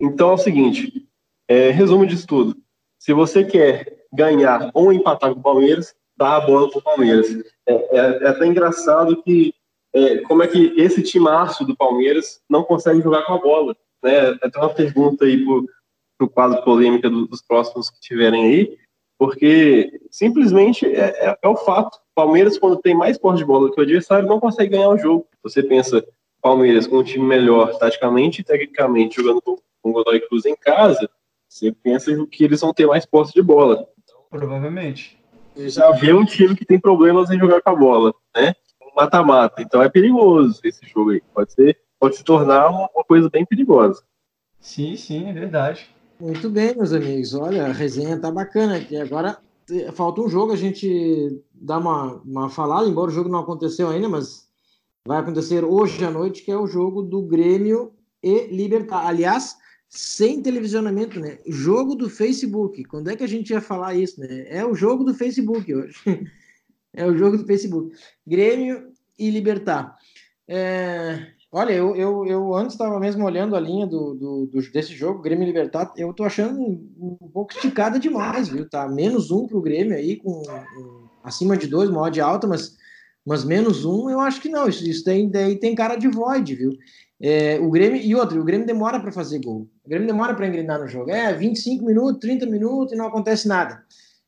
Então 0.00 0.30
é 0.30 0.32
o 0.34 0.38
seguinte, 0.38 1.06
é, 1.46 1.70
resumo 1.70 2.06
disso 2.06 2.26
tudo. 2.26 2.56
Se 2.98 3.12
você 3.12 3.44
quer 3.44 3.99
ganhar 4.12 4.70
ou 4.74 4.92
empatar 4.92 5.32
com 5.32 5.40
o 5.40 5.42
Palmeiras, 5.42 5.94
dar 6.16 6.36
a 6.36 6.40
bola 6.40 6.70
para 6.70 6.78
o 6.78 6.82
Palmeiras. 6.82 7.28
É, 7.66 7.72
é, 7.72 7.98
é, 7.98 8.28
até 8.28 8.46
engraçado 8.46 9.22
que 9.22 9.54
é, 9.92 10.18
como 10.18 10.42
é 10.42 10.46
que 10.46 10.74
esse 10.76 11.02
timaço 11.02 11.64
do 11.64 11.76
Palmeiras 11.76 12.40
não 12.48 12.62
consegue 12.62 13.00
jogar 13.00 13.22
com 13.22 13.34
a 13.34 13.38
bola. 13.38 13.76
Né? 14.02 14.38
Até 14.42 14.58
uma 14.58 14.72
pergunta 14.72 15.24
aí 15.24 15.44
para 15.44 16.26
o 16.26 16.28
quadro 16.28 16.62
polêmica 16.62 17.08
do, 17.08 17.26
dos 17.26 17.42
próximos 17.42 17.90
que 17.90 18.00
tiverem 18.00 18.44
aí, 18.44 18.78
porque 19.18 20.00
simplesmente 20.10 20.86
é, 20.86 21.28
é, 21.28 21.38
é, 21.42 21.48
o 21.48 21.56
fato. 21.56 21.98
Palmeiras, 22.14 22.58
quando 22.58 22.76
tem 22.76 22.94
mais 22.94 23.16
posse 23.16 23.38
de 23.38 23.44
bola 23.44 23.72
que 23.72 23.80
o 23.80 23.82
adversário, 23.82 24.28
não 24.28 24.40
consegue 24.40 24.72
ganhar 24.72 24.90
o 24.90 24.98
jogo. 24.98 25.26
Você 25.42 25.62
pensa 25.62 26.04
Palmeiras 26.42 26.86
com 26.86 26.98
um 26.98 27.04
time 27.04 27.24
melhor 27.24 27.78
taticamente 27.78 28.40
e 28.40 28.44
tecnicamente, 28.44 29.16
jogando 29.16 29.40
com, 29.40 29.56
com 29.82 29.92
Godoy 29.92 30.20
Cruz 30.20 30.44
em 30.44 30.56
casa, 30.56 31.08
você 31.48 31.72
pensa 31.72 32.26
que 32.26 32.44
eles 32.44 32.60
vão 32.60 32.72
ter 32.72 32.86
mais 32.86 33.06
posse 33.06 33.32
de 33.32 33.42
bola. 33.42 33.88
Provavelmente 34.30 35.20
já 35.56 35.90
vê 35.92 36.12
um 36.12 36.24
time 36.24 36.54
que 36.54 36.64
tem 36.64 36.78
problemas 36.78 37.30
em 37.30 37.38
jogar 37.38 37.60
com 37.60 37.70
a 37.70 37.76
bola, 37.76 38.14
né? 38.34 38.54
Mata-mata. 38.96 39.62
Então 39.62 39.82
é 39.82 39.88
perigoso 39.88 40.60
esse 40.64 40.86
jogo 40.86 41.10
aí. 41.10 41.22
Pode 41.34 41.52
ser, 41.52 41.78
pode 41.98 42.16
se 42.16 42.24
tornar 42.24 42.68
uma, 42.68 42.88
coisa 43.06 43.28
bem 43.30 43.44
perigosa. 43.44 44.02
Sim, 44.60 44.96
sim, 44.96 45.28
é 45.28 45.32
verdade. 45.32 45.88
Muito 46.18 46.50
bem, 46.50 46.74
meus 46.76 46.92
amigos. 46.92 47.34
Olha, 47.34 47.66
a 47.66 47.72
resenha 47.72 48.18
tá 48.18 48.30
bacana 48.30 48.76
aqui. 48.76 48.96
Agora 48.96 49.38
falta 49.92 50.20
um 50.20 50.28
jogo, 50.28 50.52
a 50.52 50.56
gente 50.56 51.40
dá 51.54 51.78
uma, 51.78 52.20
uma 52.24 52.50
falada, 52.50 52.88
embora 52.88 53.10
o 53.10 53.14
jogo 53.14 53.28
não 53.28 53.38
aconteceu 53.38 53.88
ainda, 53.88 54.08
mas 54.08 54.48
vai 55.06 55.18
acontecer 55.18 55.64
hoje 55.64 56.04
à 56.04 56.10
noite, 56.10 56.42
que 56.42 56.50
é 56.50 56.56
o 56.56 56.66
jogo 56.66 57.02
do 57.02 57.22
Grêmio 57.22 57.92
e 58.22 58.48
Libertar. 58.48 59.06
Aliás, 59.06 59.56
sem 59.90 60.40
televisionamento, 60.40 61.18
né? 61.18 61.40
Jogo 61.48 61.96
do 61.96 62.08
Facebook. 62.08 62.84
Quando 62.84 63.10
é 63.10 63.16
que 63.16 63.24
a 63.24 63.28
gente 63.28 63.50
ia 63.50 63.60
falar 63.60 63.96
isso, 63.96 64.20
né? 64.20 64.46
É 64.48 64.64
o 64.64 64.72
jogo 64.72 65.02
do 65.02 65.12
Facebook 65.12 65.74
hoje. 65.74 65.96
é 66.94 67.04
o 67.04 67.16
jogo 67.16 67.36
do 67.36 67.44
Facebook. 67.44 67.92
Grêmio 68.24 68.92
e 69.18 69.28
Libertar. 69.30 69.96
É... 70.46 71.26
Olha, 71.50 71.72
eu, 71.72 71.96
eu, 71.96 72.24
eu 72.24 72.54
antes 72.54 72.74
estava 72.74 73.00
mesmo 73.00 73.24
olhando 73.24 73.56
a 73.56 73.60
linha 73.60 73.84
do, 73.84 74.14
do, 74.14 74.46
do, 74.46 74.70
desse 74.70 74.94
jogo, 74.94 75.20
Grêmio 75.20 75.42
e 75.42 75.46
Libertar, 75.46 75.92
eu 75.96 76.14
tô 76.14 76.22
achando 76.22 76.60
um, 76.60 77.28
pouco 77.32 77.52
esticada 77.52 77.98
demais, 77.98 78.48
viu? 78.48 78.70
Tá 78.70 78.88
menos 78.88 79.32
um 79.32 79.48
pro 79.48 79.60
Grêmio 79.60 79.96
aí, 79.96 80.14
com 80.14 80.40
um, 80.40 81.08
acima 81.24 81.56
de 81.56 81.66
dois, 81.66 81.90
uma 81.90 82.02
odd 82.02 82.20
alta, 82.20 82.46
mas 82.46 82.76
Mas 83.26 83.44
menos 83.44 83.84
um, 83.84 84.08
eu 84.08 84.20
acho 84.20 84.40
que 84.40 84.48
não. 84.48 84.68
Isso, 84.68 84.88
isso 84.88 85.02
tem, 85.02 85.28
tem 85.58 85.74
cara 85.74 85.96
de 85.96 86.06
void, 86.06 86.54
viu? 86.54 86.70
É, 87.20 87.58
o 87.60 87.70
Grêmio, 87.70 88.00
e 88.00 88.14
outro, 88.14 88.40
o 88.40 88.44
Grêmio 88.44 88.66
demora 88.66 88.98
para 88.98 89.12
fazer 89.12 89.40
gol. 89.40 89.68
O 89.84 89.88
Grêmio 89.88 90.06
demora 90.06 90.34
para 90.34 90.46
engrenar 90.46 90.80
no 90.80 90.88
jogo. 90.88 91.10
É 91.10 91.34
25 91.34 91.84
minutos, 91.84 92.18
30 92.20 92.46
minutos 92.46 92.94
e 92.94 92.96
não 92.96 93.06
acontece 93.06 93.46
nada. 93.46 93.84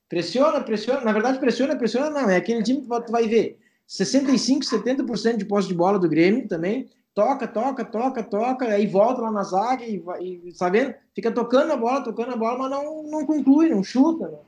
Pressiona, 0.09 0.61
pressiona. 0.61 1.01
Na 1.01 1.13
verdade, 1.13 1.39
pressiona, 1.39 1.75
pressiona, 1.75 2.11
não. 2.11 2.29
É 2.29 2.37
aquele 2.37 2.63
time 2.63 2.83
que 2.83 2.87
tu 2.87 3.11
vai 3.13 3.27
ver 3.27 3.59
65, 3.87 4.65
70% 4.65 5.37
de 5.39 5.45
posse 5.47 5.69
de 5.69 5.75
bola 5.75 5.99
do 5.99 6.09
Grêmio 6.09 6.47
também. 6.47 6.89
Toca, 7.15 7.47
toca, 7.47 7.85
toca, 7.85 8.23
toca, 8.23 8.67
aí 8.67 8.87
volta 8.87 9.21
lá 9.21 9.31
na 9.31 9.43
zaga 9.43 9.85
e, 9.85 10.03
e 10.21 10.53
sabendo, 10.53 10.95
fica 11.15 11.31
tocando 11.31 11.71
a 11.71 11.77
bola, 11.77 12.03
tocando 12.03 12.33
a 12.33 12.37
bola, 12.37 12.57
mas 12.57 12.71
não, 12.71 13.03
não 13.03 13.27
conclui, 13.27 13.69
não 13.69 13.85
chuta. 13.85 14.29
Né? 14.29 14.39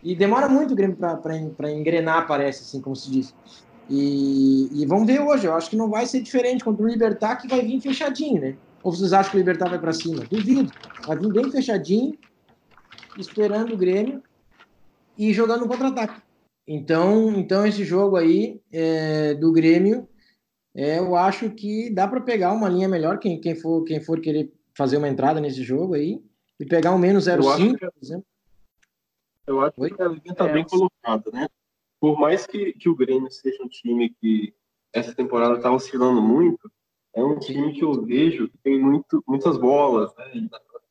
E 0.00 0.14
demora 0.14 0.48
muito 0.48 0.72
o 0.72 0.76
Grêmio 0.76 0.96
para 0.96 1.72
engrenar, 1.72 2.28
parece, 2.28 2.62
assim, 2.62 2.80
como 2.80 2.94
se 2.94 3.10
diz. 3.10 3.34
E, 3.88 4.68
e, 4.72 4.86
vamos 4.86 5.06
ver 5.06 5.20
hoje, 5.20 5.46
eu 5.46 5.54
acho 5.54 5.68
que 5.68 5.76
não 5.76 5.90
vai 5.90 6.06
ser 6.06 6.20
diferente 6.20 6.64
contra 6.64 6.84
o 6.84 6.88
Libertar, 6.88 7.36
que 7.36 7.48
vai 7.48 7.62
vir 7.62 7.80
fechadinho, 7.80 8.40
né? 8.40 8.56
Ou 8.82 8.92
vocês 8.92 9.12
acham 9.12 9.30
que 9.30 9.36
o 9.36 9.40
Libertar 9.40 9.68
vai 9.68 9.78
para 9.78 9.92
cima? 9.92 10.24
Duvido. 10.24 10.72
Vai 11.06 11.18
vir 11.18 11.32
bem 11.32 11.50
fechadinho, 11.50 12.16
esperando 13.18 13.74
o 13.74 13.76
Grêmio 13.76 14.22
e 15.18 15.32
jogando 15.32 15.64
um 15.64 15.68
contra-ataque. 15.68 16.20
Então, 16.66 17.30
então 17.36 17.66
esse 17.66 17.84
jogo 17.84 18.16
aí 18.16 18.60
é, 18.72 19.34
do 19.34 19.52
Grêmio, 19.52 20.08
é, 20.74 20.98
eu 20.98 21.14
acho 21.14 21.50
que 21.50 21.90
dá 21.90 22.08
para 22.08 22.20
pegar 22.20 22.52
uma 22.52 22.68
linha 22.68 22.88
melhor, 22.88 23.18
quem, 23.18 23.38
quem, 23.40 23.54
for, 23.54 23.84
quem 23.84 24.00
for 24.00 24.20
querer 24.20 24.50
fazer 24.74 24.96
uma 24.96 25.08
entrada 25.08 25.40
nesse 25.40 25.62
jogo 25.62 25.94
aí, 25.94 26.22
e 26.58 26.64
pegar 26.64 26.92
um 26.92 26.98
menos 26.98 27.26
0,5, 27.26 27.78
por 27.78 27.92
exemplo. 28.02 28.26
Eu 29.46 29.60
acho 29.60 29.74
Oi? 29.76 29.90
que 29.90 30.02
a 30.02 30.08
linha 30.08 30.20
está 30.32 30.48
é, 30.48 30.52
bem 30.52 30.64
colocada, 30.64 31.30
né? 31.32 31.48
Por 32.04 32.18
mais 32.18 32.46
que, 32.46 32.74
que 32.74 32.86
o 32.86 32.94
Grêmio 32.94 33.30
seja 33.32 33.62
um 33.62 33.68
time 33.68 34.10
que 34.20 34.54
essa 34.92 35.14
temporada 35.14 35.56
está 35.56 35.72
oscilando 35.72 36.20
muito, 36.20 36.70
é 37.14 37.24
um 37.24 37.38
time 37.38 37.72
que 37.72 37.82
eu 37.82 38.04
vejo 38.04 38.46
que 38.46 38.58
tem 38.58 38.78
muito, 38.78 39.24
muitas 39.26 39.56
bolas, 39.56 40.14
né? 40.14 40.32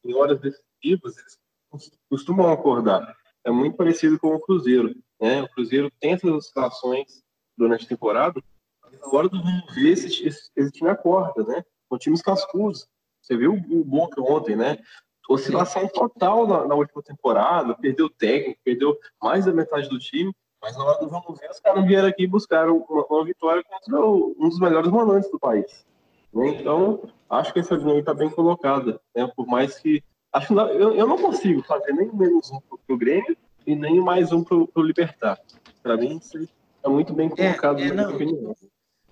Em 0.04 0.16
horas 0.16 0.40
decisivas, 0.40 1.16
eles 1.16 1.92
costumam 2.10 2.52
acordar. 2.52 3.16
É 3.46 3.52
muito 3.52 3.78
parecido 3.78 4.18
com 4.18 4.34
o 4.34 4.40
Cruzeiro, 4.40 4.92
né? 5.22 5.44
O 5.44 5.50
Cruzeiro 5.50 5.92
tem 6.00 6.14
essas 6.14 6.32
oscilações 6.32 7.22
durante 7.56 7.86
a 7.86 7.90
temporada, 7.90 8.42
mas 8.82 9.00
na 9.00 9.30
do 9.30 9.44
ver, 9.76 9.92
esse, 9.92 10.28
esse, 10.28 10.50
esse, 10.56 10.72
time 10.72 10.90
acorda, 10.90 11.44
né? 11.44 11.64
São 11.90 12.00
times 12.00 12.24
cascudos. 12.24 12.88
Você 13.22 13.38
viu 13.38 13.54
o 13.54 13.86
Boca 13.86 14.20
ontem, 14.20 14.56
né? 14.56 14.80
Oscilação 15.30 15.88
total 15.90 16.48
na, 16.48 16.66
na 16.66 16.74
última 16.74 17.04
temporada, 17.04 17.76
perdeu 17.76 18.10
técnico, 18.10 18.60
perdeu 18.64 18.98
mais 19.22 19.46
da 19.46 19.54
metade 19.54 19.88
do 19.88 20.00
time, 20.00 20.34
mas 20.64 20.78
na 20.78 20.86
hora 20.86 21.00
do 21.00 21.10
vamos 21.10 21.38
ver, 21.38 21.52
os 21.52 21.60
caras 21.60 21.86
vieram 21.86 22.08
aqui 22.08 22.24
e 22.24 22.28
buscaram 22.28 22.78
uma, 22.90 23.06
uma 23.06 23.26
vitória 23.26 23.62
contra 23.62 24.00
o, 24.00 24.34
um 24.40 24.48
dos 24.48 24.60
melhores 24.60 24.90
volantes 24.90 25.30
do 25.30 25.38
país. 25.38 25.86
Né? 26.34 26.48
Então, 26.48 27.02
acho 27.30 27.52
que 27.52 27.60
essa 27.60 27.78
dinâmica 27.78 28.12
está 28.12 28.14
bem 28.14 28.30
colocada. 28.30 28.98
Né? 29.14 29.30
Por 29.36 29.46
mais 29.46 29.78
que. 29.78 30.02
Acho 30.32 30.54
eu, 30.54 30.96
eu 30.96 31.06
não 31.06 31.18
consigo 31.18 31.62
fazer 31.64 31.92
nem 31.92 32.10
menos 32.16 32.50
um 32.50 32.60
para 32.62 32.96
o 32.96 32.98
Grêmio 32.98 33.38
e 33.68 33.76
nem 33.76 34.00
mais 34.00 34.32
um 34.32 34.42
para 34.42 34.58
o 34.58 34.82
Libertar. 34.82 35.38
Para 35.84 35.98
mim, 35.98 36.18
isso 36.18 36.48
é 36.82 36.88
muito 36.88 37.14
bem 37.14 37.30
é, 37.38 37.52
colocado, 37.52 37.80
é, 37.80 37.88
é, 37.88 37.94
na 37.94 38.08
minha 38.08 38.16
opinião. 38.16 38.56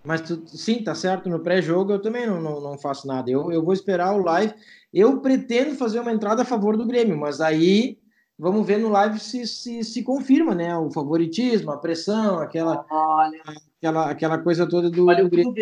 Mas 0.04 0.22
tu, 0.22 0.42
sim, 0.48 0.82
tá 0.82 0.96
certo. 0.96 1.30
No 1.30 1.42
pré-jogo 1.42 1.92
eu 1.92 2.02
também 2.02 2.26
não, 2.26 2.42
não, 2.42 2.62
não, 2.62 2.78
faço 2.80 3.06
nada. 3.06 3.30
Eu, 3.30 3.52
eu 3.52 3.62
vou 3.62 3.74
esperar 3.74 4.16
o 4.16 4.24
live. 4.24 4.54
Eu 4.92 5.20
pretendo 5.20 5.76
fazer 5.76 6.00
uma 6.00 6.14
entrada 6.14 6.42
a 6.42 6.46
favor 6.46 6.76
do 6.76 6.88
Grêmio, 6.88 7.18
mas 7.18 7.40
aí 7.40 8.00
vamos 8.38 8.66
ver 8.66 8.78
no 8.78 8.90
live 8.90 9.20
se, 9.20 9.46
se, 9.46 9.84
se 9.84 10.04
confirma, 10.04 10.56
né? 10.56 10.76
O 10.78 10.92
favoritismo, 10.92 11.72
a 11.72 11.78
pressão, 11.78 12.40
aquela, 12.40 12.86
Olha. 12.90 13.42
aquela, 13.78 14.10
aquela 14.10 14.38
coisa 14.38 14.68
toda 14.68 14.90
do, 14.90 15.08
Olha 15.08 15.24
do 15.24 15.30
Grêmio. 15.30 15.54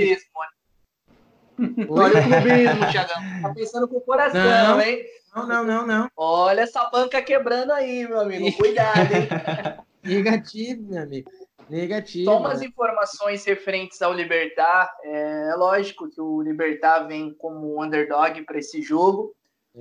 Olha 1.90 2.20
o 2.20 2.24
clubismo, 2.24 2.92
Tiagão. 2.92 3.18
Tá 3.42 3.54
pensando 3.54 3.88
com 3.88 3.98
o 3.98 4.02
coração, 4.02 4.42
não, 4.42 4.82
hein? 4.82 5.04
Não, 5.36 5.48
não, 5.48 5.64
não, 5.64 5.88
não. 5.88 6.12
Olha 6.16 6.62
essa 6.62 6.90
banca 6.90 7.22
quebrando 7.22 7.72
aí, 7.72 8.08
meu 8.08 8.22
amigo. 8.22 8.58
Cuidado, 8.58 9.14
hein? 9.14 9.28
Negativo, 10.04 10.84
meu 10.84 11.04
amigo. 11.04 11.30
Negativo. 11.70 12.32
Só 12.32 12.40
umas 12.40 12.62
informações 12.62 13.46
referentes 13.46 14.02
ao 14.02 14.14
Libertar. 14.14 14.92
É 15.04 15.54
lógico 15.56 16.10
que 16.10 16.20
o 16.20 16.42
Libertar 16.42 17.08
vem 17.08 17.34
como 17.36 17.84
underdog 17.84 18.42
para 18.44 18.58
esse 18.58 18.82
jogo. 18.82 19.36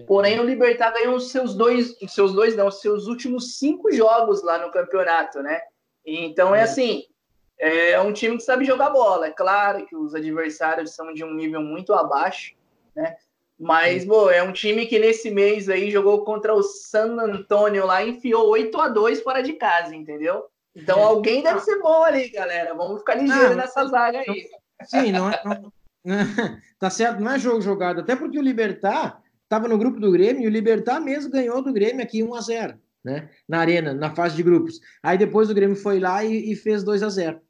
Porém, 0.07 0.39
o 0.39 0.45
Libertar 0.45 0.93
ganhou 0.93 1.17
os 1.17 1.31
seus 1.31 1.55
dois, 1.55 1.97
os 2.01 2.13
seus 2.13 2.33
dois 2.33 2.57
não, 2.57 2.69
os 2.69 2.81
seus 2.81 3.07
últimos 3.07 3.59
cinco 3.59 3.91
jogos 3.93 4.43
lá 4.43 4.59
no 4.59 4.71
campeonato, 4.71 5.43
né? 5.43 5.61
Então 6.05 6.55
é 6.55 6.63
assim, 6.63 7.05
é 7.59 8.01
um 8.01 8.13
time 8.13 8.37
que 8.37 8.43
sabe 8.43 8.65
jogar 8.65 8.91
bola. 8.91 9.27
É 9.27 9.31
claro 9.31 9.85
que 9.87 9.97
os 9.97 10.15
adversários 10.15 10.95
são 10.95 11.13
de 11.13 11.25
um 11.25 11.35
nível 11.35 11.61
muito 11.61 11.93
abaixo, 11.93 12.55
né? 12.95 13.17
Mas, 13.59 14.05
bom, 14.05 14.31
é 14.31 14.41
um 14.41 14.53
time 14.53 14.87
que 14.87 15.01
nesse 15.01 15.33
mês 15.33 15.69
aí 15.69 15.91
jogou 15.91 16.25
contra 16.25 16.55
o 16.55 16.63
San 16.63 17.17
Antonio 17.19 17.85
lá 17.85 18.05
e 18.05 18.11
enfiou 18.11 18.49
8 18.51 18.81
a 18.81 18.89
2 18.89 19.21
fora 19.23 19.43
de 19.43 19.55
casa, 19.55 19.97
entendeu? 19.97 20.45
Então 20.77 21.03
alguém 21.03 21.43
deve 21.43 21.59
ser 21.61 21.81
bom 21.81 22.05
ali, 22.05 22.29
galera. 22.31 22.73
Vamos 22.73 23.01
ficar 23.01 23.17
ligeiro 23.17 23.57
nessa 23.57 23.85
zaga 23.87 24.21
aí. 24.21 24.49
Sim, 24.85 25.11
não 25.11 25.29
é, 25.29 25.43
não, 25.45 25.73
tá 26.79 26.89
certo, 26.89 27.21
não 27.21 27.33
é 27.33 27.39
jogo 27.39 27.61
jogado. 27.61 28.01
Até 28.01 28.15
porque 28.15 28.39
o 28.39 28.43
Libertar 28.43 29.21
estava 29.49 29.67
no 29.67 29.79
grupo 29.79 29.99
do 29.99 30.13
Grêmio 30.13 30.43
e 30.43 30.47
o 30.47 30.51
Libertar 30.51 31.01
mesmo 31.01 31.33
ganhou 31.33 31.63
do 31.63 31.73
Grêmio 31.73 32.03
aqui 32.03 32.23
1 32.23 32.35
a 32.35 32.41
0 32.41 32.79
né? 33.03 33.31
Na 33.49 33.61
arena, 33.61 33.95
na 33.95 34.15
fase 34.15 34.37
de 34.37 34.43
grupos. 34.43 34.81
Aí 35.03 35.17
depois 35.17 35.49
o 35.49 35.55
Grêmio 35.55 35.77
foi 35.77 35.99
lá 35.99 36.23
e, 36.23 36.53
e 36.53 36.55
fez 36.55 36.85
2 36.85 37.03
a 37.03 37.09
0 37.09 37.41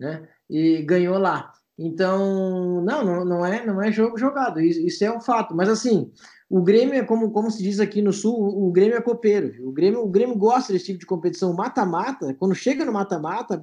né? 0.00 0.26
E 0.50 0.82
ganhou 0.82 1.18
lá. 1.18 1.52
Então, 1.78 2.80
não, 2.82 3.04
não, 3.04 3.24
não 3.24 3.46
é, 3.46 3.64
não 3.66 3.82
é 3.82 3.90
jogo 3.90 4.18
jogado. 4.18 4.60
Isso, 4.60 4.80
isso, 4.80 5.04
é 5.04 5.16
um 5.16 5.20
fato. 5.20 5.54
Mas 5.54 5.68
assim, 5.68 6.10
o 6.48 6.62
Grêmio 6.62 6.94
é 6.94 7.02
como, 7.02 7.32
como 7.32 7.50
se 7.50 7.62
diz 7.62 7.80
aqui 7.80 8.00
no 8.00 8.12
Sul, 8.12 8.34
o, 8.34 8.70
Grêmio 8.70 8.96
é 8.96 9.00
copeiro. 9.00 9.52
O 9.66 9.72
Grêmio, 9.72 10.00
o 10.00 10.08
Grêmio 10.08 10.36
gosta 10.36 10.72
desse 10.72 10.86
tipo 10.86 11.00
de 11.00 11.06
competição 11.06 11.52
mata-mata. 11.52 12.34
Quando 12.34 12.54
chega 12.54 12.84
no 12.84 12.92
mata-mata, 12.92 13.60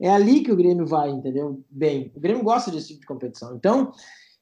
é 0.00 0.08
ali 0.08 0.42
que 0.42 0.52
o 0.52 0.56
Grêmio 0.56 0.86
vai, 0.86 1.10
entendeu? 1.10 1.62
Bem, 1.68 2.12
o 2.14 2.20
Grêmio 2.20 2.44
gosta 2.44 2.70
desse 2.70 2.88
tipo 2.88 3.00
de 3.00 3.06
competição. 3.06 3.56
Então, 3.56 3.92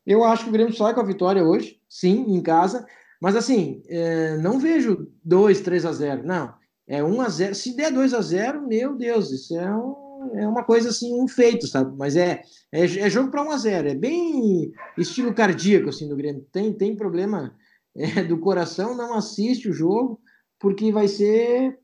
eu 0.09 0.25
acho 0.25 0.45
que 0.45 0.49
o 0.49 0.53
Grêmio 0.53 0.75
sai 0.75 0.95
com 0.95 1.01
a 1.01 1.05
vitória 1.05 1.45
hoje, 1.45 1.79
sim, 1.87 2.25
em 2.35 2.41
casa. 2.41 2.87
Mas 3.21 3.37
assim, 3.37 3.83
é, 3.87 4.39
não 4.39 4.59
vejo 4.59 5.07
2, 5.23 5.61
3 5.61 5.85
a 5.85 5.93
0. 5.93 6.27
Não. 6.27 6.55
É 6.87 7.05
1 7.05 7.21
a 7.21 7.29
0. 7.29 7.55
Se 7.55 7.77
der 7.77 7.93
2 7.93 8.15
a 8.15 8.23
0, 8.23 8.67
meu 8.67 8.97
Deus, 8.97 9.31
isso 9.31 9.55
é, 9.55 9.71
um, 9.71 10.31
é 10.35 10.49
uma 10.49 10.65
coisa 10.65 10.89
assim, 10.89 11.13
um 11.15 11.29
feito, 11.29 11.67
sabe? 11.67 11.95
Mas 11.95 12.17
é, 12.17 12.41
é, 12.73 12.85
é 12.85 13.11
jogo 13.11 13.31
para 13.31 13.43
1 13.43 13.51
a 13.51 13.57
0. 13.59 13.89
É 13.89 13.95
bem 13.95 14.73
estilo 14.97 15.35
cardíaco 15.35 15.91
assim 15.91 16.09
do 16.09 16.17
Grêmio. 16.17 16.47
Tem, 16.51 16.73
tem 16.73 16.97
problema 16.97 17.55
é, 17.95 18.25
do 18.25 18.39
coração, 18.39 18.97
não 18.97 19.13
assiste 19.13 19.69
o 19.69 19.75
jogo, 19.75 20.19
porque 20.59 20.91
vai 20.91 21.07
ser 21.07 21.79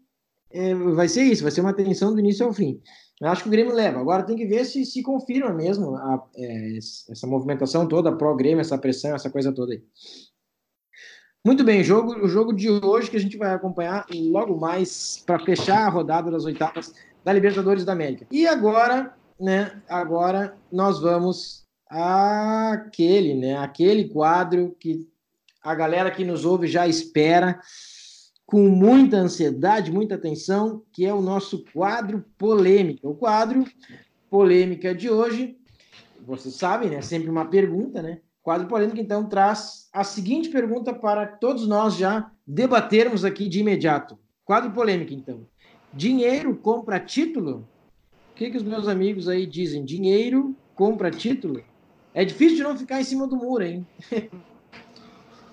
é, 0.54 0.74
vai 0.74 1.08
ser 1.08 1.24
isso, 1.24 1.42
vai 1.42 1.50
ser 1.50 1.60
uma 1.60 1.74
tensão 1.74 2.14
do 2.14 2.20
início 2.20 2.46
ao 2.46 2.52
fim. 2.52 2.80
Eu 3.20 3.28
acho 3.28 3.42
que 3.42 3.48
o 3.48 3.52
Grêmio 3.52 3.74
leva. 3.74 4.00
Agora 4.00 4.22
tem 4.22 4.36
que 4.36 4.46
ver 4.46 4.64
se 4.64 4.84
se 4.84 5.02
confirma 5.02 5.52
mesmo 5.52 5.96
a, 5.96 6.24
é, 6.36 6.78
essa 6.78 7.26
movimentação 7.26 7.88
toda, 7.88 8.16
pró-Grêmio, 8.16 8.60
essa 8.60 8.78
pressão, 8.78 9.14
essa 9.14 9.30
coisa 9.30 9.52
toda 9.52 9.72
aí. 9.72 9.82
Muito 11.44 11.62
bem, 11.62 11.84
jogo, 11.84 12.24
o 12.24 12.28
jogo 12.28 12.54
de 12.54 12.70
hoje 12.70 13.10
que 13.10 13.16
a 13.16 13.20
gente 13.20 13.36
vai 13.36 13.52
acompanhar 13.52 14.06
logo 14.14 14.58
mais 14.58 15.22
para 15.26 15.44
fechar 15.44 15.86
a 15.86 15.90
rodada 15.90 16.30
das 16.30 16.44
oitavas 16.44 16.94
da 17.22 17.32
Libertadores 17.32 17.84
da 17.84 17.92
América. 17.92 18.26
E 18.30 18.46
agora, 18.46 19.12
né? 19.38 19.82
Agora 19.88 20.56
nós 20.72 21.00
vamos 21.00 21.64
àquele, 21.90 23.34
né? 23.34 23.58
Aquele 23.58 24.08
quadro 24.08 24.74
que 24.78 25.06
a 25.62 25.74
galera 25.74 26.10
que 26.10 26.24
nos 26.24 26.44
ouve 26.44 26.66
já 26.66 26.86
espera 26.86 27.60
com 28.46 28.68
muita 28.68 29.16
ansiedade, 29.16 29.90
muita 29.90 30.16
atenção, 30.16 30.82
que 30.92 31.04
é 31.04 31.12
o 31.12 31.22
nosso 31.22 31.64
quadro 31.72 32.24
polêmica. 32.36 33.08
O 33.08 33.14
quadro 33.14 33.64
polêmica 34.28 34.94
de 34.94 35.08
hoje, 35.08 35.56
vocês 36.26 36.54
sabem, 36.54 36.90
né? 36.90 37.00
Sempre 37.00 37.30
uma 37.30 37.46
pergunta, 37.46 38.02
né? 38.02 38.20
Quadro 38.42 38.68
polêmica, 38.68 39.00
então, 39.00 39.26
traz 39.26 39.88
a 39.92 40.04
seguinte 40.04 40.50
pergunta 40.50 40.92
para 40.92 41.26
todos 41.26 41.66
nós 41.66 41.96
já 41.96 42.30
debatermos 42.46 43.24
aqui 43.24 43.48
de 43.48 43.60
imediato. 43.60 44.18
Quadro 44.44 44.70
polêmica, 44.70 45.14
então. 45.14 45.46
Dinheiro 45.92 46.54
compra 46.56 47.00
título? 47.00 47.66
O 48.32 48.34
que, 48.34 48.50
que 48.50 48.56
os 48.56 48.62
meus 48.62 48.86
amigos 48.86 49.28
aí 49.28 49.46
dizem? 49.46 49.84
Dinheiro 49.84 50.54
compra 50.74 51.10
título? 51.10 51.62
É 52.12 52.24
difícil 52.24 52.58
de 52.58 52.62
não 52.62 52.76
ficar 52.76 53.00
em 53.00 53.04
cima 53.04 53.26
do 53.26 53.36
muro, 53.36 53.64
hein? 53.64 53.86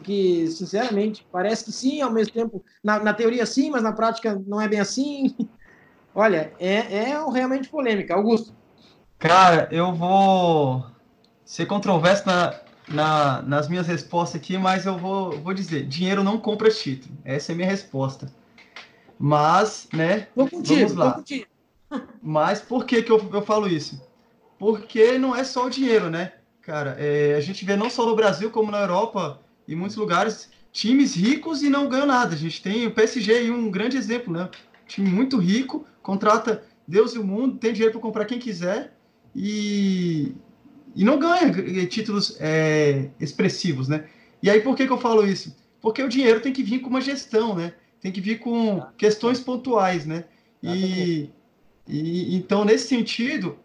que, 0.02 0.48
sinceramente, 0.48 1.26
parece 1.32 1.66
que 1.66 1.72
sim, 1.72 2.02
ao 2.02 2.12
mesmo 2.12 2.34
tempo, 2.34 2.64
na, 2.84 3.00
na 3.00 3.14
teoria 3.14 3.46
sim, 3.46 3.70
mas 3.70 3.84
na 3.84 3.92
prática 3.92 4.42
não 4.48 4.60
é 4.60 4.68
bem 4.68 4.80
assim. 4.80 5.36
Olha, 6.14 6.52
é, 6.60 6.76
é 6.76 7.32
realmente 7.32 7.70
polêmica. 7.70 8.14
Augusto. 8.14 8.54
Cara, 9.18 9.70
eu 9.72 9.94
vou 9.94 10.86
ser 11.46 11.66
controverso 11.66 12.26
na, 12.26 12.60
na, 12.88 13.42
nas 13.44 13.70
minhas 13.70 13.88
respostas 13.88 14.42
aqui, 14.42 14.58
mas 14.58 14.86
eu 14.86 14.98
vou, 14.98 15.40
vou 15.40 15.54
dizer: 15.54 15.86
dinheiro 15.86 16.24
não 16.24 16.38
compra 16.38 16.70
título. 16.70 17.16
Essa 17.24 17.52
é 17.52 17.54
a 17.54 17.56
minha 17.56 17.70
resposta. 17.70 18.32
Mas, 19.18 19.88
né? 19.94 20.28
Vou 20.36 20.50
contigo, 20.50 20.90
vamos 20.90 20.96
lá. 20.96 21.24
Mas 22.24 22.62
por 22.62 22.86
que, 22.86 23.04
que 23.04 23.12
eu, 23.12 23.30
eu 23.34 23.42
falo 23.42 23.68
isso? 23.68 24.02
porque 24.62 25.18
não 25.18 25.36
é 25.36 25.44
só 25.44 25.66
o 25.66 25.70
dinheiro, 25.72 26.08
né? 26.12 26.34
Cara, 26.62 26.96
é, 27.00 27.34
a 27.34 27.42
gente 27.42 27.66
vê 27.66 27.76
não 27.76 27.90
só 27.90 28.06
no 28.06 28.16
Brasil, 28.16 28.52
como 28.52 28.70
na 28.70 28.82
Europa, 28.82 29.40
em 29.68 29.76
muitos 29.76 29.98
lugares, 29.98 30.50
times 30.72 31.16
ricos 31.16 31.62
e 31.62 31.70
não 31.70 31.90
ganham 31.90 32.06
nada. 32.06 32.34
A 32.34 32.38
gente 32.38 32.62
tem 32.62 32.88
o 32.88 32.92
PSG 32.92 33.34
aí 33.34 33.52
um 33.52 33.70
grande 33.70 33.98
exemplo, 33.98 34.34
né? 34.34 34.50
Um 34.84 34.88
time 34.88 35.10
muito 35.10 35.38
rico, 35.38 35.86
contrata 36.02 36.64
Deus 36.88 37.14
e 37.14 37.20
o 37.20 37.24
mundo, 37.24 37.58
tem 37.58 37.74
dinheiro 37.74 37.94
para 37.94 38.02
comprar 38.02 38.26
quem 38.26 38.40
quiser 38.40 38.94
e, 39.36 40.34
e 40.96 41.04
não 41.04 41.18
ganha 41.18 41.52
títulos 41.88 42.36
é, 42.40 43.10
expressivos, 43.20 43.88
né? 43.88 44.06
E 44.42 44.50
aí 44.50 44.62
por 44.62 44.76
que, 44.76 44.86
que 44.86 44.92
eu 44.92 45.00
falo 45.00 45.26
isso? 45.26 45.56
Porque 45.82 46.04
o 46.04 46.10
dinheiro 46.10 46.42
tem 46.42 46.54
que 46.54 46.64
vir 46.64 46.80
com 46.80 46.90
uma 46.90 47.02
gestão, 47.02 47.56
né? 47.56 47.74
Tem 48.00 48.12
que 48.12 48.22
vir 48.22 48.40
com 48.40 48.82
questões 48.98 49.40
pontuais, 49.40 50.06
né? 50.06 50.26
E, 50.62 51.30
e 51.88 52.36
então, 52.36 52.64
nesse 52.64 52.88
sentido, 52.88 53.58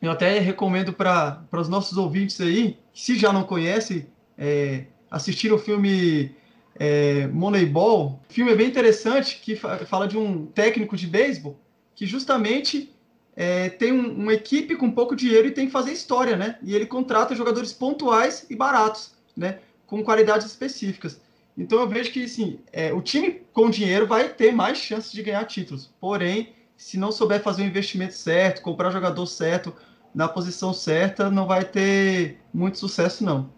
eu 0.00 0.10
até 0.10 0.38
recomendo 0.38 0.92
para 0.92 1.46
os 1.52 1.68
nossos 1.68 1.96
ouvintes 1.96 2.40
aí, 2.40 2.78
se 2.92 3.16
já 3.16 3.32
não 3.32 3.44
conhecem, 3.44 4.06
é, 4.36 4.86
assistir 5.12 5.52
o 5.52 5.58
filme 5.58 6.34
é, 6.74 7.26
Moneyball. 7.28 8.18
Filme 8.30 8.50
é 8.50 8.56
bem 8.56 8.66
interessante, 8.66 9.38
que 9.40 9.54
fala 9.54 10.08
de 10.08 10.16
um 10.16 10.46
técnico 10.46 10.96
de 10.96 11.06
beisebol 11.06 11.56
que 11.94 12.06
justamente 12.06 12.90
é, 13.36 13.68
tem 13.68 13.92
um, 13.92 14.14
uma 14.22 14.32
equipe 14.32 14.74
com 14.74 14.90
pouco 14.90 15.14
dinheiro 15.14 15.46
e 15.46 15.52
tem 15.52 15.66
que 15.66 15.72
fazer 15.72 15.92
história, 15.92 16.34
né? 16.36 16.58
E 16.62 16.74
ele 16.74 16.86
contrata 16.86 17.34
jogadores 17.34 17.72
pontuais 17.72 18.46
e 18.48 18.56
baratos, 18.56 19.12
né? 19.36 19.58
Com 19.86 20.02
qualidades 20.02 20.46
específicas. 20.46 21.20
Então 21.56 21.78
eu 21.78 21.88
vejo 21.88 22.10
que, 22.10 22.24
assim, 22.24 22.60
é, 22.72 22.94
o 22.94 23.02
time 23.02 23.42
com 23.52 23.68
dinheiro 23.68 24.06
vai 24.06 24.30
ter 24.30 24.52
mais 24.52 24.78
chances 24.78 25.12
de 25.12 25.22
ganhar 25.22 25.44
títulos. 25.44 25.90
Porém, 26.00 26.54
se 26.74 26.98
não 26.98 27.12
souber 27.12 27.42
fazer 27.42 27.62
o 27.62 27.66
investimento 27.66 28.14
certo, 28.14 28.62
comprar 28.62 28.90
jogador 28.90 29.26
certo, 29.26 29.74
na 30.14 30.26
posição 30.26 30.72
certa, 30.72 31.30
não 31.30 31.46
vai 31.46 31.64
ter 31.64 32.38
muito 32.52 32.78
sucesso, 32.78 33.22
não. 33.22 33.50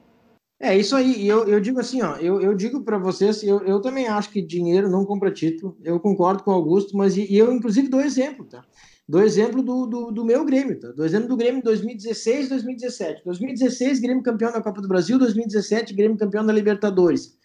É 0.64 0.74
isso 0.74 0.96
aí. 0.96 1.28
Eu, 1.28 1.46
eu 1.46 1.60
digo 1.60 1.78
assim, 1.78 2.00
ó, 2.00 2.16
eu, 2.16 2.40
eu 2.40 2.54
digo 2.54 2.82
para 2.82 2.96
vocês, 2.96 3.42
eu, 3.42 3.60
eu 3.66 3.82
também 3.82 4.08
acho 4.08 4.30
que 4.30 4.40
dinheiro 4.40 4.88
não 4.88 5.04
compra 5.04 5.30
título. 5.30 5.76
Eu 5.84 6.00
concordo 6.00 6.42
com 6.42 6.50
o 6.50 6.54
Augusto, 6.54 6.96
mas 6.96 7.18
e, 7.18 7.36
eu 7.36 7.52
inclusive 7.52 7.86
dou 7.88 8.00
exemplo, 8.00 8.46
tá? 8.46 8.64
Dou 9.06 9.20
exemplo 9.20 9.62
do, 9.62 9.84
do, 9.84 10.10
do, 10.10 10.24
meu 10.24 10.42
Grêmio, 10.42 10.80
tá? 10.80 10.90
Dou 10.92 11.04
exemplo 11.04 11.28
do 11.28 11.36
Grêmio 11.36 11.62
2016, 11.62 12.48
2017. 12.48 13.22
2016, 13.26 14.00
Grêmio 14.00 14.22
campeão 14.22 14.50
da 14.52 14.62
Copa 14.62 14.80
do 14.80 14.88
Brasil, 14.88 15.18
2017, 15.18 15.92
Grêmio 15.92 16.16
campeão 16.16 16.46
da 16.46 16.52
Libertadores. 16.54 17.36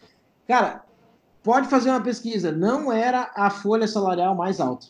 Cara, 0.48 0.86
pode 1.44 1.68
fazer 1.68 1.90
uma 1.90 2.02
pesquisa. 2.02 2.54
Não 2.54 2.90
era 2.90 3.34
a 3.36 3.50
folha 3.50 3.86
salarial 3.86 4.34
mais 4.34 4.62
alta 4.62 4.88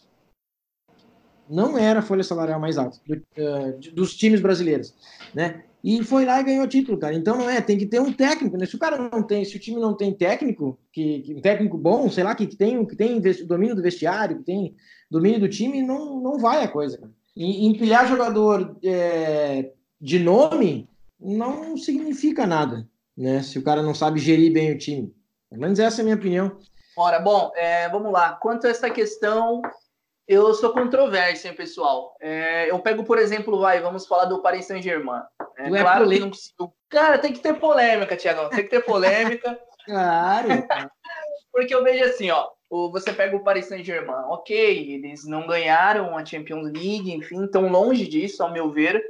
não 1.49 1.75
era 1.75 1.97
a 1.97 2.03
folha 2.03 2.23
salarial 2.23 2.59
mais 2.59 2.77
alta 2.77 2.99
do, 3.07 3.15
uh, 3.15 3.95
dos 3.95 4.15
times 4.15 4.39
brasileiros, 4.39 4.93
né? 5.33 5.63
E 5.83 6.03
foi 6.03 6.25
lá 6.25 6.39
e 6.39 6.43
ganhou 6.43 6.67
título, 6.67 6.97
cara. 6.97 7.15
Então 7.15 7.37
não 7.37 7.49
é, 7.49 7.61
tem 7.61 7.77
que 7.77 7.85
ter 7.85 8.01
um 8.01 8.11
técnico, 8.11 8.57
né? 8.57 8.65
Se 8.65 8.75
o 8.75 8.79
cara 8.79 8.97
não 8.97 9.23
tem, 9.23 9.45
se 9.45 9.55
o 9.55 9.59
time 9.59 9.79
não 9.79 9.95
tem 9.95 10.13
técnico, 10.13 10.77
que, 10.91 11.21
que 11.21 11.35
um 11.35 11.41
técnico 11.41 11.77
bom, 11.77 12.09
sei 12.09 12.23
lá, 12.23 12.35
que, 12.35 12.47
que 12.47 12.55
tem, 12.55 12.85
que 12.85 12.95
tem 12.95 13.21
domínio 13.45 13.75
do 13.75 13.81
vestiário, 13.81 14.39
que 14.39 14.43
tem 14.43 14.75
domínio 15.09 15.39
do 15.39 15.49
time, 15.49 15.81
não, 15.81 16.19
não 16.19 16.37
vai 16.37 16.63
a 16.63 16.67
coisa. 16.67 16.99
E 17.35 17.65
empilhar 17.65 18.07
jogador 18.07 18.77
é, 18.83 19.71
de 20.01 20.19
nome 20.19 20.89
não 21.19 21.77
significa 21.77 22.45
nada, 22.45 22.87
né? 23.17 23.41
Se 23.41 23.57
o 23.57 23.63
cara 23.63 23.81
não 23.81 23.93
sabe 23.93 24.19
gerir 24.19 24.51
bem 24.51 24.73
o 24.73 24.77
time. 24.77 25.13
Pelo 25.49 25.61
menos 25.61 25.79
essa 25.79 26.01
é 26.01 26.01
a 26.01 26.05
minha 26.05 26.15
opinião. 26.15 26.57
Ora, 26.97 27.19
bom, 27.19 27.51
é, 27.55 27.87
vamos 27.89 28.11
lá. 28.11 28.33
Quanto 28.33 28.67
a 28.67 28.69
essa 28.69 28.89
questão 28.89 29.61
eu 30.29 30.53
sou 30.53 30.71
controverso, 30.71 31.47
hein, 31.47 31.55
pessoal. 31.55 32.15
É, 32.21 32.69
eu 32.69 32.77
pego, 32.79 33.03
por 33.03 33.17
exemplo, 33.17 33.59
vai, 33.59 33.81
vamos 33.81 34.05
falar 34.05 34.25
do 34.25 34.43
Paris 34.43 34.65
Saint-Germain. 34.65 35.21
É, 35.59 35.67
é 35.67 35.81
claro 35.81 36.09
que 36.09 36.19
não. 36.19 36.31
Cara, 36.89 37.17
tem 37.17 37.33
que 37.33 37.39
ter 37.39 37.53
polêmica, 37.59 38.15
Tiagão. 38.15 38.49
Tem 38.49 38.63
que 38.63 38.69
ter 38.69 38.83
polêmica. 38.83 39.59
claro. 39.85 40.47
Porque 41.51 41.75
eu 41.75 41.83
vejo 41.83 42.05
assim, 42.05 42.31
ó. 42.31 42.49
Você 42.91 43.11
pega 43.11 43.35
o 43.35 43.43
Paris 43.43 43.65
Saint-Germain, 43.65 44.25
ok, 44.27 44.93
eles 44.93 45.25
não 45.25 45.47
ganharam 45.47 46.15
a 46.15 46.23
Champions 46.23 46.65
League, 46.65 47.11
enfim, 47.11 47.45
estão 47.45 47.67
longe 47.67 48.07
disso, 48.07 48.43
ao 48.43 48.51
meu 48.51 48.69
ver, 48.69 49.03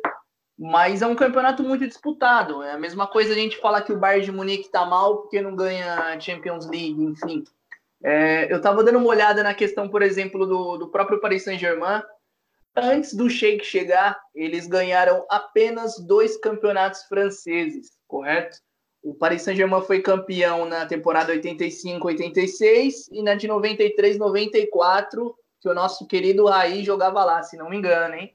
mas 0.57 1.01
é 1.01 1.07
um 1.07 1.15
campeonato 1.15 1.61
muito 1.61 1.85
disputado. 1.85 2.63
É 2.63 2.71
a 2.71 2.79
mesma 2.79 3.05
coisa 3.05 3.33
a 3.33 3.35
gente 3.35 3.57
falar 3.57 3.81
que 3.81 3.91
o 3.91 3.99
Bayern 3.99 4.23
de 4.23 4.31
Munique 4.31 4.71
tá 4.71 4.85
mal 4.85 5.17
porque 5.17 5.41
não 5.41 5.57
ganha 5.57 5.93
a 5.93 6.17
Champions 6.17 6.67
League, 6.67 7.03
enfim. 7.03 7.43
É, 8.01 8.49
eu 8.49 8.57
estava 8.57 8.81
dando 8.81 8.97
uma 8.97 9.09
olhada 9.09 9.43
na 9.43 9.53
questão, 9.53 9.89
por 9.89 10.01
exemplo, 10.01 10.45
do, 10.45 10.77
do 10.77 10.87
próprio 10.87 11.19
Paris 11.19 11.43
Saint-Germain. 11.43 12.01
Antes 12.75 13.13
do 13.13 13.29
Sheik 13.29 13.65
chegar, 13.65 14.19
eles 14.33 14.67
ganharam 14.67 15.25
apenas 15.29 15.97
dois 15.99 16.37
campeonatos 16.37 17.03
franceses, 17.03 17.97
correto? 18.07 18.57
O 19.01 19.13
Paris 19.13 19.41
Saint-Germain 19.41 19.81
foi 19.81 20.01
campeão 20.01 20.65
na 20.65 20.85
temporada 20.85 21.33
85-86 21.33 23.07
e 23.11 23.23
na 23.23 23.35
de 23.35 23.47
93-94, 23.47 25.33
que 25.61 25.69
o 25.69 25.73
nosso 25.73 26.05
querido 26.07 26.45
Raí 26.45 26.83
jogava 26.83 27.23
lá, 27.23 27.41
se 27.43 27.57
não 27.57 27.69
me 27.69 27.77
engano, 27.77 28.15
hein? 28.15 28.33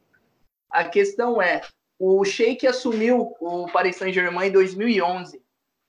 A 0.70 0.84
questão 0.84 1.40
é, 1.40 1.60
o 1.98 2.24
Sheik 2.24 2.66
assumiu 2.66 3.34
o 3.40 3.66
Paris 3.70 3.96
Saint-Germain 3.96 4.48
em 4.48 4.52
2011, 4.52 5.42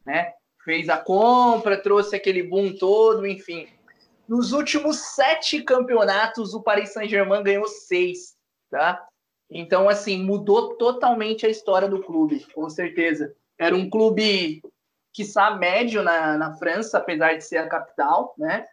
né? 0.05 0.33
fez 0.65 0.89
a 0.89 0.97
compra, 0.97 1.77
trouxe 1.77 2.15
aquele 2.15 2.41
boom 2.41 2.75
todo, 2.75 3.25
enfim. 3.25 3.67
Nos 4.27 4.51
últimos 4.51 4.97
sete 5.13 5.61
campeonatos, 5.61 6.55
o 6.55 6.63
Paris 6.63 6.91
Saint-Germain 6.91 7.43
ganhou 7.43 7.67
seis, 7.67 8.34
tá? 8.75 9.07
Então, 9.49 9.87
assim, 9.87 10.21
mudou 10.21 10.75
totalmente 10.75 11.45
a 11.45 11.49
história 11.49 11.87
do 11.87 12.03
clube, 12.03 12.45
com 12.53 12.69
certeza. 12.69 13.33
Era 13.57 13.73
um 13.73 13.89
clube, 13.89 14.61
quiçá, 15.13 15.55
médio 15.55 16.03
na, 16.03 16.37
na 16.37 16.53
França, 16.55 16.97
apesar 16.97 17.35
de 17.35 17.45
ser 17.45 17.57
a 17.57 17.69
capital, 17.69 18.35
né? 18.37 18.65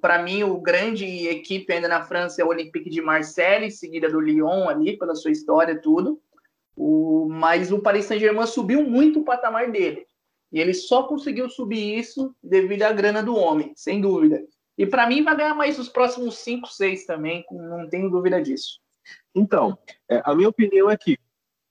Para 0.00 0.22
mim, 0.22 0.44
o 0.44 0.60
grande 0.60 1.26
equipe 1.26 1.72
ainda 1.72 1.88
na 1.88 2.04
França 2.04 2.40
é 2.40 2.44
o 2.44 2.48
Olympique 2.48 2.88
de 2.88 3.02
Marseille, 3.02 3.68
seguida 3.68 4.08
do 4.08 4.20
Lyon 4.20 4.68
ali, 4.68 4.96
pela 4.96 5.16
sua 5.16 5.32
história 5.32 5.80
tudo. 5.80 6.20
O, 6.76 7.26
mas 7.28 7.72
o 7.72 7.80
Paris 7.80 8.04
Saint-Germain 8.04 8.46
subiu 8.46 8.84
muito 8.84 9.20
o 9.20 9.24
patamar 9.24 9.72
dele. 9.72 10.06
E 10.52 10.60
ele 10.60 10.72
só 10.72 11.02
conseguiu 11.02 11.50
subir 11.50 11.98
isso 11.98 12.32
devido 12.40 12.84
à 12.84 12.92
grana 12.92 13.24
do 13.24 13.34
homem, 13.34 13.72
sem 13.74 14.00
dúvida. 14.00 14.40
E 14.78 14.86
para 14.86 15.08
mim 15.08 15.24
vai 15.24 15.36
ganhar 15.36 15.54
mais 15.54 15.80
os 15.80 15.88
próximos 15.88 16.38
5, 16.38 16.68
6 16.68 17.06
também, 17.06 17.44
não 17.50 17.88
tenho 17.88 18.08
dúvida 18.08 18.40
disso. 18.40 18.78
Então, 19.36 19.78
é, 20.08 20.22
a 20.24 20.34
minha 20.34 20.48
opinião 20.48 20.90
é 20.90 20.96
que 20.96 21.18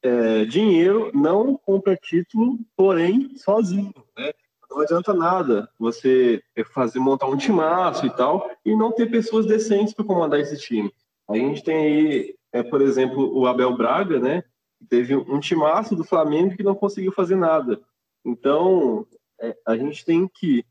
é, 0.03 0.45
dinheiro 0.45 1.09
não 1.16 1.57
compra 1.57 1.97
título, 1.97 2.59
porém 2.78 3.36
sozinho. 3.36 3.91
Né? 4.16 4.32
Não 4.70 4.82
adianta 4.82 5.16
nada 5.16 5.68
você 5.80 6.43
fazer 6.72 6.99
montar 6.99 7.26
um 7.26 7.36
timaço 7.36 8.05
e 8.05 8.09
tal 8.11 8.51
e 8.63 8.76
não 8.76 8.91
ter 8.91 9.09
pessoas 9.09 9.47
decentes 9.47 9.95
para 9.95 10.05
comandar 10.05 10.39
esse 10.39 10.57
time. 10.59 10.93
A 11.28 11.36
gente 11.36 11.63
tem 11.63 11.76
aí, 11.76 12.36
é, 12.53 12.61
por 12.61 12.82
exemplo, 12.82 13.36
o 13.36 13.47
Abel 13.47 13.76
Braga, 13.76 14.20
né? 14.20 14.43
Teve 14.88 15.16
um 15.16 15.39
timaço 15.39 15.95
do 15.95 16.03
Flamengo 16.03 16.55
que 16.55 16.61
não 16.61 16.76
conseguiu 16.76 17.11
fazer 17.11 17.36
nada. 17.36 17.82
Então, 18.24 19.07
é, 19.41 19.57
a 19.66 19.76
gente 19.76 20.05
tem 20.05 20.28
que 20.28 20.63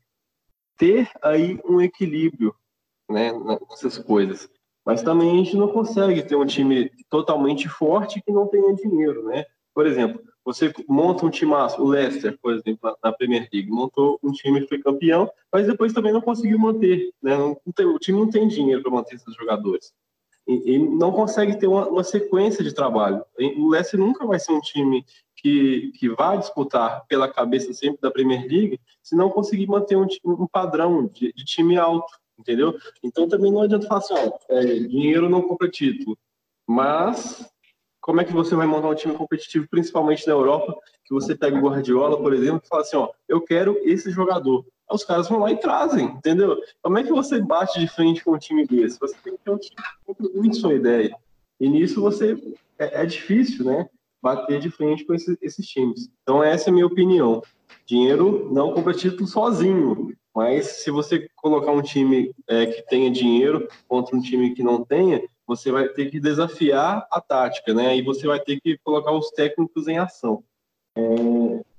ter 0.77 1.09
aí 1.21 1.59
um 1.65 1.81
equilíbrio 1.81 2.55
né, 3.09 3.33
nessas 3.69 3.97
coisas. 3.97 4.49
Mas 4.85 5.01
também 5.01 5.31
a 5.31 5.35
gente 5.43 5.57
não 5.57 5.67
consegue 5.67 6.21
ter 6.21 6.35
um 6.35 6.45
time 6.45 6.91
totalmente 7.09 7.67
forte 7.67 8.21
que 8.21 8.31
não 8.31 8.47
tenha 8.47 8.73
dinheiro, 8.75 9.23
né? 9.25 9.45
Por 9.73 9.87
exemplo, 9.87 10.21
você 10.45 10.71
monta 10.87 11.25
um 11.25 11.29
time, 11.29 11.53
o 11.53 11.85
Leicester, 11.85 12.37
por 12.39 12.53
exemplo, 12.53 12.95
na 13.03 13.11
Premier 13.11 13.49
League, 13.51 13.69
montou 13.69 14.19
um 14.23 14.31
time 14.31 14.61
que 14.61 14.67
foi 14.67 14.79
campeão, 14.79 15.29
mas 15.51 15.65
depois 15.65 15.91
também 15.91 16.13
não 16.13 16.21
conseguiu 16.21 16.59
manter, 16.59 17.11
né? 17.21 17.35
Tem, 17.75 17.85
o 17.85 17.97
time 17.97 18.19
não 18.19 18.29
tem 18.29 18.47
dinheiro 18.47 18.83
para 18.83 18.91
manter 18.91 19.15
esses 19.15 19.35
jogadores. 19.35 19.91
E, 20.47 20.75
e, 20.75 20.77
não 20.77 21.11
consegue 21.11 21.57
ter 21.57 21.65
uma, 21.65 21.87
uma 21.87 22.03
sequência 22.03 22.63
de 22.63 22.73
trabalho. 22.73 23.25
O 23.57 23.69
Leicester 23.69 23.99
nunca 23.99 24.27
vai 24.27 24.39
ser 24.39 24.51
um 24.51 24.61
time 24.61 25.03
que, 25.35 25.91
que 25.99 26.09
vai 26.09 26.37
disputar 26.37 27.03
pela 27.07 27.27
cabeça 27.27 27.73
sempre 27.73 27.99
da 27.99 28.11
Premier 28.11 28.41
League, 28.41 28.79
se 29.01 29.15
não 29.15 29.29
conseguir 29.29 29.67
manter 29.67 29.95
um, 29.97 30.07
um 30.23 30.47
padrão 30.47 31.07
de, 31.07 31.33
de, 31.33 31.43
time 31.43 31.77
alto, 31.77 32.11
entendeu? 32.37 32.77
Então 33.03 33.27
também 33.27 33.51
não 33.51 33.61
adianta 33.61 33.87
falar 33.87 33.99
assim, 33.99 34.13
ó, 34.13 34.31
é, 34.49 34.65
dinheiro 34.65 35.29
não 35.29 35.41
compra 35.41 35.69
título, 35.69 36.17
mas 36.67 37.49
como 38.01 38.21
é 38.21 38.25
que 38.25 38.33
você 38.33 38.55
vai 38.55 38.67
montar 38.67 38.89
um 38.89 38.95
time 38.95 39.15
competitivo, 39.15 39.67
principalmente 39.69 40.27
na 40.27 40.33
Europa, 40.33 40.77
que 41.03 41.13
você 41.13 41.35
pega 41.35 41.57
o 41.57 41.61
Guardiola, 41.61 42.17
por 42.17 42.33
exemplo, 42.33 42.61
e 42.63 42.67
fala 42.67 42.81
assim, 42.83 42.97
ó, 42.97 43.09
eu 43.27 43.41
quero 43.41 43.79
esse 43.83 44.11
jogador. 44.11 44.65
Aí 44.87 44.95
os 44.95 45.03
caras 45.03 45.27
vão 45.27 45.39
lá 45.39 45.51
e 45.51 45.57
trazem, 45.57 46.05
entendeu? 46.05 46.61
Como 46.83 46.99
é 46.99 47.03
que 47.03 47.11
você 47.11 47.41
bate 47.41 47.79
de 47.79 47.87
frente 47.87 48.23
com 48.23 48.35
um 48.35 48.37
time 48.37 48.65
desse? 48.67 48.99
Você 48.99 49.15
tem 49.23 49.35
que 49.35 49.43
ter 49.43 49.49
um 49.49 49.57
time 49.57 49.75
que 50.05 50.37
muito 50.37 50.57
sua 50.57 50.75
ideia. 50.75 51.15
E 51.59 51.67
nisso 51.67 51.99
você 51.99 52.37
é, 52.77 53.01
é 53.01 53.05
difícil, 53.05 53.65
né? 53.65 53.89
bater 54.25 54.59
de 54.59 54.71
frente 54.71 55.05
com 55.05 55.13
esses, 55.13 55.37
esses 55.39 55.67
times. 55.67 56.09
Então, 56.23 56.43
essa 56.43 56.69
é 56.69 56.71
a 56.71 56.73
minha 56.73 56.87
opinião. 56.87 57.43
Dinheiro 57.85 58.51
não 58.51 58.73
compra 58.73 58.91
título 58.91 59.27
sozinho, 59.27 60.15
mas 60.35 60.83
se 60.83 60.91
você 60.91 61.29
colocar 61.37 61.71
um 61.71 61.81
time 61.81 62.31
é, 62.47 62.65
que 62.65 62.81
tenha 62.81 63.09
dinheiro 63.09 63.69
contra 63.87 64.15
um 64.15 64.21
time 64.21 64.53
que 64.53 64.61
não 64.61 64.83
tenha, 64.83 65.23
você 65.47 65.71
vai 65.71 65.87
ter 65.87 66.11
que 66.11 66.19
desafiar 66.19 67.07
a 67.09 67.21
tática, 67.21 67.73
né? 67.73 67.95
E 67.95 68.01
você 68.01 68.27
vai 68.27 68.39
ter 68.39 68.59
que 68.59 68.77
colocar 68.79 69.13
os 69.13 69.31
técnicos 69.31 69.87
em 69.87 69.97
ação. 69.97 70.43
É, 70.97 71.01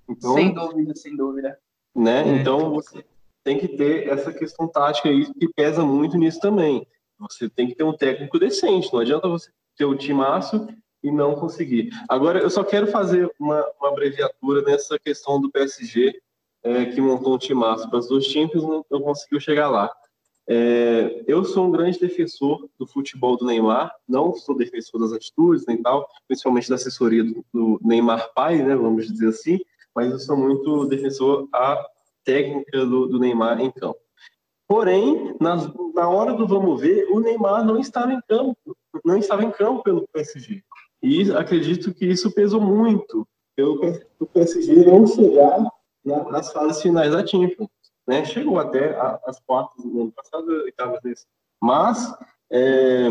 então, 0.08 0.34
sem 0.34 0.54
dúvida, 0.54 0.94
sem 0.94 1.16
dúvida. 1.16 1.58
Né? 1.94 2.22
É. 2.22 2.40
Então 2.40 2.70
você 2.70 3.04
tem 3.44 3.58
que 3.58 3.68
ter 3.68 4.08
essa 4.08 4.32
questão 4.32 4.66
tática 4.66 5.08
aí 5.08 5.32
que 5.34 5.48
pesa 5.48 5.84
muito 5.84 6.16
nisso 6.16 6.40
também. 6.40 6.86
Você 7.18 7.48
tem 7.48 7.68
que 7.68 7.74
ter 7.74 7.84
um 7.84 7.96
técnico 7.96 8.38
decente. 8.38 8.92
Não 8.92 9.00
adianta 9.00 9.28
você 9.28 9.50
ter 9.76 9.84
o 9.84 9.96
timaço 9.96 10.66
e 11.02 11.10
não 11.10 11.34
conseguir. 11.34 11.90
Agora, 12.08 12.40
eu 12.40 12.50
só 12.50 12.64
quero 12.64 12.86
fazer 12.86 13.30
uma, 13.38 13.64
uma 13.78 13.90
abreviatura 13.90 14.62
nessa 14.62 14.98
questão 14.98 15.40
do 15.40 15.50
PSG, 15.50 16.20
é, 16.62 16.86
que 16.86 17.00
montou 17.00 17.34
um 17.34 17.38
timaço 17.38 17.88
para 17.88 17.98
os 17.98 18.08
dois 18.08 18.26
times, 18.26 18.62
não, 18.62 18.84
não 18.90 19.00
conseguiu 19.00 19.40
chegar 19.40 19.68
lá. 19.68 19.90
É, 20.48 21.24
eu 21.26 21.44
sou 21.44 21.66
um 21.66 21.70
grande 21.70 21.98
defensor 21.98 22.68
do 22.78 22.86
futebol 22.86 23.36
do 23.36 23.44
Neymar, 23.44 23.92
não 24.08 24.32
sou 24.34 24.56
defensor 24.56 25.00
das 25.00 25.12
atitudes 25.12 25.66
nem 25.66 25.82
tal, 25.82 26.08
principalmente 26.28 26.68
da 26.68 26.76
assessoria 26.76 27.24
do, 27.24 27.44
do 27.52 27.80
Neymar 27.82 28.32
pai, 28.32 28.62
né, 28.62 28.76
vamos 28.76 29.08
dizer 29.08 29.28
assim, 29.28 29.58
mas 29.94 30.12
eu 30.12 30.18
sou 30.20 30.36
muito 30.36 30.86
defensor 30.86 31.48
a 31.52 31.84
técnica 32.24 32.86
do, 32.86 33.06
do 33.06 33.18
Neymar 33.18 33.60
em 33.60 33.72
campo. 33.72 33.98
Porém, 34.68 35.34
na, 35.40 35.56
na 35.94 36.08
hora 36.08 36.32
do 36.32 36.46
vamos 36.46 36.80
ver, 36.80 37.08
o 37.10 37.20
Neymar 37.20 37.64
não 37.64 37.78
estava 37.78 38.12
em 38.12 38.20
campo, 38.28 38.56
não 39.04 39.16
estava 39.16 39.44
em 39.44 39.50
campo 39.50 39.82
pelo 39.82 40.06
PSG. 40.12 40.62
E 41.02 41.30
acredito 41.32 41.92
que 41.94 42.06
isso 42.06 42.32
pesou 42.32 42.60
muito 42.60 43.26
pelo 43.54 43.80
PSG 44.32 44.84
não 44.84 45.06
chegar 45.06 45.70
nas 46.06 46.52
fases 46.52 46.80
finais 46.80 47.12
da 47.12 47.26
Champions 47.26 47.68
né? 48.06 48.24
Chegou 48.24 48.58
até 48.58 48.94
a, 48.94 49.18
as 49.26 49.40
quartas 49.40 49.84
do 49.84 50.02
ano 50.02 50.12
passado, 50.12 50.48
oitavas 50.48 51.00
desse. 51.02 51.26
Mas 51.60 52.14
é, 52.50 53.08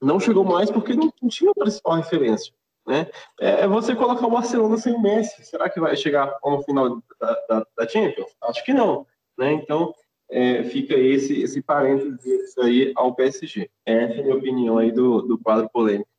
não 0.00 0.18
chegou 0.18 0.44
mais 0.44 0.70
porque 0.70 0.94
não, 0.94 1.12
não 1.22 1.28
tinha 1.28 1.50
a 1.50 1.54
principal 1.54 1.94
referência. 1.94 2.52
Né? 2.86 3.08
É, 3.40 3.62
é 3.62 3.68
você 3.68 3.94
colocar 3.94 4.26
o 4.26 4.30
Barcelona 4.30 4.76
sem 4.76 4.92
o 4.92 5.00
Messi. 5.00 5.44
Será 5.44 5.70
que 5.70 5.78
vai 5.78 5.96
chegar 5.96 6.36
ao 6.42 6.62
final 6.64 7.00
da, 7.20 7.40
da, 7.48 7.66
da 7.76 7.88
Champions? 7.88 8.34
Acho 8.42 8.64
que 8.64 8.74
não. 8.74 9.06
Né? 9.38 9.52
Então, 9.52 9.94
é, 10.28 10.64
fica 10.64 10.94
esse, 10.94 11.42
esse 11.42 11.62
parênteses 11.62 12.58
aí 12.58 12.92
ao 12.96 13.14
PSG. 13.14 13.70
Essa 13.86 14.14
é 14.14 14.20
a 14.20 14.22
minha 14.22 14.36
opinião 14.36 14.78
aí 14.78 14.90
do, 14.90 15.22
do 15.22 15.38
quadro 15.38 15.68
polêmico. 15.70 16.10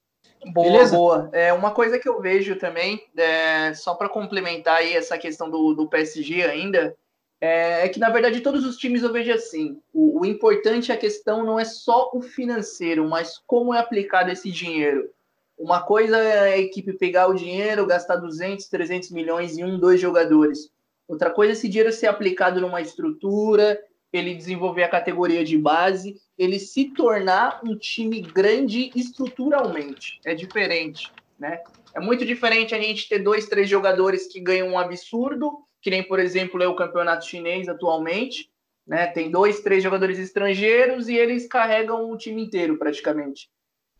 Boa, 0.51 0.71
Beleza? 0.71 0.95
boa. 0.95 1.29
É, 1.31 1.53
uma 1.53 1.71
coisa 1.71 1.97
que 1.97 2.07
eu 2.07 2.19
vejo 2.19 2.55
também, 2.57 3.01
é, 3.15 3.73
só 3.73 3.95
para 3.95 4.09
complementar 4.09 4.77
aí 4.77 4.93
essa 4.93 5.17
questão 5.17 5.49
do, 5.49 5.73
do 5.73 5.87
PSG 5.87 6.43
ainda, 6.43 6.95
é, 7.39 7.85
é, 7.85 7.89
que, 7.89 7.99
na 7.99 8.09
verdade, 8.09 8.41
todos 8.41 8.65
os 8.65 8.77
times 8.77 9.03
eu 9.03 9.11
vejo 9.11 9.31
assim. 9.31 9.77
O, 9.93 10.21
o, 10.21 10.25
importante, 10.25 10.91
a 10.91 10.97
questão 10.97 11.45
não 11.45 11.59
é 11.59 11.65
só 11.65 12.09
o 12.13 12.21
financeiro, 12.21 13.07
mas 13.09 13.41
como 13.45 13.73
é 13.73 13.79
aplicado 13.79 14.31
esse 14.31 14.49
dinheiro. 14.49 15.09
Uma 15.57 15.81
coisa 15.81 16.17
é 16.17 16.53
a 16.53 16.57
equipe 16.57 16.93
pegar 16.93 17.27
o 17.27 17.33
dinheiro, 17.33 17.85
gastar 17.85 18.15
200, 18.15 18.65
300 18.67 19.11
milhões 19.11 19.57
em 19.57 19.63
um, 19.63 19.77
dois 19.77 19.99
jogadores. 19.99 20.71
Outra 21.07 21.29
coisa 21.29 21.51
é 21.51 21.53
esse 21.53 21.67
dinheiro 21.67 21.91
ser 21.91 22.07
aplicado 22.07 22.61
numa 22.61 22.81
estrutura, 22.81 23.77
ele 24.11 24.35
desenvolver 24.35 24.83
a 24.83 24.89
categoria 24.89 25.43
de 25.43 25.57
base, 25.57 26.15
ele 26.37 26.59
se 26.59 26.85
tornar 26.91 27.61
um 27.63 27.77
time 27.77 28.21
grande 28.21 28.91
estruturalmente. 28.95 30.19
É 30.25 30.33
diferente, 30.33 31.11
né? 31.39 31.61
É 31.93 31.99
muito 31.99 32.25
diferente 32.25 32.73
a 32.73 32.79
gente 32.79 33.07
ter 33.07 33.19
dois, 33.19 33.47
três 33.47 33.69
jogadores 33.69 34.27
que 34.27 34.39
ganham 34.39 34.69
um 34.69 34.79
absurdo 34.79 35.63
que 35.83 35.89
nem, 35.89 36.01
por 36.01 36.17
exemplo, 36.17 36.63
é 36.63 36.67
o 36.67 36.75
campeonato 36.75 37.25
chinês 37.25 37.67
atualmente, 37.67 38.49
né? 38.87 39.05
Tem 39.07 39.29
dois, 39.29 39.59
três 39.59 39.83
jogadores 39.83 40.17
estrangeiros 40.17 41.09
e 41.09 41.15
eles 41.15 41.45
carregam 41.45 42.09
o 42.09 42.17
time 42.17 42.41
inteiro 42.41 42.77
praticamente. 42.77 43.49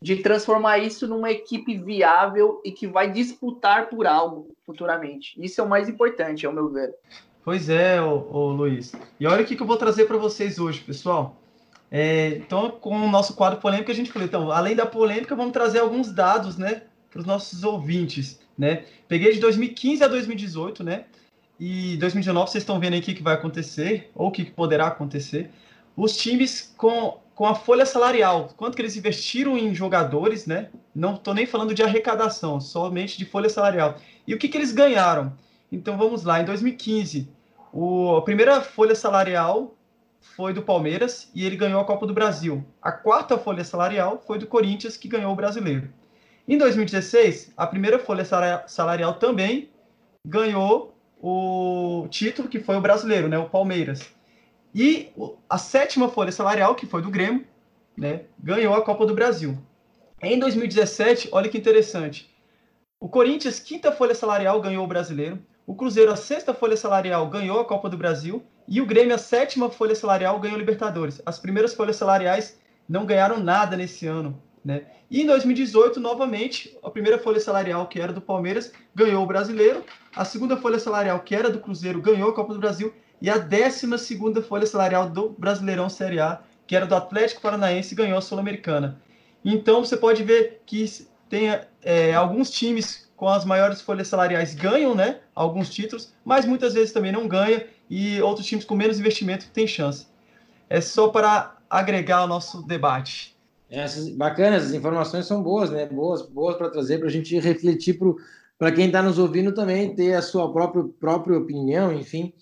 De 0.00 0.16
transformar 0.16 0.78
isso 0.78 1.06
numa 1.06 1.30
equipe 1.30 1.76
viável 1.76 2.60
e 2.64 2.72
que 2.72 2.86
vai 2.86 3.12
disputar 3.12 3.90
por 3.90 4.06
algo 4.06 4.54
futuramente. 4.64 5.34
Isso 5.38 5.60
é 5.60 5.64
o 5.64 5.68
mais 5.68 5.88
importante, 5.88 6.46
ao 6.46 6.52
meu 6.52 6.70
ver. 6.70 6.94
Pois 7.44 7.68
é, 7.68 8.00
ô, 8.00 8.26
ô 8.30 8.48
Luiz. 8.52 8.92
E 9.20 9.26
olha 9.26 9.42
o 9.42 9.46
que, 9.46 9.54
que 9.54 9.62
eu 9.62 9.66
vou 9.66 9.76
trazer 9.76 10.06
para 10.06 10.16
vocês 10.16 10.58
hoje, 10.58 10.80
pessoal. 10.80 11.36
É, 11.96 12.38
então, 12.38 12.72
com 12.72 12.96
o 12.96 13.08
nosso 13.08 13.34
quadro 13.34 13.60
polêmico, 13.60 13.88
a 13.88 13.94
gente 13.94 14.10
falou, 14.10 14.26
então, 14.26 14.50
além 14.50 14.74
da 14.74 14.84
polêmica, 14.84 15.36
vamos 15.36 15.52
trazer 15.52 15.78
alguns 15.78 16.10
dados, 16.10 16.56
né, 16.56 16.82
para 17.08 17.20
os 17.20 17.24
nossos 17.24 17.62
ouvintes, 17.62 18.40
né? 18.58 18.84
Peguei 19.06 19.32
de 19.32 19.38
2015 19.38 20.02
a 20.02 20.08
2018, 20.08 20.82
né? 20.82 21.04
E 21.60 21.96
2019 21.98 22.50
vocês 22.50 22.62
estão 22.62 22.80
vendo 22.80 22.94
aí 22.94 22.98
o 22.98 23.02
que, 23.02 23.14
que 23.14 23.22
vai 23.22 23.34
acontecer, 23.34 24.10
ou 24.12 24.26
o 24.26 24.30
que, 24.32 24.44
que 24.44 24.50
poderá 24.50 24.88
acontecer. 24.88 25.52
Os 25.96 26.16
times 26.16 26.74
com, 26.76 27.20
com 27.32 27.46
a 27.46 27.54
folha 27.54 27.86
salarial, 27.86 28.50
quanto 28.56 28.74
que 28.74 28.82
eles 28.82 28.96
investiram 28.96 29.56
em 29.56 29.72
jogadores, 29.72 30.46
né? 30.46 30.70
Não 30.92 31.14
estou 31.14 31.32
nem 31.32 31.46
falando 31.46 31.72
de 31.72 31.84
arrecadação, 31.84 32.60
somente 32.60 33.16
de 33.16 33.24
folha 33.24 33.48
salarial. 33.48 33.98
E 34.26 34.34
o 34.34 34.38
que, 34.38 34.48
que 34.48 34.58
eles 34.58 34.72
ganharam? 34.72 35.32
Então 35.70 35.96
vamos 35.96 36.24
lá, 36.24 36.42
em 36.42 36.44
2015, 36.44 37.28
o, 37.72 38.16
a 38.16 38.22
primeira 38.22 38.60
folha 38.62 38.96
salarial 38.96 39.76
foi 40.36 40.52
do 40.52 40.62
Palmeiras 40.62 41.30
e 41.34 41.44
ele 41.44 41.56
ganhou 41.56 41.80
a 41.80 41.84
Copa 41.84 42.06
do 42.06 42.14
Brasil. 42.14 42.64
A 42.82 42.90
quarta 42.90 43.38
folha 43.38 43.62
salarial 43.62 44.22
foi 44.26 44.38
do 44.38 44.46
Corinthians, 44.46 44.96
que 44.96 45.06
ganhou 45.06 45.32
o 45.32 45.36
brasileiro. 45.36 45.88
Em 46.48 46.58
2016, 46.58 47.52
a 47.56 47.66
primeira 47.66 47.98
folha 47.98 48.24
salarial 48.66 49.14
também 49.14 49.70
ganhou 50.26 50.94
o 51.20 52.06
título, 52.10 52.48
que 52.48 52.58
foi 52.58 52.76
o 52.76 52.80
brasileiro, 52.80 53.28
né, 53.28 53.38
o 53.38 53.48
Palmeiras. 53.48 54.10
E 54.74 55.12
a 55.48 55.56
sétima 55.56 56.08
folha 56.08 56.32
salarial, 56.32 56.74
que 56.74 56.86
foi 56.86 57.00
do 57.00 57.10
Grêmio, 57.10 57.46
né, 57.96 58.22
ganhou 58.38 58.74
a 58.74 58.82
Copa 58.82 59.06
do 59.06 59.14
Brasil. 59.14 59.56
Em 60.20 60.38
2017, 60.38 61.28
olha 61.32 61.48
que 61.48 61.58
interessante. 61.58 62.34
O 62.98 63.08
Corinthians, 63.08 63.60
quinta 63.60 63.92
folha 63.92 64.14
salarial, 64.14 64.60
ganhou 64.60 64.84
o 64.84 64.88
brasileiro. 64.88 65.38
O 65.66 65.74
Cruzeiro, 65.74 66.10
a 66.10 66.16
sexta 66.16 66.52
folha 66.52 66.76
salarial, 66.76 67.28
ganhou 67.28 67.60
a 67.60 67.64
Copa 67.64 67.88
do 67.88 67.96
Brasil. 67.96 68.42
E 68.66 68.80
o 68.80 68.86
Grêmio, 68.86 69.14
a 69.14 69.18
sétima 69.18 69.70
folha 69.70 69.94
salarial, 69.94 70.40
ganhou 70.40 70.58
Libertadores. 70.58 71.20
As 71.26 71.38
primeiras 71.38 71.74
folhas 71.74 71.96
salariais 71.96 72.58
não 72.88 73.04
ganharam 73.04 73.38
nada 73.38 73.76
nesse 73.76 74.06
ano. 74.06 74.40
Né? 74.64 74.82
E 75.10 75.20
em 75.20 75.26
2018, 75.26 76.00
novamente, 76.00 76.76
a 76.82 76.90
primeira 76.90 77.18
folha 77.18 77.38
salarial, 77.38 77.86
que 77.86 78.00
era 78.00 78.12
do 78.12 78.20
Palmeiras, 78.20 78.72
ganhou 78.94 79.22
o 79.22 79.26
brasileiro, 79.26 79.84
a 80.16 80.24
segunda 80.24 80.56
folha 80.56 80.78
salarial, 80.78 81.20
que 81.20 81.34
era 81.34 81.50
do 81.50 81.60
Cruzeiro, 81.60 82.00
ganhou 82.00 82.30
a 82.30 82.34
Copa 82.34 82.54
do 82.54 82.60
Brasil, 82.60 82.94
e 83.20 83.28
a 83.28 83.36
décima 83.36 83.98
segunda 83.98 84.42
folha 84.42 84.66
salarial 84.66 85.08
do 85.08 85.30
Brasileirão 85.30 85.88
Série 85.88 86.20
A, 86.20 86.40
que 86.66 86.74
era 86.74 86.86
do 86.86 86.94
Atlético 86.94 87.42
Paranaense, 87.42 87.94
ganhou 87.94 88.18
a 88.18 88.22
Sul-Americana. 88.22 89.00
Então 89.44 89.84
você 89.84 89.96
pode 89.96 90.24
ver 90.24 90.62
que 90.64 90.86
tem 91.28 91.48
é, 91.82 92.14
alguns 92.14 92.50
times 92.50 93.10
com 93.16 93.28
as 93.28 93.44
maiores 93.44 93.80
folhas 93.80 94.08
salariais 94.08 94.54
ganham 94.54 94.94
né, 94.94 95.20
alguns 95.34 95.70
títulos, 95.70 96.12
mas 96.24 96.44
muitas 96.44 96.74
vezes 96.74 96.92
também 96.92 97.12
não 97.12 97.28
ganham, 97.28 97.62
e 97.88 98.20
outros 98.20 98.46
times 98.46 98.64
com 98.64 98.74
menos 98.74 98.98
investimento 98.98 99.48
têm 99.52 99.66
chance. 99.66 100.06
É 100.68 100.80
só 100.80 101.08
para 101.08 101.56
agregar 101.68 102.18
ao 102.18 102.28
nosso 102.28 102.62
debate. 102.62 103.34
Essas, 103.70 104.08
bacana, 104.08 104.56
essas 104.56 104.72
informações 104.72 105.26
são 105.26 105.42
boas, 105.42 105.70
né? 105.70 105.86
Boas, 105.86 106.22
boas 106.22 106.56
para 106.56 106.70
trazer 106.70 106.98
para 106.98 107.08
a 107.08 107.10
gente 107.10 107.38
refletir 107.38 107.98
para 108.58 108.72
quem 108.72 108.86
está 108.86 109.02
nos 109.02 109.18
ouvindo 109.18 109.52
também 109.52 109.94
ter 109.94 110.14
a 110.14 110.22
sua 110.22 110.52
própria, 110.52 110.84
própria 111.00 111.38
opinião, 111.38 111.92
enfim, 111.92 112.32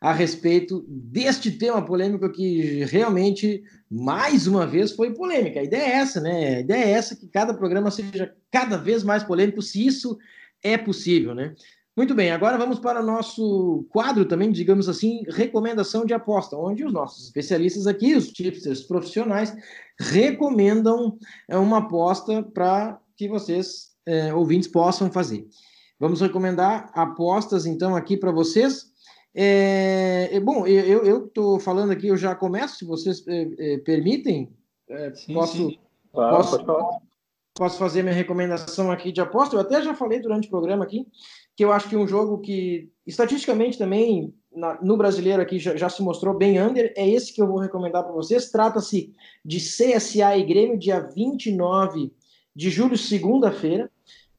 a 0.00 0.12
respeito 0.12 0.84
deste 0.88 1.50
tema 1.50 1.84
polêmico 1.84 2.30
que 2.30 2.84
realmente, 2.84 3.64
mais 3.90 4.46
uma 4.46 4.66
vez, 4.66 4.92
foi 4.92 5.12
polêmica. 5.12 5.60
A 5.60 5.64
ideia 5.64 5.82
é 5.82 5.96
essa, 5.96 6.20
né? 6.20 6.56
A 6.56 6.60
ideia 6.60 6.84
é 6.84 6.90
essa 6.90 7.16
que 7.16 7.26
cada 7.26 7.52
programa 7.54 7.90
seja 7.90 8.32
cada 8.50 8.76
vez 8.76 9.02
mais 9.02 9.24
polêmico, 9.24 9.60
se 9.60 9.84
isso 9.84 10.16
é 10.62 10.76
possível, 10.76 11.34
né? 11.34 11.54
Muito 11.96 12.14
bem, 12.14 12.30
agora 12.30 12.58
vamos 12.58 12.78
para 12.78 13.00
o 13.00 13.06
nosso 13.06 13.86
quadro 13.88 14.26
também, 14.26 14.52
digamos 14.52 14.86
assim, 14.86 15.22
recomendação 15.30 16.04
de 16.04 16.12
aposta, 16.12 16.54
onde 16.54 16.84
os 16.84 16.92
nossos 16.92 17.24
especialistas 17.24 17.86
aqui, 17.86 18.14
os 18.14 18.30
tipsters 18.30 18.82
profissionais, 18.82 19.56
recomendam 19.98 21.16
é, 21.48 21.56
uma 21.56 21.78
aposta 21.78 22.42
para 22.42 23.00
que 23.16 23.26
vocês, 23.26 23.96
é, 24.04 24.34
ouvintes, 24.34 24.68
possam 24.68 25.10
fazer. 25.10 25.48
Vamos 25.98 26.20
recomendar 26.20 26.90
apostas, 26.92 27.64
então, 27.64 27.96
aqui 27.96 28.14
para 28.14 28.30
vocês. 28.30 28.92
É, 29.34 30.38
bom, 30.40 30.66
eu 30.66 31.24
estou 31.24 31.58
falando 31.58 31.92
aqui, 31.92 32.08
eu 32.08 32.16
já 32.18 32.34
começo, 32.34 32.76
se 32.76 32.84
vocês 32.84 33.26
é, 33.26 33.48
é, 33.58 33.78
permitem. 33.78 34.54
É, 34.90 35.14
sim, 35.14 35.32
posso, 35.32 35.56
sim. 35.56 35.78
Claro, 36.12 36.36
posso, 36.36 36.64
posso 37.54 37.78
fazer 37.78 38.02
minha 38.02 38.14
recomendação 38.14 38.92
aqui 38.92 39.10
de 39.10 39.22
aposta. 39.22 39.56
Eu 39.56 39.60
até 39.60 39.80
já 39.80 39.94
falei 39.94 40.20
durante 40.20 40.46
o 40.46 40.50
programa 40.50 40.84
aqui 40.84 41.06
que 41.56 41.64
eu 41.64 41.72
acho 41.72 41.88
que 41.88 41.96
um 41.96 42.06
jogo 42.06 42.38
que, 42.38 42.90
estatisticamente 43.06 43.78
também, 43.78 44.34
na, 44.54 44.78
no 44.82 44.96
brasileiro 44.96 45.40
aqui 45.40 45.58
já, 45.58 45.74
já, 45.74 45.88
se 45.88 46.02
mostrou 46.02 46.36
bem 46.36 46.60
under, 46.60 46.92
é 46.96 47.08
esse 47.08 47.32
que 47.32 47.40
eu 47.40 47.46
vou 47.46 47.58
recomendar 47.58 48.04
para 48.04 48.12
vocês. 48.12 48.50
Trata-se 48.50 49.14
de 49.44 49.58
CSA 49.58 50.36
e 50.36 50.44
Grêmio, 50.44 50.78
dia 50.78 51.00
29 51.00 52.12
de 52.54 52.70
julho, 52.70 52.96
segunda-feira. 52.96 53.90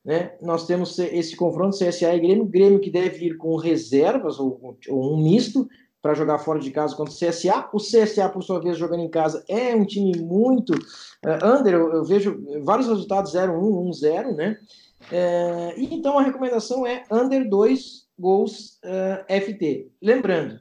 Né? 0.06 0.38
Nós 0.42 0.66
temos 0.66 0.98
esse 1.00 1.36
confronto 1.36 1.78
CSA 1.78 2.16
e 2.16 2.20
Grêmio, 2.20 2.46
Grêmio 2.46 2.80
que 2.80 2.92
deve 2.92 3.26
ir 3.26 3.38
com 3.38 3.56
reservas 3.58 4.40
ou, 4.40 4.78
ou 4.88 5.14
um 5.14 5.22
misto 5.22 5.68
para 6.02 6.14
jogar 6.14 6.40
fora 6.40 6.60
de 6.60 6.72
casa 6.72 6.96
contra 6.96 7.14
o 7.14 7.18
CSA. 7.18 7.70
O 7.74 7.78
CSA, 7.78 8.30
por 8.30 8.44
sua 8.44 8.62
vez, 8.62 8.78
jogando 8.78 9.02
em 9.02 9.10
casa, 9.10 9.44
é 9.48 9.76
um 9.76 9.86
time 9.86 10.18
muito 10.20 10.72
uh, 10.74 11.46
under. 11.46 11.74
Eu, 11.74 11.94
eu, 11.94 12.06
vejo 12.06 12.42
vários 12.64 12.88
resultados 12.88 13.34
0-1, 13.34 13.60
1-0, 13.60 14.36
né? 14.36 14.58
É, 15.12 15.74
então 15.78 16.20
a 16.20 16.24
recomendação 16.24 16.86
é 16.86 17.04
under 17.12 17.48
2 17.48 18.08
gols 18.20 18.80
uh, 18.84 19.24
eh, 19.28 19.42
FT. 19.42 19.92
Lembrando, 20.02 20.60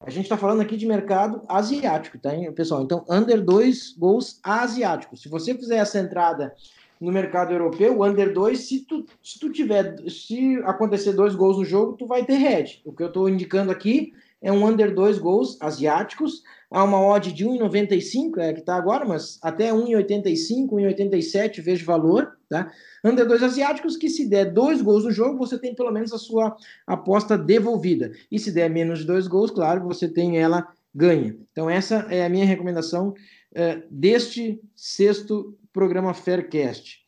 a 0.00 0.10
gente 0.10 0.24
está 0.24 0.36
falando 0.36 0.60
aqui 0.60 0.76
de 0.76 0.86
mercado 0.86 1.42
asiático, 1.48 2.18
tá, 2.18 2.34
hein, 2.34 2.52
pessoal? 2.52 2.82
Então, 2.82 3.04
under 3.08 3.42
2 3.42 3.96
gols 3.96 4.40
asiáticos. 4.42 5.22
Se 5.22 5.28
você 5.28 5.54
fizer 5.54 5.76
essa 5.76 5.98
entrada 5.98 6.54
no 7.00 7.12
mercado 7.12 7.52
europeu, 7.52 8.02
under 8.02 8.32
2, 8.32 8.58
se 8.58 8.80
tu, 8.84 9.04
se 9.22 9.38
tu 9.38 9.50
tiver, 9.50 9.96
se 10.08 10.56
acontecer 10.64 11.12
dois 11.12 11.34
gols 11.34 11.58
no 11.58 11.64
jogo, 11.64 11.94
tu 11.94 12.06
vai 12.06 12.24
ter 12.24 12.36
head. 12.36 12.80
O 12.84 12.92
que 12.92 13.02
eu 13.02 13.08
estou 13.08 13.28
indicando 13.28 13.72
aqui 13.72 14.12
é 14.42 14.50
um 14.50 14.66
under 14.66 14.92
2 14.92 15.18
gols 15.18 15.56
asiáticos, 15.60 16.42
há 16.70 16.82
uma 16.82 17.00
odd 17.00 17.32
de 17.32 17.46
1,95, 17.46 18.38
é 18.38 18.52
que 18.52 18.60
está 18.60 18.74
agora, 18.74 19.04
mas 19.04 19.38
até 19.42 19.70
1,85, 19.70 20.70
1,87 20.70 21.62
vejo 21.62 21.86
valor, 21.86 22.36
tá? 22.48 22.70
Under 23.04 23.26
2 23.26 23.42
asiáticos, 23.42 23.96
que 23.96 24.10
se 24.10 24.28
der 24.28 24.52
dois 24.52 24.82
gols 24.82 25.04
no 25.04 25.12
jogo, 25.12 25.38
você 25.38 25.58
tem 25.58 25.74
pelo 25.74 25.92
menos 25.92 26.12
a 26.12 26.18
sua 26.18 26.56
aposta 26.86 27.38
devolvida. 27.38 28.10
E 28.30 28.38
se 28.38 28.50
der 28.50 28.68
menos 28.68 29.00
de 29.00 29.06
dois 29.06 29.28
gols, 29.28 29.50
claro, 29.50 29.84
você 29.84 30.08
tem 30.08 30.38
ela 30.38 30.66
ganha. 30.94 31.36
Então 31.52 31.70
essa 31.70 32.06
é 32.10 32.24
a 32.24 32.28
minha 32.28 32.44
recomendação 32.44 33.14
é, 33.54 33.82
deste 33.90 34.60
sexto 34.74 35.56
programa 35.72 36.12
Faircast. 36.12 37.00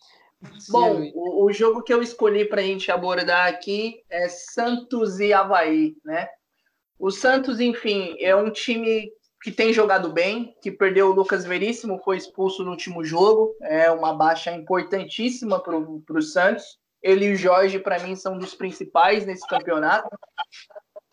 Bom, 0.69 1.11
o, 1.15 1.47
o 1.47 1.53
jogo 1.53 1.83
que 1.83 1.93
eu 1.93 2.03
escolhi 2.03 2.45
para 2.45 2.61
a 2.61 2.65
gente 2.65 2.91
abordar 2.91 3.49
aqui 3.49 4.03
é 4.11 4.29
Santos 4.29 5.19
e 5.19 5.33
Havaí, 5.33 5.97
né? 6.05 6.29
O 6.99 7.11
Santos, 7.11 7.61
enfim, 7.61 8.17
é 8.21 8.35
um 8.35 8.51
time 8.51 9.11
que 9.43 9.53
tem 9.53 9.73
jogado 9.73 10.11
bem, 10.11 10.57
que 10.63 10.71
perdeu 10.71 11.11
o 11.11 11.15
Lucas 11.15 11.45
Veríssimo, 11.45 12.01
foi 12.03 12.17
expulso 12.17 12.65
no 12.65 12.71
último 12.71 13.05
jogo, 13.05 13.55
é 13.61 13.91
uma 13.91 14.15
baixa 14.15 14.51
importantíssima 14.51 15.61
para 15.61 15.77
o 15.77 16.23
Santos. 16.23 16.79
Ele 17.03 17.27
e 17.27 17.33
o 17.35 17.37
Jorge, 17.37 17.79
para 17.79 17.99
mim, 17.99 18.17
são 18.17 18.39
dos 18.39 18.55
principais 18.55 19.27
nesse 19.27 19.47
campeonato. 19.47 20.09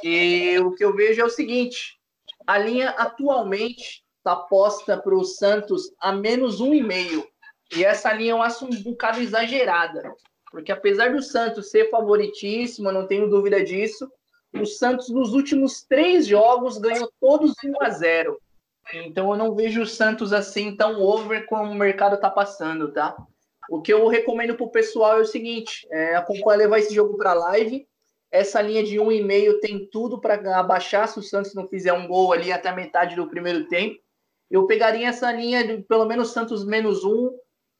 E 0.01 0.57
o 0.59 0.73
que 0.73 0.85
eu 0.85 0.95
vejo 0.95 1.19
é 1.19 1.25
o 1.25 1.29
seguinte: 1.29 1.99
a 2.47 2.57
linha 2.57 2.91
atualmente 2.91 4.01
está 4.17 4.35
posta 4.35 4.97
para 4.97 5.13
o 5.15 5.25
Santos 5.25 5.91
a 5.99 6.13
menos 6.13 6.61
um 6.61 6.73
e 6.73 6.81
meio. 6.81 7.27
E 7.75 7.83
essa 7.83 8.13
linha 8.13 8.31
eu 8.31 8.41
acho 8.41 8.65
um 8.65 8.83
bocado 8.83 9.19
exagerada, 9.19 10.13
porque 10.51 10.71
apesar 10.71 11.13
do 11.13 11.21
Santos 11.21 11.69
ser 11.69 11.89
favoritíssimo, 11.89 12.91
não 12.91 13.07
tenho 13.07 13.29
dúvida 13.29 13.63
disso, 13.63 14.09
o 14.53 14.65
Santos 14.65 15.09
nos 15.09 15.33
últimos 15.33 15.83
três 15.83 16.27
jogos 16.27 16.77
ganhou 16.77 17.11
todos 17.19 17.53
1 17.63 17.81
a 17.81 17.89
0. 17.89 18.39
Então 18.93 19.31
eu 19.31 19.37
não 19.37 19.55
vejo 19.55 19.81
o 19.81 19.87
Santos 19.87 20.33
assim 20.33 20.75
tão 20.75 21.01
over 21.01 21.45
como 21.45 21.71
o 21.71 21.75
mercado 21.75 22.15
está 22.15 22.29
passando, 22.29 22.91
tá? 22.91 23.15
O 23.69 23.81
que 23.81 23.93
eu 23.93 24.07
recomendo 24.07 24.55
para 24.55 24.65
o 24.65 24.71
pessoal 24.71 25.17
é 25.17 25.21
o 25.21 25.25
seguinte: 25.25 25.87
é, 25.89 26.15
acompanhar 26.15 26.57
levar 26.57 26.79
esse 26.79 26.93
jogo 26.93 27.17
para 27.17 27.33
live. 27.33 27.87
Essa 28.29 28.61
linha 28.61 28.83
de 28.83 28.97
1,5 28.97 29.59
tem 29.59 29.85
tudo 29.85 30.19
para 30.19 30.35
abaixar 30.57 31.07
se 31.07 31.19
o 31.19 31.23
Santos 31.23 31.53
não 31.53 31.67
fizer 31.67 31.91
um 31.91 32.07
gol 32.07 32.31
ali 32.31 32.51
até 32.51 32.69
a 32.69 32.75
metade 32.75 33.15
do 33.15 33.27
primeiro 33.27 33.67
tempo. 33.67 33.99
Eu 34.49 34.65
pegaria 34.67 35.07
essa 35.07 35.31
linha 35.31 35.65
de 35.65 35.83
pelo 35.83 36.05
menos 36.05 36.31
Santos 36.31 36.65
menos 36.65 37.03
1, 37.03 37.37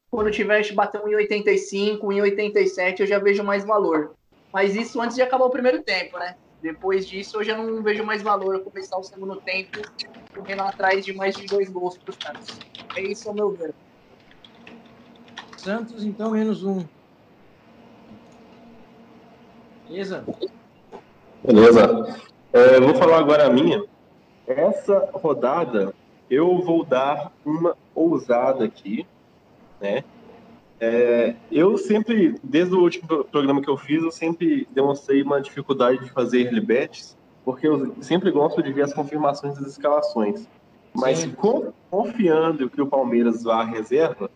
quando 0.09 0.29
tiver 0.29 0.69
batendo 0.73 1.07
em 1.07 1.15
85, 1.15 2.11
em 2.11 2.21
87, 2.21 3.01
eu 3.01 3.07
já 3.07 3.17
vejo 3.17 3.43
mais 3.43 3.63
valor. 3.63 4.13
Mas 4.51 4.75
isso 4.75 4.99
antes 5.01 5.15
de 5.15 5.21
acabar 5.21 5.45
o 5.45 5.49
primeiro 5.49 5.81
tempo, 5.83 6.17
né? 6.17 6.35
Depois 6.61 7.07
disso, 7.07 7.37
eu 7.37 7.43
já 7.43 7.57
não 7.57 7.81
vejo 7.81 8.03
mais 8.03 8.21
valor 8.21 8.55
eu 8.55 8.63
começar 8.63 8.97
o 8.97 9.03
segundo 9.03 9.41
tempo 9.41 9.81
correndo 10.35 10.61
atrás 10.61 11.03
de 11.03 11.13
mais 11.13 11.35
de 11.35 11.45
dois 11.45 11.69
gols 11.69 11.97
para 11.97 12.11
os 12.11 12.17
Santos. 12.21 12.59
É 12.95 13.01
isso 13.01 13.29
ao 13.29 13.35
meu 13.35 13.51
ver. 13.51 13.73
Santos, 15.57 16.03
então, 16.03 16.31
menos 16.31 16.63
um. 16.63 16.85
Beleza? 19.87 20.25
Beleza. 21.43 22.21
É, 22.53 22.79
vou 22.79 22.95
falar 22.95 23.19
agora 23.19 23.47
a 23.47 23.49
minha. 23.49 23.83
Essa 24.45 25.09
rodada, 25.13 25.93
eu 26.29 26.61
vou 26.61 26.85
dar 26.85 27.31
uma 27.45 27.75
ousada 27.95 28.65
aqui 28.65 29.05
né? 29.81 30.03
É, 30.83 31.35
eu 31.51 31.77
sempre, 31.77 32.35
desde 32.43 32.73
o 32.73 32.81
último 32.81 33.23
programa 33.25 33.61
que 33.61 33.69
eu 33.69 33.77
fiz, 33.77 34.01
eu 34.01 34.09
sempre 34.09 34.67
demonstrei 34.71 35.21
uma 35.21 35.39
dificuldade 35.39 36.03
de 36.03 36.09
fazer 36.09 36.41
early 36.45 36.59
bets, 36.59 37.15
porque 37.45 37.67
eu 37.67 37.95
sempre 38.01 38.31
gosto 38.31 38.63
de 38.63 38.73
ver 38.73 38.81
as 38.81 38.93
confirmações 38.93 39.59
das 39.59 39.73
escalações. 39.73 40.47
Mas 40.91 41.29
confiando 41.91 42.67
que 42.67 42.81
o 42.81 42.87
Palmeiras 42.87 43.43
vá 43.43 43.61
à 43.61 43.63
reserva, 43.63 44.29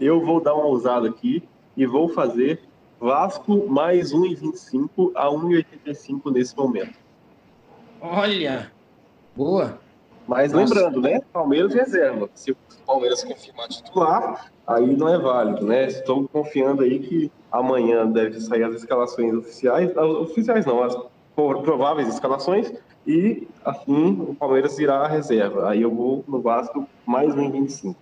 eu 0.00 0.24
vou 0.24 0.40
dar 0.40 0.54
uma 0.54 0.66
ousada 0.66 1.08
aqui 1.08 1.42
e 1.76 1.84
vou 1.84 2.08
fazer 2.08 2.62
Vasco 3.00 3.66
mais 3.66 4.12
1,25 4.12 5.10
a 5.16 5.26
1,85 5.26 6.32
nesse 6.32 6.56
momento. 6.56 6.96
Olha, 8.00 8.70
boa. 9.34 9.80
Mas 10.28 10.52
Nossa. 10.52 10.64
lembrando, 10.64 11.00
né? 11.00 11.20
Palmeiras 11.32 11.74
reserva. 11.74 12.30
Se 12.34 12.52
o 12.52 12.56
Palmeiras 12.86 13.24
confirmar 13.24 13.68
titular, 13.68 14.52
aí 14.70 14.96
não 14.96 15.08
é 15.08 15.18
válido, 15.18 15.66
né? 15.66 15.86
Estou 15.86 16.28
confiando 16.28 16.82
aí 16.82 17.00
que 17.00 17.30
amanhã 17.50 18.06
deve 18.06 18.40
sair 18.40 18.62
as 18.62 18.76
escalações 18.76 19.34
oficiais, 19.34 19.94
oficiais 19.96 20.64
não, 20.64 20.82
as 20.82 20.96
prováveis 21.34 22.08
escalações, 22.08 22.72
e 23.06 23.48
assim 23.64 24.20
o 24.20 24.34
Palmeiras 24.34 24.78
irá 24.78 25.00
à 25.00 25.08
reserva. 25.08 25.68
Aí 25.68 25.82
eu 25.82 25.92
vou 25.92 26.24
no 26.28 26.40
Vasco 26.40 26.86
mais 27.04 27.34
um 27.34 27.50
25. 27.50 27.98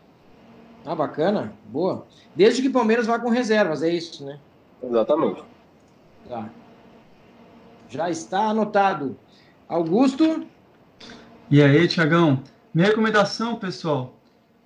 Ah, 0.84 0.94
bacana, 0.94 1.52
boa. 1.66 2.06
Desde 2.34 2.62
que 2.62 2.68
o 2.68 2.72
Palmeiras 2.72 3.06
vá 3.06 3.18
com 3.18 3.30
reservas, 3.30 3.82
é 3.82 3.88
isso, 3.88 4.24
né? 4.24 4.38
Exatamente. 4.82 5.42
Tá. 6.28 6.48
Já 7.88 8.10
está 8.10 8.50
anotado. 8.50 9.16
Augusto? 9.68 10.46
E 11.50 11.62
aí, 11.62 11.88
Tiagão? 11.88 12.42
Minha 12.74 12.88
recomendação, 12.88 13.56
pessoal, 13.56 14.14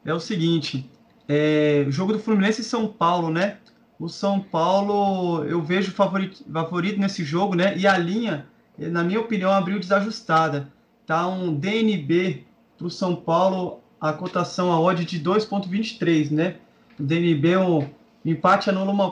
é 0.04 0.12
o 0.12 0.20
seguinte: 0.20 0.90
é, 1.28 1.86
jogo 1.88 2.12
do 2.12 2.18
Fluminense 2.18 2.60
e 2.60 2.64
São 2.64 2.86
Paulo, 2.86 3.30
né? 3.30 3.58
O 3.98 4.08
São 4.08 4.40
Paulo 4.40 5.44
eu 5.44 5.62
vejo 5.62 5.92
favorito, 5.92 6.44
favorito 6.52 6.98
nesse 6.98 7.24
jogo, 7.24 7.54
né? 7.54 7.76
E 7.76 7.86
a 7.86 7.96
linha, 7.96 8.46
na 8.76 9.04
minha 9.04 9.20
opinião, 9.20 9.50
abriu 9.50 9.78
desajustada. 9.78 10.68
Tá 11.06 11.26
um 11.28 11.54
DNB 11.54 12.44
para 12.76 12.86
o 12.86 12.90
São 12.90 13.14
Paulo, 13.14 13.80
a 14.00 14.12
cotação, 14.12 14.72
a 14.72 14.80
odd 14.80 15.04
de 15.04 15.20
2,23, 15.20 16.30
né? 16.30 16.56
O 16.98 17.02
DNB, 17.02 17.56
o 17.56 17.84
empate 18.24 18.70
anula 18.70 18.90
uma 18.90 19.06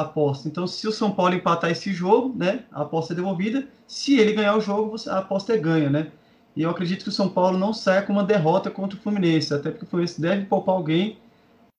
aposta. 0.00 0.48
Então, 0.48 0.66
se 0.66 0.88
o 0.88 0.92
São 0.92 1.10
Paulo 1.10 1.34
empatar 1.34 1.70
esse 1.70 1.92
jogo, 1.92 2.34
né? 2.36 2.64
A 2.72 2.82
aposta 2.82 3.12
é 3.12 3.16
devolvida. 3.16 3.68
Se 3.86 4.18
ele 4.18 4.32
ganhar 4.32 4.56
o 4.56 4.60
jogo, 4.60 4.96
a 5.08 5.18
aposta 5.18 5.52
é 5.52 5.58
ganha, 5.58 5.90
né? 5.90 6.08
E 6.54 6.62
eu 6.62 6.70
acredito 6.70 7.02
que 7.02 7.08
o 7.08 7.12
São 7.12 7.28
Paulo 7.28 7.56
não 7.56 7.72
saia 7.72 8.02
com 8.02 8.12
uma 8.12 8.24
derrota 8.24 8.70
contra 8.70 8.98
o 8.98 9.00
Fluminense, 9.00 9.52
até 9.54 9.70
porque 9.70 9.84
o 9.84 9.88
Fluminense 9.88 10.20
deve 10.20 10.44
poupar 10.44 10.74
alguém, 10.74 11.18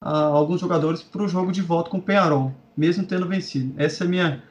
alguns 0.03 0.59
jogadores, 0.59 1.01
para 1.01 1.23
o 1.23 1.27
jogo 1.27 1.51
de 1.51 1.61
volta 1.61 1.89
com 1.89 1.97
o 1.97 2.01
Penharol, 2.01 2.51
mesmo 2.75 3.05
tendo 3.05 3.27
vencido. 3.27 3.73
Essa 3.81 4.03
é 4.03 4.07
a 4.07 4.09
minha, 4.09 4.43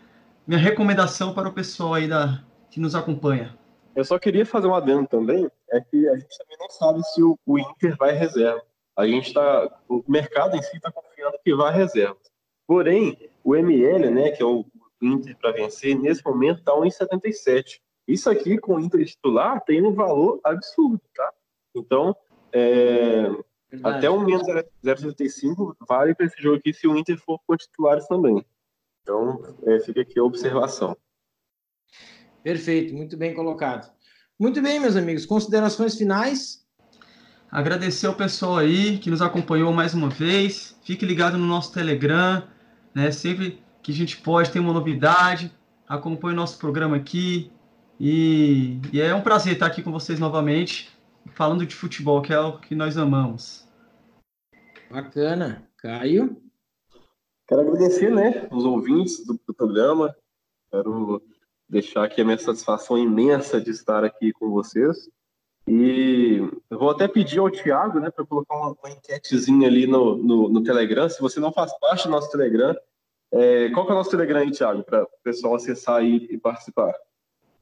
minha 0.47 0.61
recomendação 0.61 1.35
para 1.35 1.49
o 1.49 1.53
pessoal 1.53 1.95
aí 1.95 2.09
da, 2.09 2.43
que 2.71 2.81
nos 2.81 2.95
acompanha. 2.95 3.57
Eu 3.95 4.05
só 4.05 4.19
queria 4.19 4.47
fazer 4.47 4.67
um 4.67 4.75
adendo 4.75 5.07
também, 5.07 5.49
é 5.71 5.81
que 5.81 6.09
a 6.09 6.17
gente 6.17 6.39
também 6.39 6.57
não 6.59 6.71
sabe 6.71 7.03
se 7.09 7.23
o, 7.23 7.39
o 7.45 7.59
Inter 7.59 7.97
vai 7.99 8.13
reserva. 8.13 8.63
A 8.97 9.07
gente 9.07 9.29
está, 9.29 9.81
o 9.89 10.03
mercado 10.09 10.57
em 10.57 10.63
si 10.63 10.77
está 10.77 10.91
confiando 10.91 11.39
que 11.45 11.55
vai 11.55 11.73
reserva. 11.73 12.17
Porém, 12.67 13.31
o 13.45 13.55
ML, 13.55 14.11
né, 14.11 14.31
que 14.31 14.43
é 14.43 14.47
o 14.47 14.65
Inter 15.01 15.37
para 15.39 15.53
vencer, 15.53 15.99
nesse 15.99 16.25
momento 16.25 16.61
está 16.61 16.73
1,77. 16.73 17.81
Isso 18.09 18.31
aqui 18.31 18.59
com 18.59 18.77
o 18.77 18.81
Inter 18.81 19.05
titular 19.05 19.61
tem 19.65 19.83
um 19.83 19.93
valor 19.93 20.41
absurdo, 20.45 21.01
tá? 21.15 21.33
Então, 21.75 22.17
é, 22.53 23.31
até 23.83 24.11
o 24.11 24.20
menos 24.20 24.47
0,75 24.85 25.77
vale 25.89 26.14
para 26.14 26.27
esse 26.27 26.41
jogo 26.43 26.57
aqui 26.57 26.73
se 26.73 26.87
o 26.87 26.97
Inter 26.97 27.18
for 27.18 27.39
com 27.47 27.57
titulares 27.57 28.07
também. 28.07 28.45
Então, 29.03 29.57
é, 29.64 29.81
fica 29.81 30.03
aqui 30.03 30.18
a 30.18 30.25
observação. 30.25 30.97
Perfeito, 32.43 32.95
muito 32.95 33.16
bem 33.16 33.35
colocado. 33.35 33.93
Muito 34.39 34.61
bem, 34.61 34.81
meus 34.81 34.97
amigos, 34.97 35.25
considerações 35.25 35.97
finais? 35.97 36.66
Agradecer 37.51 38.07
ao 38.07 38.14
pessoal 38.14 38.57
aí 38.57 38.99
que 38.99 39.11
nos 39.11 39.23
acompanhou 39.23 39.73
mais 39.73 39.95
uma 39.95 40.09
vez. 40.09 40.77
Fique 40.83 41.05
ligado 41.05 41.37
no 41.37 41.47
nosso 41.47 41.73
Telegram, 41.73 42.49
né? 42.95 43.11
Sempre 43.11 43.62
que 43.83 43.93
a 43.93 43.95
gente 43.95 44.16
pode 44.18 44.51
ter 44.51 44.59
uma 44.59 44.73
novidade, 44.73 45.53
acompanhe 45.87 46.35
o 46.35 46.37
nosso 46.37 46.59
programa 46.59 46.97
aqui, 46.97 47.53
e, 48.05 48.81
e, 48.93 49.01
é 49.01 49.14
um 49.14 49.20
prazer 49.20 49.53
estar 49.53 49.66
aqui 49.66 49.81
com 49.81 49.93
vocês 49.93 50.18
novamente, 50.18 50.91
falando 51.35 51.66
de 51.66 51.75
futebol, 51.75 52.23
que 52.23 52.33
é 52.33 52.41
o 52.41 52.59
que 52.59 52.75
nós 52.75 52.97
amamos. 52.97 53.68
Bacana. 54.91 55.68
Caio? 55.79 56.37
Quero 57.49 57.62
agradecer, 57.62 58.11
né, 58.11 58.49
os 58.51 58.64
ouvintes 58.64 59.27
do, 59.27 59.39
do 59.47 59.53
programa. 59.53 60.14
Quero 60.70 61.23
deixar 61.68 62.05
aqui 62.05 62.20
a 62.20 62.25
minha 62.25 62.39
satisfação 62.39 62.97
imensa 62.97 63.61
de 63.61 63.70
estar 63.70 64.05
aqui 64.05 64.33
com 64.33 64.51
vocês. 64.51 65.09
E 65.66 66.39
eu 66.70 66.79
vou 66.79 66.91
até 66.91 67.07
pedir 67.07 67.39
ao 67.39 67.51
Thiago, 67.51 68.01
né, 68.01 68.11
para 68.11 68.27
colocar 68.27 68.55
uma, 68.55 68.77
uma, 68.83 68.91
enquetezinha 68.91 69.68
ali 69.68 69.87
no, 69.87 70.16
no, 70.16 70.49
no, 70.49 70.62
Telegram. 70.62 71.09
Se 71.09 71.20
você 71.20 71.41
não 71.41 71.53
faz 71.53 71.73
parte 71.79 72.05
do 72.05 72.11
nosso 72.11 72.31
Telegram, 72.31 72.75
é, 73.33 73.70
qual 73.70 73.87
que 73.87 73.93
é 73.93 73.95
o 73.95 73.99
nosso 73.99 74.11
Telegram 74.11 74.41
aí, 74.41 74.51
Thiago, 74.51 74.83
para 74.83 75.05
o 75.05 75.09
pessoal 75.23 75.55
acessar 75.55 75.97
aí 75.97 76.27
e 76.31 76.37
participar? 76.37 76.93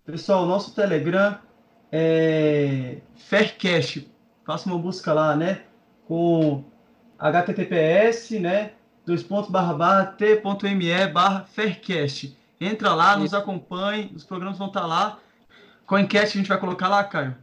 Pessoal, 0.04 0.46
nosso 0.46 0.74
Telegram 0.74 1.38
é 1.92 2.98
Faircast. 3.14 4.10
Faça 4.44 4.68
uma 4.68 4.78
busca 4.78 5.12
lá, 5.12 5.36
né? 5.36 5.62
Com 6.06 6.64
https, 7.18 8.30
né? 8.40 8.72
dois 9.10 9.22
pontos 9.22 9.50
barra 9.50 9.74
barra 9.74 10.06
t.me 10.06 11.06
barra 11.08 11.44
Faircast. 11.44 12.36
Entra 12.60 12.94
lá, 12.94 13.16
nos 13.16 13.34
acompanhe, 13.34 14.12
os 14.14 14.24
programas 14.24 14.58
vão 14.58 14.68
estar 14.68 14.86
lá. 14.86 15.18
Qual 15.86 16.00
enquete 16.00 16.36
a 16.36 16.40
gente 16.40 16.48
vai 16.48 16.60
colocar 16.60 16.88
lá, 16.88 17.02
Caio? 17.02 17.34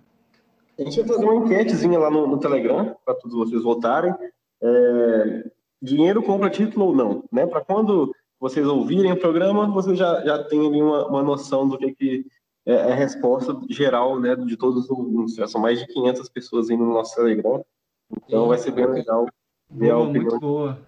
A 0.79 0.83
gente 0.83 0.99
vai 1.01 1.07
fazer 1.07 1.25
uma 1.25 1.43
enquetezinha 1.43 1.97
lá 1.99 2.09
no, 2.09 2.27
no 2.27 2.39
Telegram, 2.39 2.95
para 3.03 3.15
todos 3.15 3.35
vocês 3.35 3.63
votarem. 3.63 4.13
É, 4.61 5.43
dinheiro 5.81 6.21
compra 6.21 6.49
título 6.49 6.85
ou 6.85 6.95
não, 6.95 7.23
né? 7.31 7.45
Para 7.47 7.61
quando 7.61 8.13
vocês 8.39 8.65
ouvirem 8.67 9.11
o 9.11 9.19
programa, 9.19 9.67
vocês 9.67 9.97
já, 9.97 10.23
já 10.23 10.43
têm 10.43 10.65
ali 10.67 10.81
uma, 10.81 11.07
uma 11.07 11.23
noção 11.23 11.67
do 11.67 11.77
que, 11.77 11.91
que 11.93 12.25
é, 12.67 12.73
é 12.73 12.91
a 12.91 12.95
resposta 12.95 13.59
geral, 13.69 14.19
né, 14.19 14.35
de 14.35 14.55
todos 14.55 14.87
os 14.89 15.51
são 15.51 15.59
mais 15.59 15.79
de 15.79 15.87
500 15.87 16.29
pessoas 16.29 16.69
aí 16.69 16.77
no 16.77 16.93
nosso 16.93 17.15
Telegram, 17.15 17.65
então 18.11 18.43
Sim, 18.43 18.47
vai 18.49 18.57
ser 18.57 18.71
bem 18.71 18.85
legal 18.85 19.27
boa. 19.69 20.05
Muito 20.05 20.39
boa. 20.39 20.79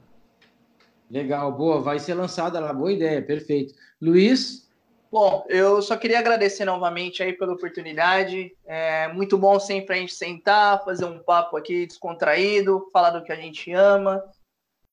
Legal, 1.10 1.52
boa, 1.52 1.82
vai 1.82 2.00
ser 2.00 2.14
lançada 2.14 2.60
lá, 2.60 2.72
boa 2.72 2.92
ideia, 2.92 3.22
perfeito. 3.22 3.74
Luiz? 4.00 4.70
Bom, 5.12 5.44
eu 5.50 5.82
só 5.82 5.98
queria 5.98 6.20
agradecer 6.20 6.66
novamente 6.66 7.24
aí 7.24 7.34
pela 7.34 7.54
oportunidade. 7.54 8.56
É 8.64 9.08
muito 9.08 9.38
bom 9.40 9.60
sempre 9.60 9.96
a 9.96 10.00
gente 10.00 10.14
sentar, 10.14 10.84
fazer 10.86 11.06
um 11.06 11.18
papo 11.18 11.58
aqui 11.58 11.88
descontraído, 11.88 12.88
falar 12.94 13.10
do 13.10 13.24
que 13.24 13.32
a 13.32 13.36
gente 13.36 13.74
ama, 13.74 14.24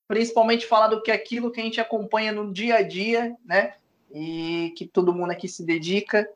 principalmente 0.08 0.66
falar 0.66 0.88
do 0.88 1.02
que 1.02 1.10
é 1.10 1.14
aquilo 1.14 1.50
que 1.50 1.60
a 1.60 1.64
gente 1.64 1.80
acompanha 1.80 2.32
no 2.32 2.50
dia 2.50 2.76
a 2.76 2.82
dia, 2.82 3.36
né? 3.44 3.74
E 4.10 4.72
que 4.74 4.86
todo 4.86 5.12
mundo 5.12 5.32
aqui 5.32 5.46
se 5.46 5.66
dedica. 5.66 6.26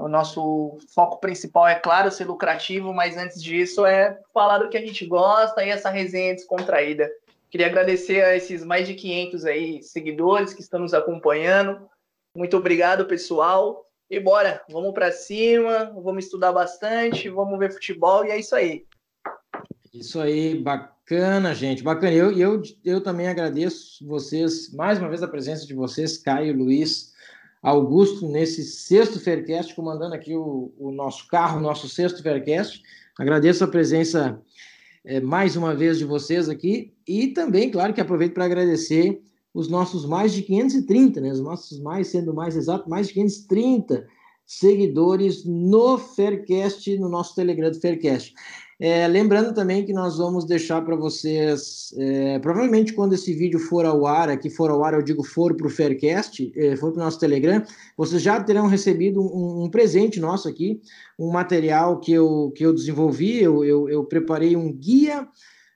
O 0.00 0.08
nosso 0.08 0.78
foco 0.94 1.20
principal 1.20 1.68
é, 1.68 1.74
claro, 1.74 2.10
ser 2.10 2.24
lucrativo, 2.24 2.90
mas 2.90 3.18
antes 3.18 3.42
disso 3.42 3.84
é 3.84 4.18
falar 4.32 4.56
do 4.56 4.70
que 4.70 4.78
a 4.78 4.80
gente 4.80 5.04
gosta 5.04 5.62
e 5.62 5.68
essa 5.68 5.90
resenha 5.90 6.34
descontraída. 6.34 7.06
Queria 7.50 7.66
agradecer 7.66 8.24
a 8.24 8.34
esses 8.34 8.64
mais 8.64 8.88
de 8.88 8.94
500 8.94 9.44
aí 9.44 9.82
seguidores 9.82 10.54
que 10.54 10.62
estão 10.62 10.80
nos 10.80 10.94
acompanhando. 10.94 11.86
Muito 12.34 12.56
obrigado, 12.56 13.04
pessoal. 13.04 13.84
E 14.08 14.18
bora, 14.18 14.64
vamos 14.70 14.94
para 14.94 15.12
cima, 15.12 15.92
vamos 16.02 16.24
estudar 16.24 16.52
bastante, 16.52 17.28
vamos 17.28 17.58
ver 17.58 17.70
futebol 17.70 18.24
e 18.24 18.30
é 18.30 18.40
isso 18.40 18.56
aí. 18.56 18.86
Isso 19.92 20.18
aí, 20.18 20.58
bacana, 20.58 21.54
gente, 21.54 21.82
bacana. 21.82 22.14
Eu, 22.14 22.32
eu, 22.32 22.62
eu 22.82 23.02
também 23.02 23.28
agradeço 23.28 24.06
vocês, 24.06 24.72
mais 24.72 24.98
uma 24.98 25.10
vez, 25.10 25.22
a 25.22 25.28
presença 25.28 25.66
de 25.66 25.74
vocês, 25.74 26.16
Caio, 26.16 26.56
Luiz, 26.56 27.12
Augusto, 27.62 28.26
nesse 28.26 28.64
sexto 28.64 29.20
Faircast, 29.20 29.74
comandando 29.74 30.14
aqui 30.14 30.34
o, 30.34 30.72
o 30.78 30.90
nosso 30.90 31.26
carro, 31.26 31.60
nosso 31.60 31.88
sexto 31.88 32.22
Faircast. 32.22 32.82
Agradeço 33.18 33.62
a 33.62 33.68
presença 33.68 34.40
é, 35.04 35.20
mais 35.20 35.56
uma 35.56 35.74
vez 35.74 35.98
de 35.98 36.04
vocês 36.04 36.48
aqui 36.48 36.94
e 37.06 37.28
também, 37.28 37.70
claro, 37.70 37.92
que 37.92 38.00
aproveito 38.00 38.34
para 38.34 38.46
agradecer 38.46 39.22
os 39.52 39.68
nossos 39.68 40.06
mais 40.06 40.32
de 40.32 40.42
530, 40.42 41.20
né? 41.20 41.32
Os 41.32 41.40
nossos 41.40 41.80
mais, 41.80 42.08
sendo 42.08 42.32
mais 42.32 42.56
exato, 42.56 42.88
mais 42.88 43.08
de 43.08 43.14
530 43.14 44.06
seguidores 44.46 45.44
no 45.44 45.98
Faircast, 45.98 46.98
no 46.98 47.08
nosso 47.08 47.34
Telegram 47.34 47.70
do 47.70 47.80
Faircast. 47.80 48.34
É, 48.82 49.06
lembrando 49.06 49.52
também 49.52 49.84
que 49.84 49.92
nós 49.92 50.16
vamos 50.16 50.46
deixar 50.46 50.80
para 50.80 50.96
vocês, 50.96 51.94
é, 51.98 52.38
provavelmente 52.38 52.94
quando 52.94 53.12
esse 53.12 53.34
vídeo 53.34 53.58
for 53.58 53.84
ao 53.84 54.06
ar, 54.06 54.30
aqui 54.30 54.48
for 54.48 54.70
ao 54.70 54.82
ar, 54.82 54.94
eu 54.94 55.02
digo 55.02 55.22
for 55.22 55.54
para 55.54 55.66
o 55.66 55.70
Faircast, 55.70 56.50
é, 56.56 56.74
for 56.76 56.90
para 56.90 57.02
o 57.02 57.04
nosso 57.04 57.20
Telegram, 57.20 57.62
vocês 57.94 58.22
já 58.22 58.42
terão 58.42 58.66
recebido 58.66 59.20
um, 59.20 59.64
um, 59.64 59.70
presente 59.70 60.18
nosso 60.18 60.48
aqui, 60.48 60.80
um 61.18 61.30
material 61.30 62.00
que 62.00 62.10
eu, 62.10 62.50
que 62.56 62.64
eu 62.64 62.72
desenvolvi, 62.72 63.42
eu, 63.42 63.62
eu, 63.62 63.86
eu 63.86 64.02
preparei 64.04 64.56
um 64.56 64.72
guia 64.72 65.28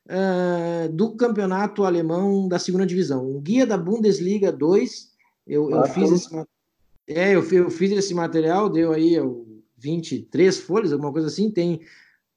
uh, 0.09 0.91
do 0.91 1.15
campeonato 1.15 1.85
alemão 1.85 2.49
da 2.49 2.59
segunda 2.59 2.87
divisão, 2.87 3.29
um 3.29 3.39
guia 3.39 3.67
da 3.67 3.77
Bundesliga 3.77 4.51
2. 4.51 5.13
Eu, 5.47 5.71
eu 5.71 5.85
fiz 5.89 6.11
esse 6.11 6.29
é, 7.07 7.35
eu, 7.35 7.45
eu 7.53 7.71
fiz 7.71 7.93
esse 7.93 8.15
material, 8.15 8.71
deu 8.71 8.93
aí 8.93 9.17
23 9.77 10.59
folhas, 10.61 10.91
alguma 10.91 11.13
coisa 11.13 11.29
assim, 11.29 11.51
tem 11.51 11.83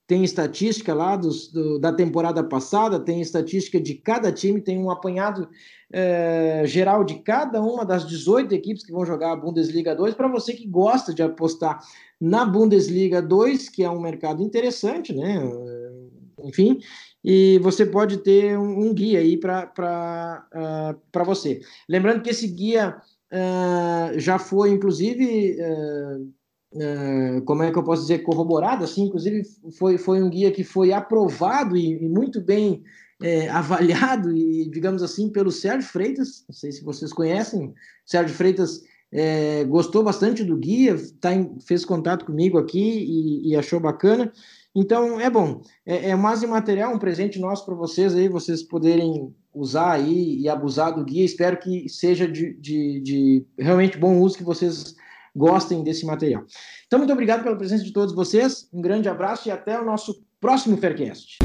tem 0.08 0.24
estatística 0.24 0.94
lá 0.94 1.18
dos, 1.18 1.52
do, 1.52 1.78
da 1.78 1.92
temporada 1.92 2.42
passada, 2.42 2.98
tem 2.98 3.20
estatística 3.20 3.80
de 3.80 3.94
cada 3.96 4.32
time, 4.32 4.62
tem 4.62 4.78
um 4.78 4.90
apanhado 4.90 5.50
é, 5.92 6.64
geral 6.66 7.04
de 7.04 7.16
cada 7.16 7.62
uma 7.62 7.86
das 7.86 8.08
18 8.08 8.56
equipes 8.56 8.86
que 8.86 8.92
vão 8.92 9.06
jogar 9.06 9.34
a 9.34 9.36
Bundesliga 9.36 9.94
2, 9.94 10.16
para 10.16 10.30
você 10.30 10.54
que 10.54 10.66
gosta 10.66 11.14
de 11.14 11.22
apostar 11.22 11.80
na 12.20 12.46
Bundesliga 12.46 13.22
2, 13.22 13.68
que 13.68 13.84
é 13.84 13.90
um 13.90 14.00
mercado 14.00 14.42
interessante, 14.42 15.14
né? 15.14 15.42
Enfim, 16.44 16.80
e 17.24 17.60
você 17.60 17.86
pode 17.86 18.18
ter 18.20 18.58
um, 18.58 18.88
um 18.88 18.94
guia 18.94 19.20
aí 19.20 19.38
para 19.38 20.48
uh, 20.56 21.26
você. 21.26 21.60
Lembrando 21.90 22.22
que 22.22 22.30
esse 22.30 22.48
guia 22.48 22.96
uh, 23.32 24.20
já 24.20 24.40
foi, 24.40 24.70
inclusive, 24.72 25.58
uh, 25.60 26.34
como 27.46 27.64
é 27.64 27.72
que 27.72 27.78
eu 27.78 27.84
posso 27.84 28.04
dizer, 28.04 28.20
corroborado, 28.20 28.84
assim, 28.84 29.04
inclusive 29.04 29.44
foi, 29.78 29.98
foi 29.98 30.22
um 30.22 30.30
guia 30.30 30.52
que 30.52 30.64
foi 30.64 30.92
aprovado 30.92 31.76
e, 31.76 32.04
e 32.04 32.10
muito 32.10 32.42
bem 32.42 32.84
é, 33.22 33.50
avaliado, 33.52 34.36
e 34.36 34.70
digamos 34.70 35.02
assim, 35.02 35.30
pelo 35.30 35.52
Sérgio 35.52 35.90
Freitas, 35.90 36.44
não 36.48 36.56
sei 36.56 36.72
se 36.72 36.84
vocês 36.84 37.12
conhecem, 37.14 37.74
Sérgio 38.06 38.36
Freitas 38.36 38.84
é, 39.12 39.64
gostou 39.64 40.04
bastante 40.04 40.44
do 40.44 40.58
guia, 40.58 40.98
tá 41.22 41.34
em, 41.34 41.58
fez 41.62 41.86
contato 41.86 42.26
comigo 42.26 42.58
aqui 42.58 42.80
e, 42.80 43.52
e, 43.52 43.56
achou 43.56 43.80
bacana, 43.80 44.32
então 44.76 45.20
é 45.20 45.30
bom, 45.30 45.62
é, 45.86 46.10
é 46.10 46.16
mais 46.16 46.44
um 46.44 46.48
material, 46.50 46.94
um 46.94 47.00
presente 47.00 47.40
nosso 47.40 47.66
para 47.66 47.76
vocês 47.76 48.14
aí, 48.14 48.28
vocês 48.28 48.62
poderem 48.62 49.34
usar 49.54 49.94
aí 49.94 50.40
e 50.40 50.50
abusar 50.50 50.94
do 50.94 51.04
guia, 51.04 51.26
espero 51.26 51.58
que 51.58 51.90
seja 51.90 52.28
de, 52.28 52.54
de, 52.56 53.00
de 53.00 53.46
realmente 53.58 53.98
bom 53.98 54.20
uso, 54.20 54.38
que 54.38 54.44
vocês 54.44 54.96
gostem 55.38 55.84
desse 55.84 56.06
material. 56.06 56.44
Então, 56.88 57.00
muito 57.00 57.14
obrigado 57.14 57.44
pela 57.44 57.56
presença 57.56 57.84
de 57.84 57.94
todos 57.94 58.16
vocês, 58.16 58.68
um 58.74 58.82
grande 58.82 59.08
abraço 59.08 59.48
e 59.48 59.52
até 59.52 59.80
o 59.80 59.86
nosso 59.86 60.24
próximo 60.42 60.78
Faircast. 60.78 61.38